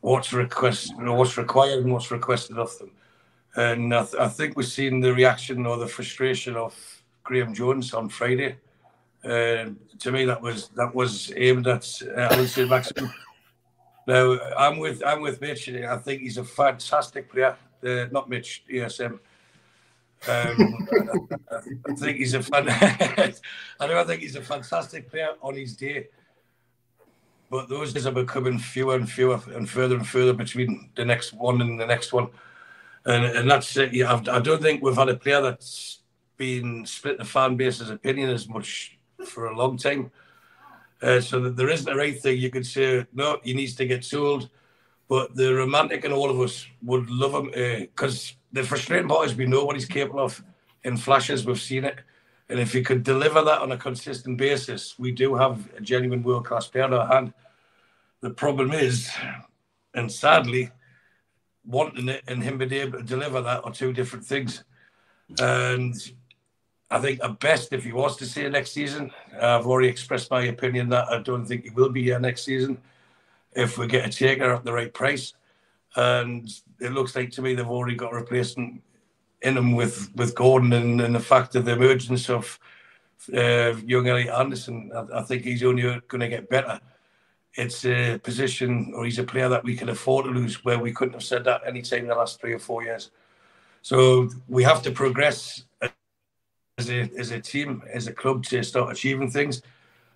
what's 0.00 0.32
request, 0.32 0.92
you 0.98 1.04
know, 1.04 1.14
what's 1.14 1.36
required 1.36 1.84
and 1.84 1.92
what's 1.92 2.10
requested 2.10 2.58
of 2.58 2.76
them? 2.78 2.90
And 3.56 3.94
I, 3.94 4.04
th- 4.04 4.20
I, 4.20 4.28
think 4.28 4.56
we've 4.56 4.66
seen 4.66 5.00
the 5.00 5.12
reaction 5.12 5.66
or 5.66 5.76
the 5.76 5.86
frustration 5.86 6.56
of 6.56 7.02
Graeme 7.24 7.52
Jones 7.52 7.92
on 7.94 8.08
Friday. 8.08 8.56
Uh, 9.24 9.70
to 9.98 10.12
me, 10.12 10.24
that 10.24 10.40
was 10.40 10.68
that 10.68 10.94
was 10.94 11.32
aimed 11.36 11.66
at 11.66 11.86
uh, 12.16 12.20
Allan 12.20 12.46
Saint-Maximin 12.46 13.10
Now 14.10 14.36
I'm 14.58 14.78
with 14.78 15.04
I'm 15.06 15.20
with 15.20 15.40
Mitch. 15.40 15.68
I 15.68 15.96
think 15.98 16.22
he's 16.22 16.36
a 16.36 16.42
fantastic 16.42 17.30
player. 17.30 17.56
Uh, 17.80 18.06
not 18.10 18.28
Mitch, 18.28 18.64
ESM. 18.68 19.12
Um, 19.12 19.20
I, 20.28 21.56
I, 21.88 21.94
think 21.94 22.18
he's 22.18 22.34
a. 22.34 22.44
I 23.80 23.86
know. 23.86 24.00
I 24.00 24.04
think 24.04 24.22
he's 24.22 24.34
a 24.34 24.42
fantastic 24.42 25.08
player 25.08 25.28
on 25.40 25.54
his 25.54 25.76
day. 25.76 26.08
But 27.50 27.68
those 27.68 27.92
days 27.92 28.04
are 28.08 28.12
becoming 28.12 28.58
fewer 28.58 28.96
and 28.96 29.08
fewer 29.08 29.40
and 29.54 29.70
further 29.70 29.94
and 29.94 30.06
further 30.06 30.32
between 30.32 30.90
the 30.96 31.04
next 31.04 31.32
one 31.32 31.60
and 31.60 31.78
the 31.78 31.86
next 31.86 32.12
one. 32.12 32.30
And, 33.04 33.24
and 33.24 33.48
that's 33.48 33.76
it. 33.76 33.94
Yeah, 33.94 34.20
I 34.28 34.40
don't 34.40 34.60
think 34.60 34.82
we've 34.82 34.96
had 34.96 35.08
a 35.08 35.16
player 35.16 35.40
that's 35.40 36.00
been 36.36 36.84
split 36.84 37.18
the 37.18 37.24
fan 37.24 37.56
base's 37.56 37.90
opinion 37.90 38.30
as 38.30 38.48
much 38.48 38.98
for 39.24 39.46
a 39.46 39.56
long 39.56 39.76
time. 39.76 40.10
Uh, 41.02 41.20
so 41.20 41.40
that 41.40 41.56
there 41.56 41.70
isn't 41.70 41.92
a 41.92 41.96
right 41.96 42.20
thing 42.20 42.38
you 42.38 42.50
could 42.50 42.66
say, 42.66 43.06
no, 43.14 43.38
he 43.42 43.54
needs 43.54 43.74
to 43.74 43.86
get 43.86 44.04
sold. 44.04 44.50
But 45.08 45.34
the 45.34 45.54
romantic 45.54 46.04
in 46.04 46.12
all 46.12 46.30
of 46.30 46.40
us 46.40 46.66
would 46.82 47.10
love 47.10 47.34
him 47.34 47.50
because 47.80 48.30
uh, 48.30 48.34
the 48.52 48.64
frustrating 48.64 49.08
part 49.08 49.26
is 49.26 49.34
we 49.34 49.46
know 49.46 49.64
what 49.64 49.76
he's 49.76 49.86
capable 49.86 50.20
of 50.20 50.42
in 50.84 50.96
flashes. 50.96 51.44
We've 51.44 51.60
seen 51.60 51.84
it. 51.84 52.00
And 52.48 52.58
if 52.58 52.72
he 52.72 52.82
could 52.82 53.02
deliver 53.02 53.42
that 53.42 53.60
on 53.60 53.72
a 53.72 53.76
consistent 53.76 54.36
basis, 54.36 54.98
we 54.98 55.12
do 55.12 55.34
have 55.36 55.68
a 55.76 55.80
genuine 55.80 56.22
world 56.22 56.46
class 56.46 56.66
player 56.66 56.84
on 56.84 56.92
our 56.92 57.06
hand. 57.06 57.32
The 58.20 58.30
problem 58.30 58.72
is, 58.72 59.10
and 59.94 60.10
sadly, 60.10 60.70
wanting 61.64 62.08
it 62.08 62.24
and 62.26 62.42
him 62.42 62.58
being 62.58 62.72
able 62.72 62.98
to 62.98 63.04
deliver 63.04 63.40
that 63.40 63.64
are 63.64 63.72
two 63.72 63.92
different 63.92 64.24
things. 64.24 64.64
And 65.38 65.94
I 66.90 66.98
think 66.98 67.20
at 67.22 67.38
best, 67.38 67.72
if 67.72 67.84
he 67.84 67.92
was 67.92 68.16
to 68.16 68.26
see 68.26 68.48
next 68.48 68.72
season, 68.72 69.12
I've 69.40 69.66
already 69.66 69.88
expressed 69.88 70.30
my 70.30 70.42
opinion 70.42 70.88
that 70.88 71.08
I 71.08 71.18
don't 71.18 71.46
think 71.46 71.64
he 71.64 71.70
will 71.70 71.90
be 71.90 72.02
here 72.02 72.18
next 72.18 72.42
season 72.42 72.78
if 73.52 73.78
we 73.78 73.86
get 73.86 74.06
a 74.06 74.10
taker 74.10 74.52
at 74.52 74.64
the 74.64 74.72
right 74.72 74.92
price. 74.92 75.34
And 75.94 76.52
it 76.80 76.92
looks 76.92 77.14
like 77.14 77.30
to 77.32 77.42
me 77.42 77.54
they've 77.54 77.66
already 77.66 77.96
got 77.96 78.12
a 78.12 78.16
replacement 78.16 78.82
in 79.42 79.56
him 79.56 79.72
with, 79.72 80.10
with 80.16 80.34
Gordon 80.34 80.72
and, 80.72 81.00
and 81.00 81.14
the 81.14 81.20
fact 81.20 81.54
of 81.54 81.64
the 81.64 81.72
emergence 81.72 82.28
of 82.28 82.58
uh, 83.34 83.74
young 83.86 84.08
Elliot 84.08 84.34
Anderson. 84.34 84.90
I, 84.94 85.20
I 85.20 85.22
think 85.22 85.44
he's 85.44 85.62
only 85.62 85.82
going 85.82 86.20
to 86.20 86.28
get 86.28 86.50
better. 86.50 86.80
It's 87.54 87.84
a 87.84 88.18
position, 88.18 88.92
or 88.94 89.04
he's 89.04 89.18
a 89.18 89.24
player 89.24 89.48
that 89.48 89.64
we 89.64 89.76
can 89.76 89.88
afford 89.88 90.24
to 90.26 90.30
lose, 90.30 90.64
where 90.64 90.78
we 90.78 90.92
couldn't 90.92 91.14
have 91.14 91.22
said 91.24 91.44
that 91.44 91.62
any 91.66 91.82
time 91.82 92.00
in 92.00 92.08
the 92.08 92.14
last 92.14 92.40
three 92.40 92.52
or 92.52 92.60
four 92.60 92.84
years. 92.84 93.10
So 93.82 94.28
we 94.48 94.62
have 94.62 94.82
to 94.82 94.92
progress 94.92 95.64
as 96.80 96.90
a, 96.90 97.10
as 97.18 97.30
a 97.30 97.40
team, 97.40 97.82
as 97.92 98.06
a 98.06 98.12
club, 98.12 98.44
to 98.44 98.62
start 98.62 98.92
achieving 98.92 99.30
things. 99.30 99.62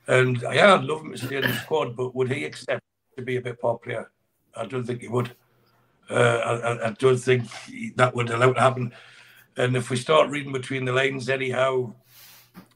And 0.06 0.40
yeah, 0.42 0.74
I'd 0.74 0.84
love 0.84 1.02
him 1.02 1.12
to 1.12 1.18
stay 1.18 1.36
in 1.36 1.42
the 1.42 1.52
squad, 1.52 1.96
but 1.96 2.14
would 2.14 2.30
he 2.30 2.44
accept 2.44 2.82
to 3.16 3.22
be 3.22 3.36
a 3.36 3.40
bit 3.40 3.60
player? 3.60 4.10
I 4.56 4.66
don't 4.66 4.84
think 4.84 5.00
he 5.00 5.08
would. 5.08 5.34
Uh, 6.10 6.14
I, 6.84 6.88
I, 6.88 6.90
don't 6.98 7.16
think 7.16 7.48
that 7.96 8.14
would 8.14 8.30
allow 8.30 8.50
it 8.50 8.54
to 8.54 8.60
happen. 8.60 8.92
And 9.56 9.74
if 9.74 9.88
we 9.88 9.96
start 9.96 10.28
reading 10.28 10.52
between 10.52 10.84
the 10.84 10.92
lines, 10.92 11.28
Eddie 11.30 11.50
Howe 11.50 11.94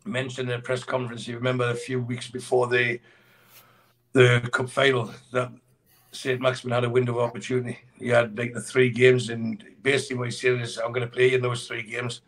mentioned 0.06 0.48
in 0.48 0.58
a 0.58 0.62
press 0.62 0.82
conference, 0.82 1.28
you 1.28 1.36
remember 1.36 1.68
a 1.68 1.74
few 1.74 2.00
weeks 2.00 2.30
before 2.30 2.66
the 2.68 3.00
the 4.14 4.48
cup 4.50 4.70
final 4.70 5.12
that 5.32 5.52
St. 6.12 6.40
Maximin 6.40 6.74
had 6.74 6.84
a 6.84 6.90
window 6.90 7.18
of 7.18 7.28
opportunity. 7.28 7.78
He 7.98 8.08
had 8.08 8.36
like 8.38 8.54
the 8.54 8.62
three 8.62 8.88
games, 8.88 9.28
and 9.28 9.62
basically 9.82 10.16
what 10.16 10.28
he's 10.28 10.40
saying 10.40 10.60
is, 10.60 10.78
I'm 10.78 10.92
going 10.92 11.06
to 11.06 11.12
play 11.12 11.34
in 11.34 11.42
those 11.42 11.68
three 11.68 11.82
games. 11.82 12.22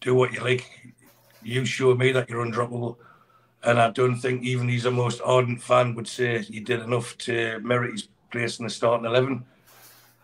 Do 0.00 0.14
what 0.14 0.32
you 0.32 0.40
like. 0.40 0.92
You 1.42 1.64
show 1.64 1.94
me 1.94 2.12
that 2.12 2.28
you're 2.28 2.44
undroppable. 2.44 2.96
And 3.64 3.80
I 3.80 3.90
don't 3.90 4.16
think 4.16 4.44
even 4.44 4.68
he's 4.68 4.84
a 4.84 4.90
most 4.90 5.20
ardent 5.24 5.60
fan 5.60 5.94
would 5.94 6.06
say 6.06 6.42
he 6.42 6.60
did 6.60 6.80
enough 6.80 7.18
to 7.18 7.58
merit 7.60 7.92
his 7.92 8.08
place 8.30 8.58
in 8.58 8.64
the 8.64 8.70
starting 8.70 9.06
11. 9.06 9.44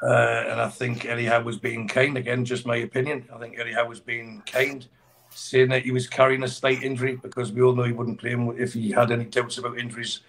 Uh, 0.03 0.45
and 0.51 0.61
I 0.61 0.69
think 0.69 1.07
Eddie 1.07 1.25
Howe 1.25 1.43
was 1.43 1.59
being 1.59 1.89
kind. 1.89 2.17
Again, 2.17 2.45
just 2.45 2.67
my 2.67 2.77
opinion. 2.77 3.27
I 3.35 3.39
think 3.39 3.59
Eddie 3.59 3.73
Howe 3.73 3.89
was 3.89 4.01
being 4.01 4.43
kind, 4.47 4.87
saying 5.31 5.71
that 5.71 5.83
he 5.83 5.91
was 5.91 6.07
carrying 6.07 6.43
a 6.43 6.49
slight 6.49 6.83
injury 6.83 7.17
because 7.17 7.53
we 7.53 7.63
all 7.63 7.75
know 7.75 7.85
he 7.85 7.93
wouldn't 7.93 8.21
play 8.21 8.31
him 8.31 8.49
if 8.59 8.75
he 8.75 8.91
had 8.91 9.11
any 9.11 9.25
doubts 9.25 9.59
about 9.59 9.79
injuries, 9.79 10.21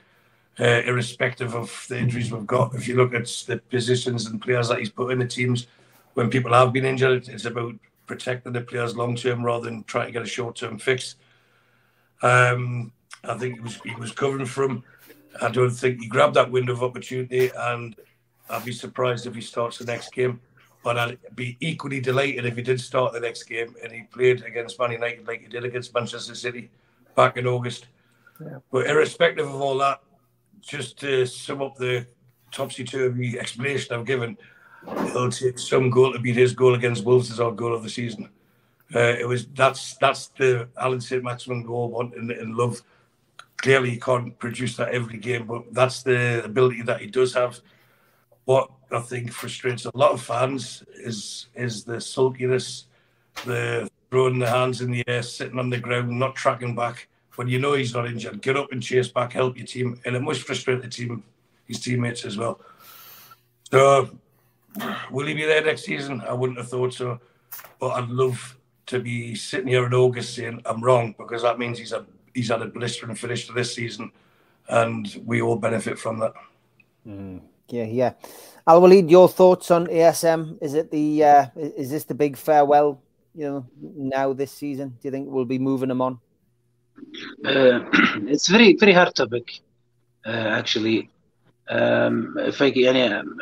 uh, 0.60 0.82
irrespective 0.86 1.56
of 1.56 1.86
the 1.90 1.98
injuries 1.98 2.32
we've 2.32 2.48
got. 2.48 2.74
If 2.74 2.88
you 2.88 2.96
look 2.96 3.14
at 3.14 3.28
the 3.48 3.58
positions 3.70 4.28
and 4.28 4.42
players 4.42 4.70
that 4.70 4.80
he's 4.80 4.90
put 4.90 5.12
in 5.12 5.20
the 5.20 5.28
teams, 5.28 5.68
when 6.14 6.30
people 6.30 6.54
have 6.54 6.72
been 6.72 6.86
injured, 6.86 7.28
it's 7.28 7.46
about 7.46 7.76
protecting 8.06 8.54
the 8.54 8.62
players 8.62 8.96
long 8.96 9.16
term 9.16 9.44
rather 9.44 9.66
than 9.66 9.84
trying 9.84 10.08
to 10.08 10.12
get 10.12 10.22
a 10.22 10.28
short 10.28 10.56
term 10.56 10.78
fix. 10.78 11.16
Um, 12.22 12.92
I 13.24 13.38
think 13.38 13.56
he 13.56 13.60
was 13.62 13.80
he 13.84 13.96
was 13.96 14.12
covering 14.12 14.46
from. 14.46 14.84
I 15.42 15.50
don't 15.50 15.72
think 15.72 16.00
he 16.00 16.08
grabbed 16.08 16.36
that 16.36 16.52
window 16.52 16.74
of 16.74 16.84
opportunity, 16.84 17.52
and 17.58 17.96
I'd 18.50 18.66
be 18.66 18.72
surprised 18.72 19.26
if 19.26 19.36
he 19.36 19.42
starts 19.42 19.78
the 19.78 19.86
next 19.86 20.14
game. 20.14 20.40
But 20.84 21.00
I'd 21.00 21.18
be 21.36 21.58
equally 21.62 22.00
delighted 22.00 22.46
if 22.46 22.56
he 22.56 22.62
did 22.62 22.80
start 22.80 23.12
the 23.12 23.20
next 23.20 23.44
game 23.44 23.76
and 23.84 23.92
he 23.92 24.04
played 24.04 24.44
against 24.44 24.80
Man 24.80 24.92
United 24.92 25.28
like 25.28 25.42
he 25.42 25.48
did 25.48 25.66
against 25.66 25.96
Manchester 25.96 26.36
City 26.36 26.70
back 27.16 27.38
in 27.38 27.48
August. 27.48 27.88
Yeah. 28.40 28.60
But 28.72 28.86
irrespective 28.86 29.48
of 29.48 29.60
all 29.60 29.80
that, 29.80 30.02
just 30.62 31.00
to 31.00 31.26
sum 31.26 31.64
up 31.64 31.76
the 31.76 32.06
topsy 32.52 32.84
turvy 32.84 33.40
explanation 33.40 33.96
I've 33.96 34.06
given, 34.06 34.38
it'll 34.88 35.30
take 35.30 35.60
some 35.60 35.90
goal 35.90 36.14
to 36.14 36.20
beat 36.20 36.36
his 36.36 36.54
goal 36.54 36.76
against 36.76 37.06
Wolves 37.06 37.32
as 37.32 37.40
our 37.40 37.52
goal 37.52 37.76
of 37.76 37.84
the 37.84 37.90
season. 37.90 38.30
Uh, 38.94 39.16
it 39.20 39.28
was 39.28 39.48
that's 39.48 39.98
that's 39.98 40.28
the 40.28 40.68
Allan 40.78 41.02
St. 41.02 41.24
Maximin 41.24 41.64
goal 41.64 41.90
want 41.90 42.16
and, 42.16 42.32
and 42.32 42.56
love. 42.56 42.82
Clearly, 43.58 43.92
he 43.92 44.00
can't 44.00 44.38
produce 44.38 44.78
that 44.78 44.90
every 44.90 45.18
game, 45.18 45.48
but 45.48 45.74
that's 45.74 46.04
the 46.04 46.44
ability 46.44 46.84
that 46.84 47.02
he 47.02 47.08
does 47.08 47.34
have 47.34 47.60
what 48.46 48.70
I 48.92 49.00
think 49.00 49.32
frustrates 49.32 49.86
a 49.86 49.98
lot 49.98 50.12
of 50.12 50.22
fans 50.22 50.84
is 50.96 51.48
is 51.56 51.84
the 51.84 52.00
sulkiness, 52.00 52.86
the 53.44 53.90
throwing 54.10 54.40
the 54.40 54.50
hands 54.50 54.82
in 54.82 54.92
the 54.92 55.04
air, 55.08 55.24
sitting 55.24 55.60
on 55.60 55.70
the 55.70 55.80
ground, 55.80 56.10
not 56.12 56.36
tracking 56.36 56.76
back. 56.76 57.10
When 57.36 57.50
you 57.50 57.60
know 57.60 57.74
he's 57.74 57.94
not 57.94 58.08
injured, 58.08 58.42
get 58.42 58.56
up 58.56 58.72
and 58.72 58.82
chase 58.82 59.10
back, 59.10 59.34
help 59.34 59.58
your 59.58 59.66
team, 59.66 60.00
and 60.06 60.16
it 60.16 60.22
must 60.22 60.44
frustrate 60.44 60.82
the 60.82 60.88
team, 60.88 61.22
his 61.66 61.82
teammates 61.82 62.24
as 62.24 62.38
well. 62.38 62.62
So, 63.70 64.18
will 65.12 65.28
he 65.28 65.34
be 65.34 65.46
there 65.46 65.64
next 65.64 65.86
season? 65.86 66.22
I 66.28 66.34
wouldn't 66.34 66.58
have 66.58 66.70
thought 66.70 66.94
so, 66.94 67.20
but 67.80 67.90
I'd 67.90 68.10
love 68.10 68.58
to 68.88 69.00
be 69.00 69.36
sitting 69.36 69.68
here 69.68 69.86
in 69.86 69.94
August 69.94 70.36
saying 70.36 70.62
I'm 70.66 70.84
wrong 70.84 71.16
because 71.18 71.42
that 71.42 71.60
means 71.60 71.80
he's 71.80 71.92
a 71.92 72.06
he's 72.34 72.50
had 72.50 72.62
a 72.62 72.68
blistering 72.68 73.16
finish 73.16 73.48
to 73.48 73.54
this 73.54 73.74
season, 73.74 74.12
and 74.70 75.22
we 75.26 75.42
all 75.42 75.56
benefit 75.56 75.98
from 75.98 76.20
that. 76.20 76.34
Mm. 77.08 77.42
Yeah, 77.70 77.86
yeah. 77.86 78.14
Al 78.68 78.82
Walid, 78.82 79.10
your 79.10 79.28
thoughts 79.28 79.72
on 79.72 79.88
ASM? 79.88 80.58
Is 80.62 80.74
it 80.74 80.92
the 80.92 81.24
uh, 81.24 81.46
is 81.56 81.90
this 81.90 82.04
the 82.04 82.16
big 82.16 82.38
farewell? 82.38 83.02
You 83.34 83.46
know, 83.46 83.66
now 83.82 84.34
this 84.34 84.52
season, 84.52 84.90
do 84.90 85.08
you 85.08 85.12
think 85.12 85.30
we'll 85.30 85.46
be 85.46 85.60
moving 85.60 85.90
them 85.90 86.02
on? 86.02 86.20
Uh, 87.44 87.82
it's 88.28 88.48
very 88.48 88.76
very 88.76 88.94
hard 88.94 89.14
topic, 89.16 89.60
uh, 90.26 90.30
actually. 90.30 91.10
Um, 91.68 92.36
if 92.38 92.62
I, 92.62 92.70
um, 92.70 93.40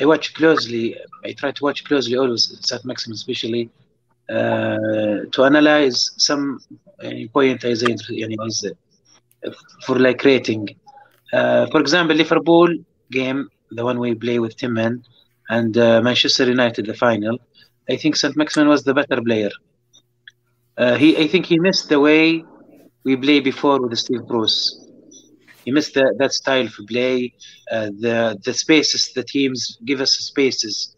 I 0.00 0.04
watch 0.04 0.34
closely, 0.34 0.96
I 1.24 1.32
try 1.32 1.52
to 1.52 1.64
watch 1.64 1.84
closely 1.84 2.16
always 2.16 2.44
St. 2.68 2.84
Maximin, 2.84 3.14
especially 3.14 3.70
uh, 4.28 5.18
to 5.32 5.44
analyze 5.44 6.12
some 6.16 6.60
uh, 7.04 7.10
point 7.32 7.64
as 7.64 7.82
uh, 8.64 9.50
for 9.84 9.98
like 9.98 10.24
rating. 10.24 10.68
Uh, 11.32 11.66
for 11.72 11.80
example, 11.80 12.16
Liverpool 12.16 12.68
game 13.10 13.48
the 13.70 13.84
one 13.84 13.98
we 13.98 14.14
play 14.14 14.38
with 14.38 14.56
Timman 14.56 15.02
and 15.48 15.76
uh, 15.76 16.00
Manchester 16.02 16.44
United, 16.46 16.86
the 16.86 16.94
final, 16.94 17.38
I 17.88 17.96
think 17.96 18.16
St. 18.16 18.36
Maximin 18.36 18.68
was 18.68 18.84
the 18.84 18.94
better 18.94 19.20
player. 19.22 19.50
Uh, 20.76 20.94
he, 20.96 21.16
I 21.16 21.26
think 21.28 21.46
he 21.46 21.58
missed 21.58 21.88
the 21.88 22.00
way 22.00 22.44
we 23.04 23.16
play 23.16 23.40
before 23.40 23.80
with 23.80 23.96
Steve 23.98 24.26
Bruce. 24.26 24.85
He 25.66 25.72
missed 25.72 25.94
the, 25.94 26.14
that 26.20 26.32
style 26.32 26.66
of 26.66 26.76
play, 26.88 27.34
uh, 27.72 27.90
the 28.04 28.38
the 28.46 28.54
spaces 28.54 29.12
the 29.16 29.24
teams 29.24 29.78
give 29.88 30.00
us 30.06 30.12
spaces 30.32 30.96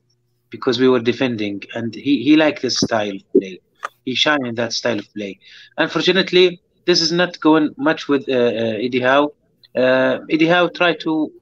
because 0.50 0.78
we 0.80 0.88
were 0.88 1.00
defending, 1.00 1.62
and 1.74 1.94
he, 1.94 2.22
he 2.24 2.36
liked 2.36 2.62
this 2.62 2.78
style 2.78 3.16
of 3.20 3.24
play. 3.36 3.60
He 4.04 4.14
shined 4.14 4.46
in 4.46 4.56
that 4.56 4.72
style 4.74 5.00
of 5.00 5.08
play. 5.16 5.38
Unfortunately, 5.78 6.60
this 6.86 7.00
is 7.02 7.12
not 7.12 7.40
going 7.40 7.70
much 7.78 8.08
with 8.08 8.28
uh, 8.28 8.34
uh, 8.34 8.86
Eddie 8.86 9.00
Howe. 9.00 9.32
Uh, 9.76 10.18
Eddie 10.30 10.48
Howe 10.48 10.68
tried 10.68 11.00
to 11.00 11.32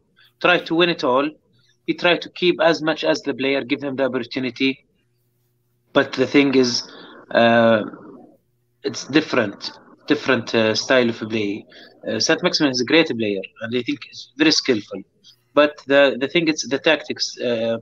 try 0.42 0.58
to 0.60 0.74
win 0.74 0.90
it 0.90 1.04
all. 1.04 1.28
He 1.86 1.94
tried 1.94 2.22
to 2.22 2.30
keep 2.30 2.56
as 2.62 2.82
much 2.82 3.04
as 3.04 3.22
the 3.22 3.34
player, 3.34 3.62
give 3.64 3.82
him 3.82 3.96
the 3.96 4.04
opportunity. 4.04 4.84
But 5.92 6.12
the 6.14 6.26
thing 6.26 6.54
is, 6.54 6.82
uh, 7.32 7.82
it's 8.84 9.04
different, 9.06 9.72
different 10.06 10.54
uh, 10.54 10.74
style 10.74 11.08
of 11.10 11.18
play. 11.30 11.64
Uh, 12.08 12.18
Saint 12.18 12.42
Maximin 12.42 12.70
is 12.70 12.80
a 12.80 12.84
great 12.84 13.08
player, 13.08 13.42
and 13.62 13.76
I 13.76 13.82
think 13.82 13.98
he's 14.08 14.30
very 14.36 14.52
skillful. 14.52 15.00
But 15.54 15.72
the 15.86 16.16
the 16.20 16.28
thing 16.28 16.48
is, 16.48 16.62
the 16.74 16.78
tactics 16.78 17.26
uh, 17.48 17.78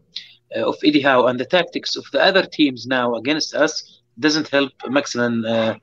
of 0.71 0.77
Eddie 0.85 1.03
Howe 1.03 1.27
and 1.27 1.39
the 1.39 1.45
tactics 1.45 1.97
of 1.97 2.05
the 2.13 2.21
other 2.23 2.45
teams 2.45 2.87
now 2.87 3.15
against 3.15 3.55
us 3.55 3.73
doesn't 4.19 4.49
help 4.49 4.73
Maximin 4.89 5.45
uh, 5.45 5.75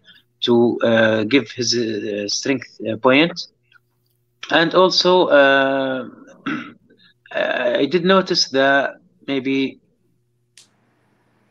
to 0.45 0.79
uh, 0.83 1.23
give 1.23 1.51
his 1.51 1.69
uh, 1.77 2.27
strength 2.27 2.69
point. 3.01 3.33
And 4.51 4.73
also, 4.75 5.27
uh, 5.27 6.07
I 7.31 7.85
did 7.85 8.03
notice 8.05 8.49
that 8.49 8.91
maybe 9.27 9.79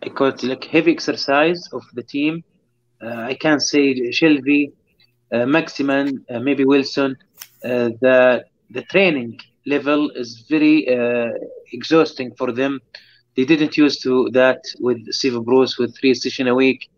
I 0.02 0.08
call 0.08 0.28
it 0.28 0.42
like 0.42 0.64
heavy 0.64 0.92
exercise 0.92 1.68
of 1.72 1.82
the 1.94 2.02
team. 2.02 2.42
Uh, 3.02 3.22
I 3.30 3.34
can't 3.34 3.62
say 3.62 3.94
Shelvey, 4.10 4.68
uh, 4.68 4.72
Maximin, 5.32 6.24
uh, 6.30 6.40
maybe 6.40 6.64
Wilson. 6.64 7.16
Uh, 7.64 7.90
the 8.00 8.44
the 8.70 8.82
training 8.82 9.38
level 9.66 10.10
is 10.10 10.44
very 10.48 10.88
uh, 10.88 11.30
exhausting 11.72 12.34
for 12.36 12.52
them. 12.52 12.80
They 13.36 13.44
didn't 13.44 13.76
used 13.76 14.02
to 14.02 14.30
that 14.32 14.62
with 14.80 14.98
Steve 15.12 15.42
Bruce 15.44 15.78
with 15.78 15.96
three 15.98 16.14
sessions 16.14 16.48
a 16.48 16.54
week. 16.54 16.88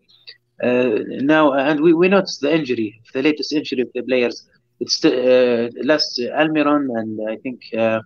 Uh, 0.63 0.99
now, 1.33 1.53
and 1.53 1.81
we, 1.81 1.93
we 1.93 2.07
noticed 2.07 2.41
the 2.41 2.53
injury, 2.53 3.01
the 3.13 3.21
latest 3.21 3.51
injury 3.53 3.81
of 3.81 3.89
the 3.93 4.03
players. 4.03 4.47
It's 4.79 5.03
uh, 5.03 5.69
last 5.83 6.19
Almiron 6.19 6.87
and 6.99 7.19
I 7.29 7.35
think 7.37 7.61
uh, 7.77 7.99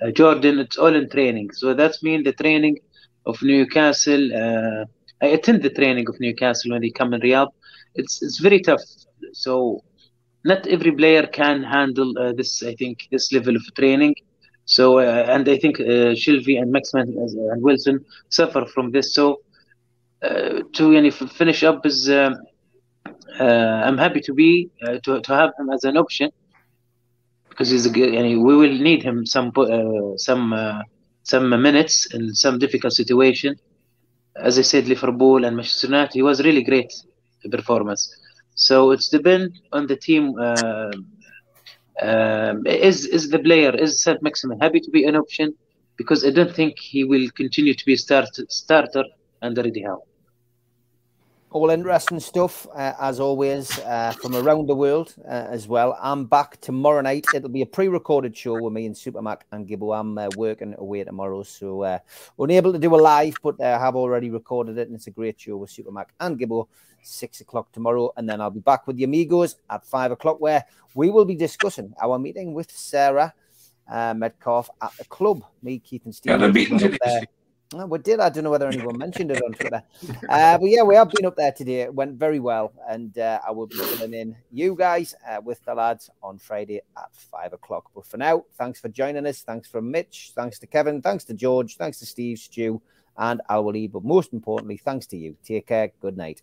uh, 0.00 0.10
Jordan. 0.12 0.58
It's 0.58 0.76
all 0.76 0.94
in 0.94 1.08
training, 1.08 1.52
so 1.52 1.74
that 1.74 1.96
means 2.02 2.24
the 2.24 2.32
training 2.32 2.78
of 3.26 3.40
Newcastle. 3.42 4.24
Uh, 4.34 4.84
I 5.22 5.28
attend 5.28 5.62
the 5.62 5.70
training 5.70 6.08
of 6.08 6.18
Newcastle 6.20 6.72
when 6.72 6.82
they 6.82 6.90
come 6.90 7.14
in 7.14 7.20
Riyadh. 7.20 7.50
It's 7.94 8.22
it's 8.22 8.38
very 8.40 8.60
tough. 8.60 8.82
So 9.34 9.82
not 10.44 10.66
every 10.66 10.92
player 10.92 11.26
can 11.26 11.62
handle 11.62 12.16
uh, 12.18 12.32
this. 12.32 12.62
I 12.62 12.74
think 12.74 13.08
this 13.10 13.32
level 13.32 13.56
of 13.56 13.62
training. 13.76 14.14
So 14.66 14.98
uh, 14.98 15.26
and 15.28 15.48
I 15.48 15.58
think 15.58 15.80
uh, 15.80 16.14
and 16.62 16.72
Maximin 16.72 17.14
and 17.52 17.62
Wilson 17.62 18.04
suffer 18.30 18.64
from 18.66 18.92
this. 18.92 19.14
So 19.14 19.40
uh, 20.22 20.62
to 20.76 20.82
yani, 20.94 21.12
finish 21.12 21.62
up 21.64 21.84
is 21.84 22.08
um, 22.08 22.34
uh, 23.40 23.44
I'm 23.86 23.98
happy 23.98 24.20
to 24.20 24.32
be 24.32 24.70
uh, 24.86 24.98
to 25.04 25.20
to 25.20 25.34
have 25.34 25.50
him 25.58 25.70
as 25.70 25.84
an 25.84 25.96
option 25.96 26.30
because 27.48 27.70
he's 27.70 27.86
a 27.86 27.90
good. 27.90 28.10
Yani, 28.10 28.42
we 28.42 28.56
will 28.56 28.76
need 28.88 29.02
him 29.02 29.26
some 29.26 29.52
uh, 29.56 30.16
some 30.16 30.52
uh, 30.52 30.82
some 31.22 31.48
minutes 31.50 32.12
in 32.14 32.34
some 32.34 32.58
difficult 32.58 32.92
situation. 32.92 33.56
As 34.36 34.58
I 34.58 34.62
said, 34.62 34.88
Liverpool 34.88 35.44
and 35.44 35.56
Manchester 35.56 35.86
United, 35.86 36.12
he 36.14 36.22
was 36.22 36.42
really 36.42 36.62
great 36.64 36.92
performance. 37.50 38.02
So 38.54 38.92
it's 38.92 39.08
depend 39.08 39.60
on 39.72 39.86
the 39.86 39.96
team. 39.96 40.38
Uh, 40.38 40.92
um, 42.02 42.66
is 42.66 43.06
is 43.06 43.30
the 43.30 43.38
player 43.38 43.74
is 43.74 44.02
Saint 44.02 44.22
Maximin 44.22 44.60
happy 44.60 44.80
to 44.80 44.90
be 44.90 45.04
an 45.04 45.16
option? 45.16 45.54
Because 45.96 46.24
I 46.24 46.30
don't 46.30 46.54
think 46.54 46.78
he 46.78 47.04
will 47.04 47.28
continue 47.30 47.74
to 47.74 47.84
be 47.84 47.96
start 47.96 48.28
starter 48.48 49.04
under 49.42 49.60
Eddie 49.60 49.82
Howe. 49.82 50.02
All 51.54 51.70
interesting 51.70 52.18
stuff, 52.18 52.66
uh, 52.74 52.94
as 52.98 53.20
always, 53.20 53.78
uh, 53.78 54.12
from 54.20 54.34
around 54.34 54.66
the 54.66 54.74
world 54.74 55.14
uh, 55.24 55.46
as 55.50 55.68
well. 55.68 55.96
I'm 56.02 56.24
back 56.24 56.60
tomorrow 56.60 57.00
night. 57.00 57.26
It'll 57.32 57.48
be 57.48 57.62
a 57.62 57.66
pre 57.66 57.86
recorded 57.86 58.36
show 58.36 58.60
with 58.60 58.72
me 58.72 58.86
and 58.86 58.94
Supermac 58.96 59.42
and 59.52 59.64
Gibbo. 59.64 59.96
I'm 59.96 60.18
uh, 60.18 60.30
working 60.36 60.74
away 60.76 61.04
tomorrow, 61.04 61.44
so 61.44 61.82
uh, 61.82 61.98
unable 62.40 62.72
to 62.72 62.78
do 62.80 62.92
a 62.92 62.96
live, 62.96 63.36
but 63.40 63.60
I 63.60 63.78
have 63.78 63.94
already 63.94 64.30
recorded 64.30 64.78
it, 64.78 64.88
and 64.88 64.96
it's 64.96 65.06
a 65.06 65.12
great 65.12 65.38
show 65.38 65.56
with 65.58 65.70
Supermac 65.70 66.06
and 66.18 66.36
Gibbo. 66.36 66.66
Six 67.06 67.40
o'clock 67.40 67.70
tomorrow, 67.72 68.12
and 68.16 68.28
then 68.28 68.40
I'll 68.40 68.50
be 68.50 68.60
back 68.60 68.86
with 68.86 68.96
the 68.96 69.04
Amigos 69.04 69.56
at 69.68 69.84
five 69.84 70.10
o'clock, 70.10 70.40
where 70.40 70.64
we 70.94 71.10
will 71.10 71.24
be 71.24 71.36
discussing 71.36 71.94
our 72.02 72.18
meeting 72.18 72.54
with 72.54 72.70
Sarah 72.70 73.34
uh, 73.90 74.14
Metcalf 74.14 74.70
at 74.80 74.96
the 74.96 75.04
club. 75.04 75.44
Me, 75.62 75.78
Keith, 75.78 76.04
and 76.04 76.14
Steve. 76.14 76.30
Yeah, 76.30 76.36
the 76.38 76.52
meeting 76.52 76.78
went 76.78 76.94
today. 76.94 77.26
Oh, 77.72 77.86
we 77.86 77.98
did. 77.98 78.20
I 78.20 78.28
don't 78.28 78.44
know 78.44 78.50
whether 78.50 78.68
anyone 78.68 78.98
mentioned 78.98 79.32
it 79.32 79.42
on 79.42 79.52
Twitter. 79.52 79.82
Uh, 80.28 80.58
but 80.58 80.66
yeah, 80.66 80.82
we 80.82 80.94
have 80.94 81.10
been 81.10 81.26
up 81.26 81.34
there 81.34 81.50
today. 81.50 81.80
It 81.80 81.94
went 81.94 82.14
very 82.14 82.38
well. 82.38 82.72
And 82.88 83.16
uh, 83.18 83.40
I 83.46 83.50
will 83.50 83.66
be 83.66 83.76
filling 83.76 84.14
in 84.14 84.36
you 84.52 84.76
guys 84.76 85.14
uh, 85.28 85.40
with 85.42 85.64
the 85.64 85.74
lads 85.74 86.08
on 86.22 86.38
Friday 86.38 86.82
at 86.96 87.08
five 87.14 87.52
o'clock. 87.52 87.90
But 87.94 88.06
for 88.06 88.16
now, 88.16 88.44
thanks 88.56 88.80
for 88.80 88.88
joining 88.90 89.26
us. 89.26 89.42
Thanks 89.42 89.68
from 89.68 89.90
Mitch. 89.90 90.32
Thanks 90.36 90.58
to 90.60 90.66
Kevin. 90.68 91.02
Thanks 91.02 91.24
to 91.24 91.34
George. 91.34 91.76
Thanks 91.76 91.98
to 91.98 92.06
Steve, 92.06 92.38
Stu, 92.38 92.80
and 93.16 93.40
Owlie. 93.50 93.90
But 93.90 94.04
most 94.04 94.32
importantly, 94.32 94.76
thanks 94.76 95.06
to 95.06 95.16
you. 95.16 95.36
Take 95.44 95.66
care. 95.66 95.90
Good 96.00 96.16
night. 96.16 96.42